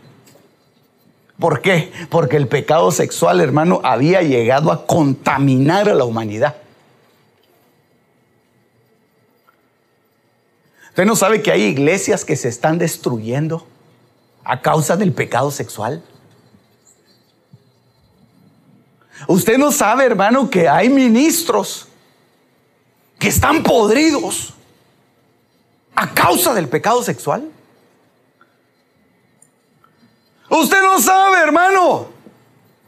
¿Por 1.38 1.60
qué? 1.60 1.92
Porque 2.08 2.36
el 2.36 2.48
pecado 2.48 2.90
sexual, 2.90 3.40
hermano, 3.40 3.80
había 3.84 4.22
llegado 4.22 4.72
a 4.72 4.86
contaminar 4.86 5.88
a 5.88 5.94
la 5.94 6.04
humanidad. 6.04 6.56
¿Usted 10.88 11.04
no 11.04 11.14
sabe 11.14 11.42
que 11.42 11.52
hay 11.52 11.62
iglesias 11.62 12.24
que 12.24 12.34
se 12.34 12.48
están 12.48 12.78
destruyendo 12.78 13.66
a 14.48 14.62
causa 14.62 14.96
del 14.96 15.12
pecado 15.12 15.50
sexual? 15.50 16.02
Usted 19.26 19.58
no 19.58 19.70
sabe, 19.70 20.06
hermano, 20.06 20.48
que 20.48 20.68
hay 20.68 20.88
ministros 20.88 21.86
que 23.18 23.28
están 23.28 23.62
podridos 23.62 24.54
a 25.94 26.14
causa 26.14 26.54
del 26.54 26.66
pecado 26.66 27.02
sexual. 27.02 27.50
Usted 30.48 30.82
no 30.82 30.98
sabe, 30.98 31.38
hermano. 31.40 32.08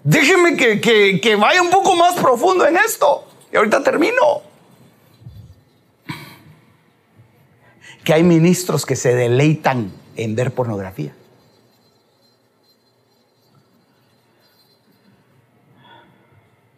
Déjeme 0.03 0.57
que, 0.57 0.81
que, 1.21 1.37
vaya 1.37 1.61
un 1.61 1.69
poco 1.69 1.95
más 1.95 2.15
profundo 2.15 2.67
en 2.67 2.79
esto. 2.79 3.27
Y 3.53 3.57
ahorita 3.57 3.83
termino. 3.83 4.43
Que 8.03 8.15
hay 8.15 8.23
ministros 8.23 8.87
que 8.87 8.97
se 8.97 9.15
deleitan 9.15 9.93
en 10.17 10.35
ver 10.37 10.55
pornografía. 10.55 11.13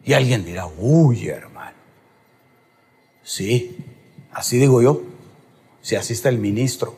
Y 0.05 0.13
alguien 0.13 0.43
dirá, 0.43 0.65
uy, 0.65 1.29
hermano. 1.29 1.77
Sí, 3.23 3.77
así 4.33 4.57
digo 4.57 4.81
yo, 4.81 5.01
si 5.81 5.95
así 5.95 6.13
está 6.13 6.29
el 6.29 6.39
ministro. 6.39 6.97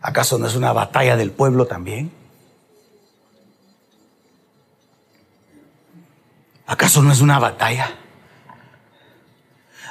¿Acaso 0.00 0.38
no 0.38 0.46
es 0.46 0.54
una 0.54 0.72
batalla 0.72 1.16
del 1.16 1.32
pueblo 1.32 1.66
también? 1.66 2.10
¿Acaso 6.66 7.02
no 7.02 7.12
es 7.12 7.20
una 7.20 7.38
batalla? 7.38 7.94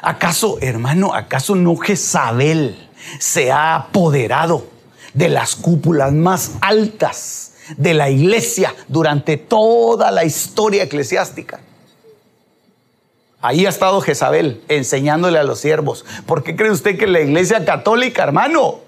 ¿Acaso, 0.02 0.58
hermano, 0.62 1.14
acaso 1.14 1.56
no 1.56 1.76
Jezabel 1.76 2.90
se 3.20 3.52
ha 3.52 3.76
apoderado 3.76 4.77
de 5.18 5.30
las 5.30 5.56
cúpulas 5.56 6.14
más 6.14 6.52
altas 6.62 7.54
de 7.76 7.96
la 7.96 8.10
iglesia 8.10 8.74
durante 8.88 9.36
toda 9.38 10.12
la 10.12 10.24
historia 10.24 10.84
eclesiástica? 10.84 11.60
Ahí 13.42 13.66
ha 13.66 13.70
estado 13.70 14.00
Jezabel 14.02 14.64
enseñándole 14.68 15.40
a 15.40 15.44
los 15.44 15.60
siervos. 15.60 16.06
¿Por 16.26 16.44
qué 16.44 16.56
cree 16.56 16.72
usted 16.72 16.98
que 16.98 17.08
la 17.08 17.22
iglesia 17.22 17.66
católica, 17.66 18.24
hermano? 18.24 18.80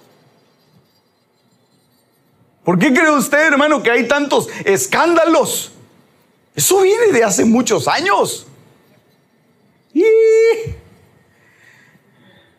¿Por 2.63 2.77
qué 2.77 2.93
cree 2.93 3.11
usted, 3.11 3.47
hermano, 3.47 3.82
que 3.82 3.89
hay 3.89 4.07
tantos 4.07 4.49
escándalos? 4.65 5.71
Eso 6.55 6.82
viene 6.82 7.11
de 7.11 7.23
hace 7.23 7.45
muchos 7.45 7.88
años. 7.88 8.45
Y 9.93 10.03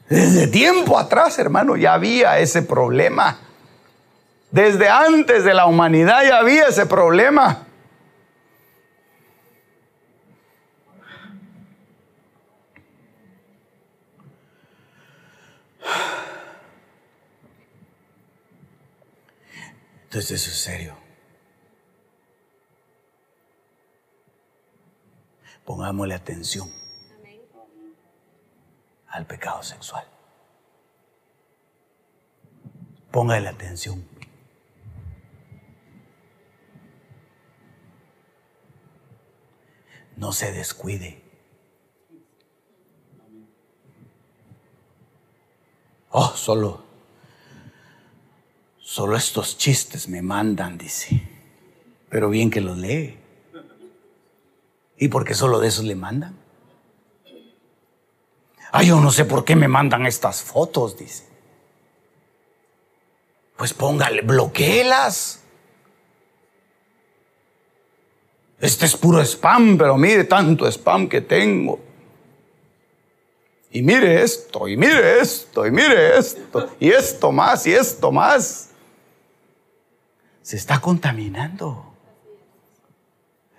desde 0.09 0.49
tiempo 0.49 0.99
atrás, 0.99 1.39
hermano, 1.39 1.77
ya 1.77 1.95
había 1.95 2.41
ese 2.41 2.63
problema. 2.63 3.39
Desde 4.51 4.89
antes 4.89 5.45
de 5.45 5.55
la 5.55 5.67
humanidad 5.67 6.23
ya 6.25 6.39
había 6.39 6.67
ese 6.67 6.87
problema. 6.87 7.67
Entonces 20.05 20.43
eso 20.43 20.51
es 20.51 20.61
serio. 20.61 20.97
Pongámosle 25.65 26.15
atención 26.15 26.69
al 29.07 29.25
pecado 29.27 29.63
sexual. 29.63 30.05
Póngale 33.13 33.49
atención. 33.49 34.20
No 40.21 40.33
se 40.33 40.53
descuide. 40.53 41.23
Oh, 46.11 46.35
solo, 46.37 46.85
solo 48.79 49.17
estos 49.17 49.57
chistes 49.57 50.09
me 50.09 50.21
mandan, 50.21 50.77
dice. 50.77 51.27
Pero 52.11 52.29
bien 52.29 52.51
que 52.51 52.61
los 52.61 52.77
lee. 52.77 53.19
¿Y 54.99 55.09
por 55.09 55.25
qué 55.25 55.35
solo 55.35 55.59
de 55.59 55.69
esos 55.69 55.87
le 55.87 55.95
mandan? 55.95 56.37
Ay, 58.73 58.89
yo 58.89 59.01
no 59.01 59.11
sé 59.13 59.25
por 59.25 59.47
qué 59.47 59.57
me 59.57 59.69
mandan 59.69 60.05
estas 60.05 60.43
fotos, 60.43 60.99
dice. 60.99 61.25
Pues 63.57 63.73
póngale, 63.73 64.21
bloqueelas. 64.21 65.45
Este 68.61 68.85
es 68.85 68.97
puro 68.97 69.21
spam, 69.25 69.79
pero 69.79 69.97
mire 69.97 70.25
tanto 70.25 70.67
spam 70.67 71.09
que 71.09 71.23
tengo. 71.23 71.81
Y 73.73 73.83
mire 73.83 74.23
esto, 74.23 74.69
y 74.69 74.77
mire 74.77 75.21
esto, 75.21 75.67
y 75.67 75.71
mire 75.71 76.19
esto, 76.19 76.69
y 76.79 76.91
esto 76.91 77.33
más, 77.33 77.67
y 77.67 77.73
esto 77.73 78.13
más. 78.13 78.71
Se 80.43 80.57
está 80.57 80.81
contaminando. 80.81 81.87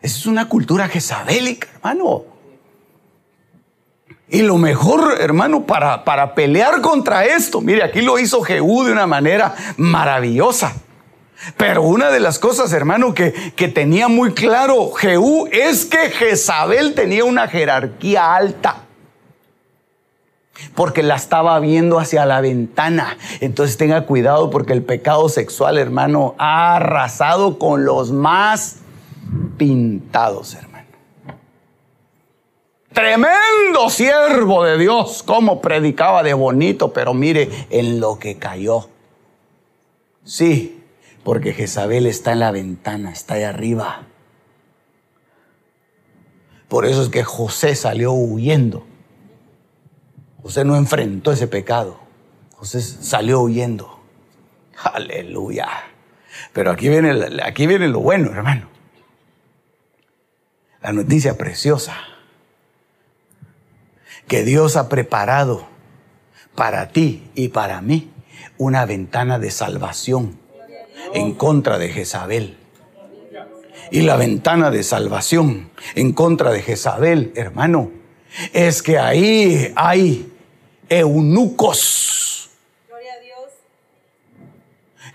Es 0.01 0.25
una 0.25 0.49
cultura 0.49 0.87
jezabélica, 0.87 1.69
hermano. 1.75 2.25
Y 4.29 4.43
lo 4.43 4.57
mejor, 4.57 5.17
hermano, 5.19 5.65
para, 5.65 6.03
para 6.03 6.35
pelear 6.35 6.81
contra 6.81 7.25
esto, 7.25 7.59
mire, 7.59 7.83
aquí 7.83 8.01
lo 8.01 8.19
hizo 8.19 8.41
Jehú 8.41 8.83
de 8.83 8.91
una 8.91 9.07
manera 9.07 9.55
maravillosa. 9.77 10.75
Pero 11.57 11.81
una 11.81 12.11
de 12.11 12.19
las 12.19 12.39
cosas, 12.39 12.71
hermano, 12.73 13.13
que, 13.13 13.33
que 13.55 13.67
tenía 13.67 14.07
muy 14.07 14.33
claro 14.33 14.91
Jehú 14.91 15.47
es 15.51 15.85
que 15.85 16.09
Jezabel 16.09 16.93
tenía 16.93 17.25
una 17.25 17.47
jerarquía 17.47 18.35
alta 18.35 18.83
porque 20.75 21.03
la 21.03 21.15
estaba 21.15 21.59
viendo 21.59 21.99
hacia 21.99 22.25
la 22.25 22.41
ventana. 22.41 23.17
Entonces 23.39 23.77
tenga 23.77 24.05
cuidado 24.05 24.49
porque 24.49 24.73
el 24.73 24.83
pecado 24.83 25.29
sexual, 25.29 25.77
hermano, 25.77 26.35
ha 26.37 26.75
arrasado 26.75 27.57
con 27.57 27.85
los 27.85 28.11
más 28.11 28.77
pintados, 29.57 30.55
hermano. 30.55 30.71
Tremendo 32.93 33.89
siervo 33.89 34.65
de 34.65 34.77
Dios, 34.77 35.23
como 35.23 35.61
predicaba 35.61 36.23
de 36.23 36.33
bonito, 36.33 36.91
pero 36.91 37.13
mire 37.13 37.49
en 37.69 37.99
lo 37.99 38.19
que 38.19 38.37
cayó. 38.37 38.89
Sí, 40.23 40.80
porque 41.23 41.53
Jezabel 41.53 42.07
está 42.07 42.31
en 42.31 42.39
la 42.39 42.51
ventana, 42.51 43.11
está 43.11 43.35
ahí 43.35 43.43
arriba. 43.43 44.07
Por 46.67 46.85
eso 46.85 47.03
es 47.03 47.09
que 47.09 47.23
José 47.23 47.75
salió 47.75 48.11
huyendo. 48.13 48.85
José 50.41 50.65
no 50.65 50.75
enfrentó 50.75 51.31
ese 51.31 51.47
pecado. 51.47 51.99
José 52.55 52.81
salió 52.81 53.41
huyendo. 53.41 53.99
Aleluya. 54.83 55.67
Pero 56.53 56.71
aquí 56.71 56.89
viene, 56.89 57.13
aquí 57.43 57.67
viene 57.67 57.87
lo 57.87 57.99
bueno, 57.99 58.31
hermano. 58.31 58.67
La 60.81 60.93
noticia 60.93 61.37
preciosa. 61.37 61.95
Que 64.27 64.43
Dios 64.43 64.77
ha 64.77 64.89
preparado 64.89 65.67
para 66.55 66.89
ti 66.89 67.29
y 67.35 67.49
para 67.49 67.81
mí 67.81 68.11
una 68.57 68.85
ventana 68.85 69.39
de 69.39 69.51
salvación 69.51 70.40
en 71.13 71.33
contra 71.33 71.77
de 71.77 71.89
Jezabel. 71.89 72.57
Y 73.91 74.01
la 74.01 74.15
ventana 74.15 74.71
de 74.71 74.83
salvación 74.83 75.69
en 75.95 76.13
contra 76.13 76.51
de 76.51 76.61
Jezabel, 76.61 77.33
hermano, 77.35 77.91
es 78.53 78.81
que 78.81 78.97
ahí 78.97 79.73
hay 79.75 80.31
eunucos 80.87 82.49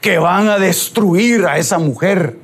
que 0.01 0.19
van 0.19 0.49
a 0.49 0.59
destruir 0.59 1.47
a 1.47 1.59
esa 1.59 1.79
mujer 1.79 2.37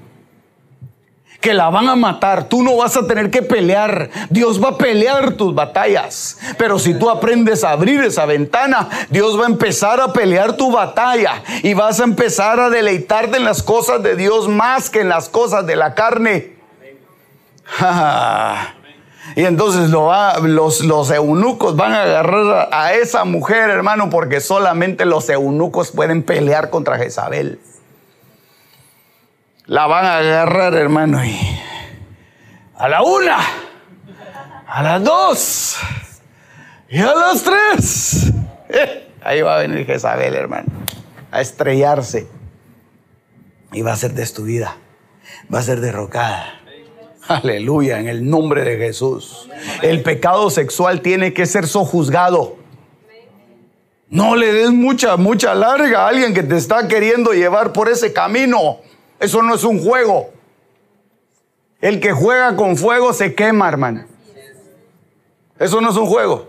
que 1.42 1.52
la 1.52 1.68
van 1.68 1.88
a 1.88 1.96
matar. 1.96 2.44
Tú 2.44 2.62
no 2.62 2.76
vas 2.76 2.96
a 2.96 3.06
tener 3.06 3.30
que 3.30 3.42
pelear. 3.42 4.08
Dios 4.30 4.62
va 4.62 4.70
a 4.70 4.78
pelear 4.78 5.32
tus 5.32 5.54
batallas. 5.54 6.38
Pero 6.56 6.78
si 6.78 6.94
tú 6.94 7.10
aprendes 7.10 7.64
a 7.64 7.72
abrir 7.72 8.02
esa 8.04 8.24
ventana, 8.24 8.88
Dios 9.10 9.38
va 9.38 9.44
a 9.44 9.48
empezar 9.48 10.00
a 10.00 10.12
pelear 10.12 10.56
tu 10.56 10.70
batalla. 10.72 11.42
Y 11.62 11.74
vas 11.74 12.00
a 12.00 12.04
empezar 12.04 12.60
a 12.60 12.70
deleitarte 12.70 13.36
en 13.36 13.44
las 13.44 13.62
cosas 13.62 14.02
de 14.02 14.16
Dios 14.16 14.48
más 14.48 14.88
que 14.88 15.00
en 15.00 15.08
las 15.10 15.28
cosas 15.28 15.66
de 15.66 15.76
la 15.76 15.94
carne. 15.94 16.52
Y 19.34 19.44
entonces 19.44 19.88
los, 19.88 21.10
eunucos 21.10 21.76
van 21.76 21.92
a 21.92 22.02
agarrar 22.02 22.68
a 22.70 22.92
esa 22.92 23.24
mujer, 23.24 23.70
hermano, 23.70 24.10
porque 24.10 24.40
solamente 24.40 25.06
los 25.06 25.30
eunucos 25.30 25.90
pueden 25.90 26.22
pelear 26.22 26.68
contra 26.68 26.98
Jezabel 26.98 27.58
la 29.72 29.86
van 29.86 30.04
a 30.04 30.18
agarrar, 30.18 30.74
hermano. 30.74 31.24
Y 31.24 31.34
a 32.76 32.88
la 32.88 33.02
una, 33.02 33.38
a 34.66 34.82
las 34.82 35.02
dos 35.02 35.76
y 36.90 36.98
a 36.98 37.14
las 37.14 37.42
tres. 37.42 38.32
Eh, 38.68 39.08
ahí 39.22 39.40
va 39.40 39.56
a 39.56 39.60
venir 39.60 39.86
Jezabel, 39.86 40.34
hermano, 40.34 40.68
a 41.30 41.40
estrellarse. 41.40 42.28
Y 43.72 43.80
va 43.80 43.94
a 43.94 43.96
ser 43.96 44.12
destruida, 44.12 44.76
va 45.52 45.60
a 45.60 45.62
ser 45.62 45.80
derrocada. 45.80 46.60
Aleluya, 47.26 47.98
en 47.98 48.08
el 48.08 48.28
nombre 48.28 48.64
de 48.64 48.76
Jesús. 48.76 49.48
El 49.80 50.02
pecado 50.02 50.50
sexual 50.50 51.00
tiene 51.00 51.32
que 51.32 51.46
ser 51.46 51.66
sojuzgado. 51.66 52.58
No 54.10 54.36
le 54.36 54.52
des 54.52 54.70
mucha, 54.70 55.16
mucha 55.16 55.54
larga 55.54 56.04
a 56.04 56.08
alguien 56.08 56.34
que 56.34 56.42
te 56.42 56.58
está 56.58 56.86
queriendo 56.88 57.32
llevar 57.32 57.72
por 57.72 57.88
ese 57.88 58.12
camino. 58.12 58.80
Eso 59.22 59.40
no 59.40 59.54
es 59.54 59.62
un 59.62 59.78
juego. 59.80 60.30
El 61.80 62.00
que 62.00 62.10
juega 62.10 62.56
con 62.56 62.76
fuego 62.76 63.12
se 63.12 63.36
quema, 63.36 63.68
hermano. 63.68 64.04
Eso 65.60 65.80
no 65.80 65.90
es 65.90 65.96
un 65.96 66.06
juego. 66.06 66.48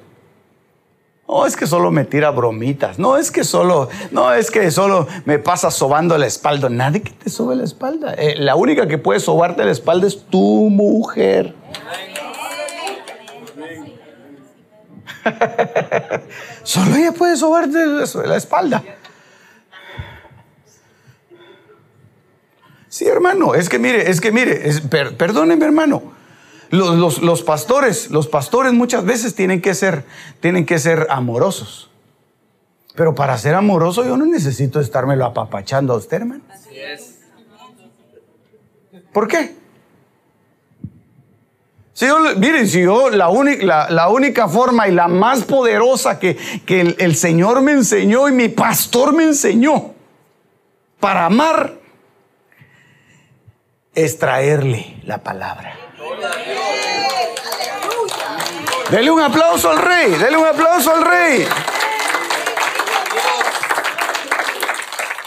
No 1.27 1.45
es 1.45 1.55
que 1.55 1.67
solo 1.67 1.91
me 1.91 2.03
tira 2.03 2.31
bromitas. 2.31 2.97
No 2.97 3.15
es 3.15 3.29
que 3.29 3.43
solo, 3.43 3.89
no 4.09 4.33
es 4.33 4.49
que 4.49 4.71
solo 4.71 5.07
me 5.25 5.37
pasa 5.37 5.69
sobando 5.69 6.17
la 6.17 6.25
espalda. 6.25 6.67
Nadie 6.67 7.03
que 7.03 7.11
te 7.11 7.29
sobe 7.29 7.55
la 7.55 7.63
espalda. 7.63 8.15
Eh, 8.15 8.37
la 8.39 8.55
única 8.55 8.87
que 8.87 8.97
puede 8.97 9.19
sobarte 9.19 9.63
la 9.63 9.71
espalda 9.71 10.07
es 10.07 10.25
tu 10.25 10.71
mujer. 10.71 11.53
solo 16.63 16.95
ella 16.95 17.11
puede 17.11 17.37
sobarte 17.37 17.85
la 18.25 18.35
espalda. 18.35 18.83
Sí, 22.93 23.07
hermano, 23.07 23.55
es 23.55 23.69
que 23.69 23.79
mire, 23.79 24.11
es 24.11 24.21
que 24.21 24.31
mire, 24.31 24.69
es, 24.69 24.81
perdónenme, 24.81 25.65
hermano. 25.65 26.13
Los, 26.69 27.23
los, 27.23 27.41
pastores, 27.41 28.11
los 28.11 28.27
pastores 28.27 28.71
muchas 28.71 29.03
veces 29.03 29.33
tienen 29.33 29.61
que 29.61 29.73
ser, 29.73 30.05
tienen 30.41 30.63
que 30.63 30.77
ser 30.77 31.07
amorosos. 31.09 31.89
Pero 32.93 33.15
para 33.15 33.35
ser 33.39 33.55
amoroso 33.55 34.05
yo 34.05 34.15
no 34.15 34.27
necesito 34.27 34.79
estármelo 34.79 35.25
apapachando 35.25 35.93
a 35.93 35.97
usted, 35.97 36.17
hermano. 36.17 36.43
Así 36.51 36.77
es. 36.77 37.17
¿Por 39.11 39.27
qué? 39.27 39.55
Si 41.93 42.05
miren, 42.37 42.67
si 42.67 42.83
yo 42.83 43.09
la, 43.09 43.29
única, 43.29 43.89
la, 43.89 44.09
única 44.09 44.47
forma 44.47 44.87
y 44.87 44.91
la 44.91 45.07
más 45.07 45.45
poderosa 45.45 46.19
que, 46.19 46.37
que 46.63 46.95
el, 46.99 47.15
Señor 47.15 47.63
me 47.63 47.71
enseñó 47.71 48.29
y 48.29 48.33
mi 48.33 48.49
pastor 48.49 49.13
me 49.13 49.23
enseñó 49.23 49.95
para 50.99 51.25
amar 51.25 51.81
es 53.95 54.17
traerle 54.17 54.97
la 55.03 55.19
palabra. 55.19 55.75
Dele 58.89 59.11
un 59.11 59.21
aplauso 59.21 59.69
al 59.69 59.79
rey, 59.79 60.11
dele 60.11 60.37
un 60.37 60.45
aplauso 60.45 60.93
al 60.93 61.03
rey. 61.03 61.47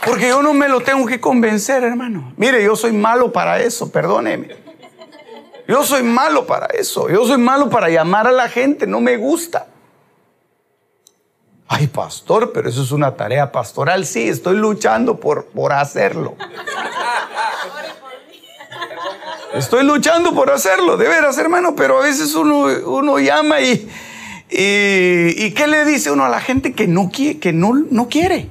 Porque 0.04 0.28
yo 0.28 0.40
no 0.40 0.54
me 0.54 0.68
lo 0.68 0.80
tengo 0.82 1.04
que 1.04 1.20
convencer, 1.20 1.82
hermano. 1.82 2.32
Mire, 2.36 2.62
yo 2.62 2.76
soy 2.76 2.92
malo 2.92 3.32
para 3.32 3.60
eso, 3.60 3.90
perdóneme. 3.90 4.56
Yo 5.66 5.82
soy 5.82 6.04
malo 6.04 6.46
para 6.46 6.66
eso. 6.66 7.08
Yo 7.08 7.26
soy 7.26 7.38
malo 7.38 7.68
para 7.68 7.88
llamar 7.88 8.28
a 8.28 8.32
la 8.32 8.48
gente, 8.48 8.86
no 8.86 9.00
me 9.00 9.16
gusta. 9.16 9.66
Ay, 11.66 11.88
pastor, 11.88 12.52
pero 12.52 12.68
eso 12.68 12.82
es 12.82 12.92
una 12.92 13.16
tarea 13.16 13.50
pastoral. 13.50 14.06
Sí, 14.06 14.28
estoy 14.28 14.56
luchando 14.56 15.18
por, 15.18 15.46
por 15.46 15.72
hacerlo. 15.72 16.36
Estoy 19.56 19.84
luchando 19.84 20.34
por 20.34 20.50
hacerlo, 20.50 20.98
de 20.98 21.08
veras, 21.08 21.38
hermano, 21.38 21.74
pero 21.74 21.98
a 21.98 22.02
veces 22.02 22.34
uno, 22.34 22.66
uno 22.84 23.18
llama 23.18 23.60
y, 23.62 23.88
y, 24.50 25.50
¿qué 25.52 25.66
le 25.66 25.86
dice 25.86 26.10
uno 26.10 26.26
a 26.26 26.28
la 26.28 26.40
gente 26.40 26.74
que 26.74 26.86
no, 26.86 27.10
que 27.10 27.52
no, 27.54 27.72
no 27.90 28.08
quiere? 28.08 28.50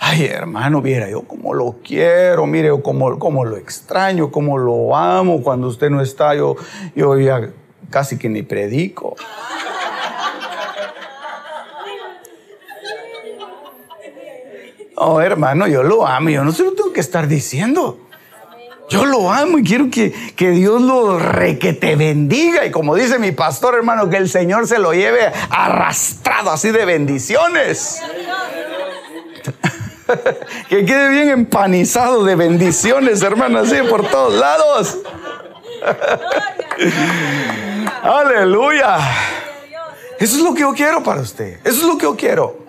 Ay, 0.00 0.24
hermano, 0.24 0.82
viera 0.82 1.08
yo 1.08 1.22
como 1.22 1.54
lo 1.54 1.76
quiero, 1.84 2.46
mire, 2.46 2.68
yo 2.68 2.82
como 2.82 3.44
lo 3.44 3.56
extraño, 3.56 4.32
como 4.32 4.58
lo 4.58 4.96
amo. 4.96 5.42
Cuando 5.42 5.68
usted 5.68 5.88
no 5.88 6.00
está, 6.00 6.34
yo, 6.34 6.56
yo 6.96 7.16
ya 7.18 7.50
casi 7.90 8.18
que 8.18 8.28
ni 8.28 8.42
predico. 8.42 9.14
Oh, 15.00 15.20
hermano, 15.20 15.68
yo 15.68 15.84
lo 15.84 16.04
amo, 16.04 16.30
yo 16.30 16.42
no 16.42 16.50
se 16.50 16.64
lo 16.64 16.72
tengo 16.72 16.92
que 16.92 16.98
estar 16.98 17.28
diciendo. 17.28 18.00
Yo 18.88 19.04
lo 19.04 19.30
amo 19.30 19.58
y 19.58 19.62
quiero 19.62 19.90
que, 19.90 20.12
que 20.34 20.50
Dios 20.50 20.82
lo 20.82 21.20
re 21.20 21.56
que 21.58 21.72
te 21.72 21.94
bendiga. 21.94 22.66
Y 22.66 22.72
como 22.72 22.96
dice 22.96 23.20
mi 23.20 23.30
pastor, 23.30 23.76
hermano, 23.76 24.10
que 24.10 24.16
el 24.16 24.28
Señor 24.28 24.66
se 24.66 24.80
lo 24.80 24.92
lleve 24.92 25.32
arrastrado 25.50 26.50
así 26.50 26.72
de 26.72 26.84
bendiciones. 26.84 28.00
que 30.68 30.84
quede 30.84 31.10
bien 31.10 31.28
empanizado 31.28 32.24
de 32.24 32.34
bendiciones, 32.34 33.22
hermano, 33.22 33.60
así 33.60 33.76
por 33.88 34.04
todos 34.08 34.34
lados. 34.34 34.98
Aleluya. 38.02 38.98
Eso 40.18 40.38
es 40.38 40.42
lo 40.42 40.54
que 40.54 40.62
yo 40.62 40.72
quiero 40.72 41.04
para 41.04 41.20
usted. 41.20 41.60
Eso 41.62 41.82
es 41.82 41.84
lo 41.84 41.96
que 41.96 42.04
yo 42.04 42.16
quiero. 42.16 42.67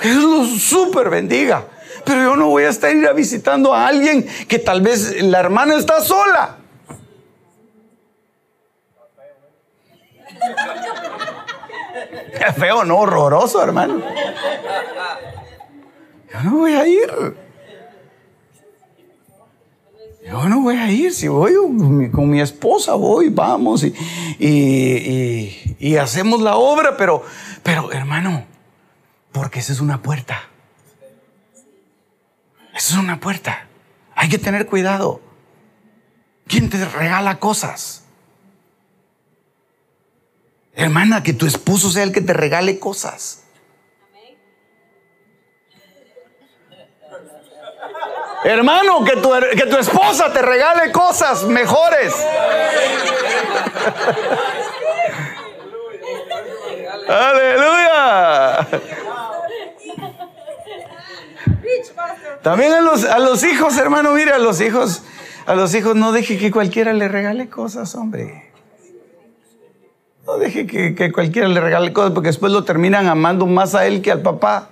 Que 0.00 0.08
Dios 0.08 0.24
lo 0.24 0.44
súper 0.46 1.10
bendiga. 1.10 1.64
Pero 2.04 2.22
yo 2.22 2.36
no 2.36 2.48
voy 2.48 2.64
a 2.64 2.70
estar 2.70 2.94
ir 2.94 3.06
a 3.06 3.12
visitando 3.12 3.74
a 3.74 3.86
alguien 3.86 4.26
que 4.48 4.58
tal 4.58 4.80
vez 4.80 5.22
la 5.22 5.40
hermana 5.40 5.76
está 5.76 6.00
sola. 6.00 6.56
Feo, 12.56 12.84
no, 12.84 12.98
horroroso, 12.98 13.62
hermano. 13.62 14.00
Yo 16.32 16.40
no 16.42 16.56
voy 16.58 16.72
a 16.72 16.86
ir. 16.86 17.36
Yo 20.26 20.48
no 20.48 20.60
voy 20.60 20.76
a 20.76 20.90
ir. 20.90 21.12
Si 21.12 21.28
voy 21.28 21.52
con 22.10 22.30
mi 22.30 22.40
esposa, 22.40 22.94
voy, 22.94 23.28
vamos 23.28 23.84
y, 23.84 23.94
y, 25.78 25.96
hacemos 25.96 26.40
la 26.40 26.56
obra, 26.56 26.96
pero, 26.96 27.22
pero 27.62 27.92
hermano, 27.92 28.44
porque 29.32 29.60
esa 29.60 29.72
es 29.72 29.80
una 29.80 30.02
puerta. 30.02 30.48
Esa 32.74 32.94
es 32.94 32.98
una 32.98 33.20
puerta. 33.20 33.66
Hay 34.14 34.28
que 34.28 34.38
tener 34.38 34.66
cuidado. 34.66 35.20
¿Quién 36.46 36.68
te 36.68 36.84
regala 36.84 37.38
cosas? 37.38 38.04
Hermana, 40.74 41.22
que 41.22 41.32
tu 41.32 41.46
esposo 41.46 41.90
sea 41.90 42.02
el 42.02 42.12
que 42.12 42.20
te 42.20 42.32
regale 42.32 42.78
cosas. 42.78 43.44
Hermano, 48.42 49.04
que 49.04 49.16
tu, 49.16 49.30
que 49.54 49.66
tu 49.66 49.76
esposa 49.76 50.32
te 50.32 50.40
regale 50.40 50.90
cosas 50.92 51.44
mejores. 51.44 52.14
Aleluya. 57.08 58.66
También 62.42 62.72
a 62.72 62.80
los, 62.80 63.04
a 63.04 63.18
los 63.18 63.44
hijos, 63.44 63.76
hermano, 63.78 64.14
mire, 64.14 64.32
a 64.32 64.38
los 64.38 64.60
hijos, 64.60 65.02
a 65.46 65.54
los 65.54 65.74
hijos 65.74 65.96
no 65.96 66.12
deje 66.12 66.38
que 66.38 66.50
cualquiera 66.50 66.92
le 66.92 67.08
regale 67.08 67.48
cosas, 67.48 67.94
hombre. 67.94 68.50
No 70.26 70.38
deje 70.38 70.66
que, 70.66 70.94
que 70.94 71.12
cualquiera 71.12 71.48
le 71.48 71.60
regale 71.60 71.92
cosas 71.92 72.12
porque 72.12 72.28
después 72.28 72.52
lo 72.52 72.64
terminan 72.64 73.08
amando 73.08 73.46
más 73.46 73.74
a 73.74 73.86
él 73.86 74.00
que 74.00 74.12
al 74.12 74.22
papá. 74.22 74.70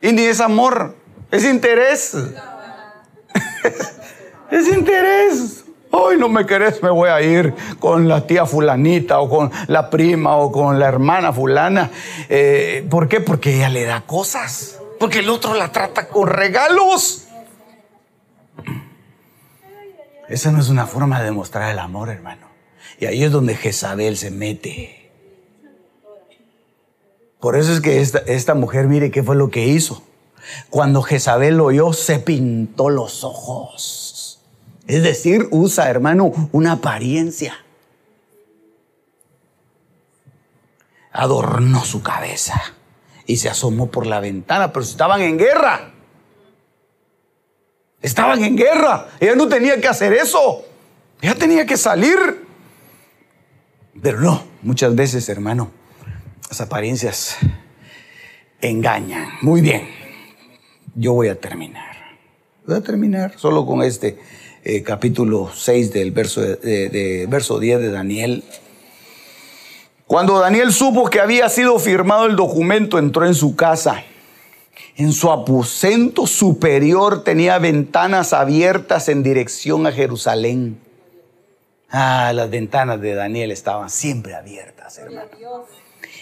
Y 0.00 0.12
ni 0.12 0.22
es 0.22 0.40
amor, 0.40 0.94
es 1.30 1.44
interés. 1.44 2.14
es 4.50 4.68
interés. 4.68 5.62
Hoy 5.94 6.16
no 6.16 6.30
me 6.30 6.46
querés, 6.46 6.82
me 6.82 6.88
voy 6.88 7.10
a 7.10 7.20
ir 7.20 7.52
con 7.78 8.08
la 8.08 8.26
tía 8.26 8.46
fulanita 8.46 9.20
o 9.20 9.28
con 9.28 9.50
la 9.66 9.90
prima 9.90 10.36
o 10.36 10.50
con 10.50 10.78
la 10.78 10.88
hermana 10.88 11.34
fulana. 11.34 11.90
Eh, 12.30 12.86
¿Por 12.88 13.08
qué? 13.08 13.20
Porque 13.20 13.56
ella 13.56 13.68
le 13.68 13.84
da 13.84 14.00
cosas. 14.00 14.81
Porque 15.02 15.18
el 15.18 15.30
otro 15.30 15.54
la 15.54 15.72
trata 15.72 16.06
con 16.06 16.28
regalos. 16.28 17.24
Esa 20.28 20.52
no 20.52 20.60
es 20.60 20.68
una 20.68 20.86
forma 20.86 21.18
de 21.18 21.24
demostrar 21.24 21.72
el 21.72 21.80
amor, 21.80 22.08
hermano. 22.08 22.46
Y 23.00 23.06
ahí 23.06 23.24
es 23.24 23.32
donde 23.32 23.56
Jezabel 23.56 24.16
se 24.16 24.30
mete. 24.30 25.10
Por 27.40 27.56
eso 27.56 27.72
es 27.72 27.80
que 27.80 28.00
esta, 28.00 28.20
esta 28.20 28.54
mujer, 28.54 28.86
mire 28.86 29.10
qué 29.10 29.24
fue 29.24 29.34
lo 29.34 29.50
que 29.50 29.66
hizo. 29.66 30.04
Cuando 30.70 31.02
Jezabel 31.02 31.56
lo 31.56 31.64
oyó, 31.64 31.92
se 31.92 32.20
pintó 32.20 32.88
los 32.88 33.24
ojos. 33.24 34.40
Es 34.86 35.02
decir, 35.02 35.48
usa, 35.50 35.90
hermano, 35.90 36.30
una 36.52 36.74
apariencia. 36.74 37.56
Adornó 41.10 41.84
su 41.84 42.04
cabeza 42.04 42.76
y 43.26 43.36
se 43.36 43.48
asomó 43.48 43.90
por 43.90 44.06
la 44.06 44.20
ventana, 44.20 44.72
pero 44.72 44.84
estaban 44.84 45.20
en 45.20 45.38
guerra. 45.38 45.90
Estaban 48.00 48.42
en 48.42 48.56
guerra. 48.56 49.08
Ella 49.20 49.34
no 49.36 49.48
tenía 49.48 49.80
que 49.80 49.88
hacer 49.88 50.12
eso. 50.12 50.64
Ella 51.20 51.34
tenía 51.34 51.66
que 51.66 51.76
salir. 51.76 52.18
Pero 54.02 54.20
no, 54.20 54.42
muchas 54.62 54.94
veces, 54.94 55.28
hermano, 55.28 55.70
las 56.48 56.60
apariencias 56.60 57.36
engañan. 58.60 59.28
Muy 59.40 59.60
bien 59.60 60.02
yo 60.94 61.14
voy 61.14 61.28
a 61.28 61.38
terminar. 61.38 61.96
Voy 62.66 62.76
a 62.76 62.80
terminar 62.80 63.34
solo 63.38 63.66
con 63.66 63.82
este 63.82 64.18
eh, 64.64 64.82
capítulo 64.82 65.50
6 65.52 65.92
del 65.92 66.12
verso, 66.12 66.40
de, 66.40 67.26
verso 67.28 67.58
10 67.58 67.80
de 67.80 67.90
Daniel. 67.90 68.44
Cuando 70.12 70.38
Daniel 70.38 70.74
supo 70.74 71.08
que 71.08 71.20
había 71.20 71.48
sido 71.48 71.78
firmado 71.78 72.26
el 72.26 72.36
documento, 72.36 72.98
entró 72.98 73.24
en 73.24 73.34
su 73.34 73.56
casa. 73.56 74.04
En 74.94 75.10
su 75.10 75.32
aposento 75.32 76.26
superior 76.26 77.24
tenía 77.24 77.58
ventanas 77.58 78.34
abiertas 78.34 79.08
en 79.08 79.22
dirección 79.22 79.86
a 79.86 79.92
Jerusalén. 79.92 80.78
Ah, 81.88 82.30
las 82.34 82.50
ventanas 82.50 83.00
de 83.00 83.14
Daniel 83.14 83.52
estaban 83.52 83.88
siempre 83.88 84.34
abiertas, 84.34 84.98
hermano. 84.98 85.30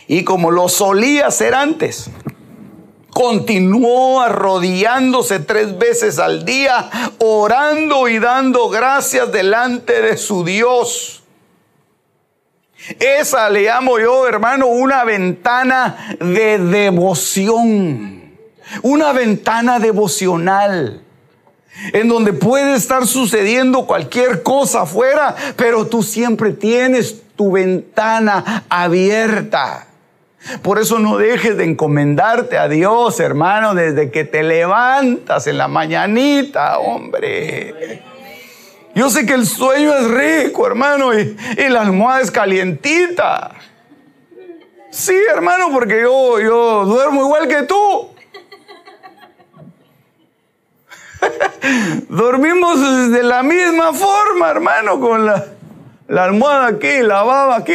Y 0.07 0.23
como 0.23 0.53
lo 0.53 0.69
solía 0.69 1.27
hacer 1.27 1.53
antes, 1.53 2.11
continuó 3.13 4.21
arrodillándose 4.21 5.41
tres 5.41 5.77
veces 5.77 6.21
al 6.21 6.45
día, 6.45 6.89
orando 7.19 8.07
y 8.07 8.21
dando 8.21 8.69
gracias 8.69 9.33
delante 9.33 10.01
de 10.01 10.17
su 10.17 10.45
Dios. 10.45 11.20
Esa 12.99 13.49
le 13.51 13.63
llamo 13.63 13.99
yo, 13.99 14.27
hermano, 14.27 14.67
una 14.67 15.05
ventana 15.05 16.17
de 16.19 16.59
devoción. 16.59 18.21
una 18.83 19.13
ventana 19.13 19.81
devocional 19.81 21.03
en 21.93 22.09
donde 22.09 22.33
puede 22.33 22.75
estar 22.75 23.07
sucediendo 23.07 23.87
cualquier 23.87 24.43
cosa 24.43 24.83
afuera, 24.83 25.35
pero 25.57 25.87
tú 25.87 26.03
siempre 26.03 26.53
tienes 26.53 27.23
tu 27.37 27.53
ventana 27.53 28.65
abierta. 28.69 29.87
Por 30.63 30.79
eso 30.79 30.99
no 30.99 31.19
dejes 31.19 31.57
de 31.57 31.65
encomendarte 31.65 32.57
a 32.59 32.69
Dios, 32.69 33.21
hermano, 33.21 33.75
desde 33.75 34.11
que 34.11 34.25
te 34.25 34.43
levantas 34.43 35.47
en 35.47 35.59
la 35.59 35.69
mañanita, 35.69 36.79
hombre. 36.79 38.03
Yo 39.01 39.09
sé 39.09 39.25
que 39.25 39.33
el 39.33 39.47
sueño 39.47 39.95
es 39.95 40.09
rico, 40.11 40.67
hermano, 40.67 41.19
y, 41.19 41.35
la 41.71 41.81
almohada 41.81 42.21
es 42.21 42.31
calientita. 42.31 43.53
Sí, 44.91 45.17
hermano, 45.35 45.71
porque 45.73 46.03
yo, 46.03 46.39
yo 46.39 46.85
duermo 46.85 47.23
igual 47.23 47.49
que 47.49 47.63
tú. 47.63 48.11
Dormimos 52.11 53.11
de 53.11 53.23
la 53.23 53.43
misma 53.43 53.95
forma, 53.95 54.51
hermano, 54.51 55.01
con 55.01 55.25
la, 55.25 55.47
la 56.07 56.25
almohada 56.25 56.67
aquí, 56.67 57.01
la 57.01 57.23
baba 57.23 57.57
aquí. 57.57 57.73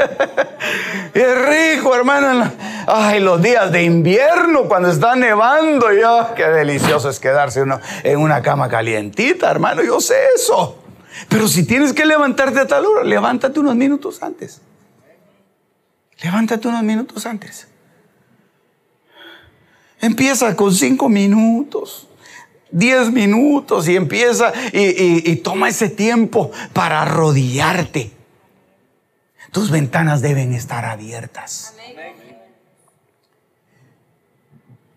es 1.14 1.48
rico, 1.48 1.94
hermano. 1.94 2.50
Ay, 2.86 3.20
los 3.20 3.40
días 3.42 3.70
de 3.72 3.84
invierno, 3.84 4.64
cuando 4.64 4.90
está 4.90 5.16
nevando, 5.16 5.92
ya, 5.92 6.34
qué 6.34 6.44
delicioso 6.44 7.08
es 7.08 7.18
quedarse 7.18 7.62
uno 7.62 7.80
en 8.02 8.18
una 8.18 8.42
cama 8.42 8.68
calientita, 8.68 9.50
hermano. 9.50 9.82
Yo 9.82 10.00
sé 10.00 10.16
eso. 10.34 10.82
Pero 11.28 11.48
si 11.48 11.64
tienes 11.64 11.92
que 11.92 12.06
levantarte 12.06 12.60
a 12.60 12.66
tal 12.66 12.86
hora, 12.86 13.04
levántate 13.04 13.60
unos 13.60 13.76
minutos 13.76 14.22
antes. 14.22 14.60
Levántate 16.22 16.68
unos 16.68 16.82
minutos 16.82 17.26
antes. 17.26 17.66
Empieza 20.00 20.54
con 20.56 20.74
cinco 20.74 21.08
minutos. 21.08 22.06
Diez 22.72 23.10
minutos 23.10 23.88
y 23.88 23.96
empieza 23.96 24.52
y, 24.72 25.28
y 25.28 25.36
toma 25.36 25.68
ese 25.68 25.88
tiempo 25.88 26.52
para 26.72 27.02
arrodillarte 27.02 28.19
tus 29.52 29.70
ventanas 29.70 30.22
deben 30.22 30.52
estar 30.52 30.84
abiertas. 30.84 31.74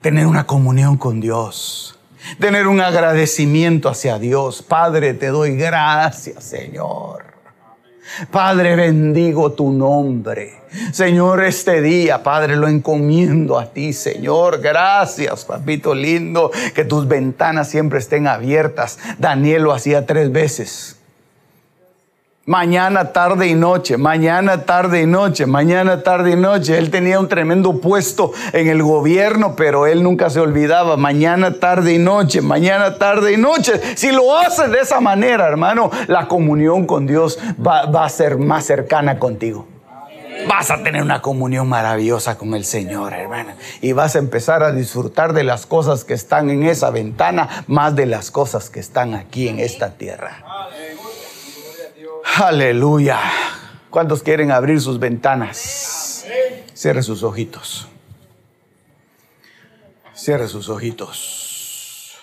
Tener 0.01 0.27
una 0.27 0.45
comunión 0.45 0.97
con 0.97 1.21
Dios. 1.21 1.97
Tener 2.39 2.67
un 2.67 2.81
agradecimiento 2.81 3.89
hacia 3.89 4.19
Dios. 4.19 4.61
Padre, 4.61 5.13
te 5.13 5.27
doy 5.27 5.55
gracias, 5.55 6.43
Señor. 6.43 7.33
Padre, 8.31 8.75
bendigo 8.75 9.53
tu 9.53 9.71
nombre. 9.71 10.61
Señor, 10.91 11.43
este 11.43 11.81
día, 11.81 12.23
Padre, 12.23 12.55
lo 12.55 12.67
encomiendo 12.67 13.57
a 13.57 13.71
ti, 13.71 13.93
Señor. 13.93 14.59
Gracias, 14.59 15.45
papito 15.45 15.95
lindo, 15.95 16.51
que 16.73 16.83
tus 16.83 17.07
ventanas 17.07 17.69
siempre 17.69 17.99
estén 17.99 18.27
abiertas. 18.27 18.99
Daniel 19.19 19.63
lo 19.63 19.73
hacía 19.73 20.05
tres 20.05 20.31
veces. 20.31 20.97
Mañana, 22.45 23.13
tarde 23.13 23.47
y 23.47 23.55
noche, 23.55 23.95
mañana, 23.95 24.65
tarde 24.65 25.03
y 25.03 25.05
noche, 25.05 25.45
mañana, 25.45 26.03
tarde 26.03 26.31
y 26.31 26.35
noche. 26.35 26.77
Él 26.77 26.91
tenía 26.91 27.17
un 27.17 27.29
tremendo 27.29 27.79
puesto 27.79 28.33
en 28.51 28.67
el 28.67 28.83
gobierno, 28.83 29.55
pero 29.55 29.87
él 29.87 30.03
nunca 30.03 30.29
se 30.29 30.41
olvidaba. 30.41 30.97
Mañana, 30.97 31.57
tarde 31.61 31.93
y 31.93 31.99
noche, 31.99 32.41
mañana, 32.41 32.97
tarde 32.97 33.31
y 33.31 33.37
noche. 33.37 33.79
Si 33.95 34.11
lo 34.11 34.37
haces 34.37 34.69
de 34.71 34.79
esa 34.79 34.99
manera, 34.99 35.47
hermano, 35.47 35.89
la 36.07 36.27
comunión 36.27 36.85
con 36.85 37.07
Dios 37.07 37.39
va, 37.65 37.83
a 38.03 38.09
ser 38.09 38.37
más 38.37 38.65
cercana 38.65 39.19
contigo. 39.19 39.65
Vas 40.45 40.69
a 40.69 40.83
tener 40.83 41.01
una 41.01 41.21
comunión 41.21 41.69
maravillosa 41.69 42.37
con 42.37 42.55
el 42.55 42.65
Señor, 42.65 43.13
hermano. 43.13 43.53
Y 43.79 43.93
vas 43.93 44.17
a 44.17 44.19
empezar 44.19 44.63
a 44.63 44.73
disfrutar 44.73 45.31
de 45.31 45.45
las 45.45 45.65
cosas 45.65 46.03
que 46.03 46.13
están 46.13 46.49
en 46.49 46.63
esa 46.63 46.89
ventana 46.89 47.63
más 47.67 47.95
de 47.95 48.05
las 48.05 48.31
cosas 48.31 48.69
que 48.69 48.81
están 48.81 49.13
aquí 49.13 49.47
en 49.47 49.59
esta 49.59 49.91
tierra. 49.91 50.43
Aleluya. 52.35 53.19
¿Cuántos 53.91 54.23
quieren 54.23 54.51
abrir 54.51 54.81
sus 54.81 54.99
ventanas? 54.99 56.25
Cierre 56.73 57.03
sus 57.03 57.21
ojitos. 57.21 57.87
Cierre 60.15 60.47
sus 60.47 60.67
ojitos. 60.69 62.17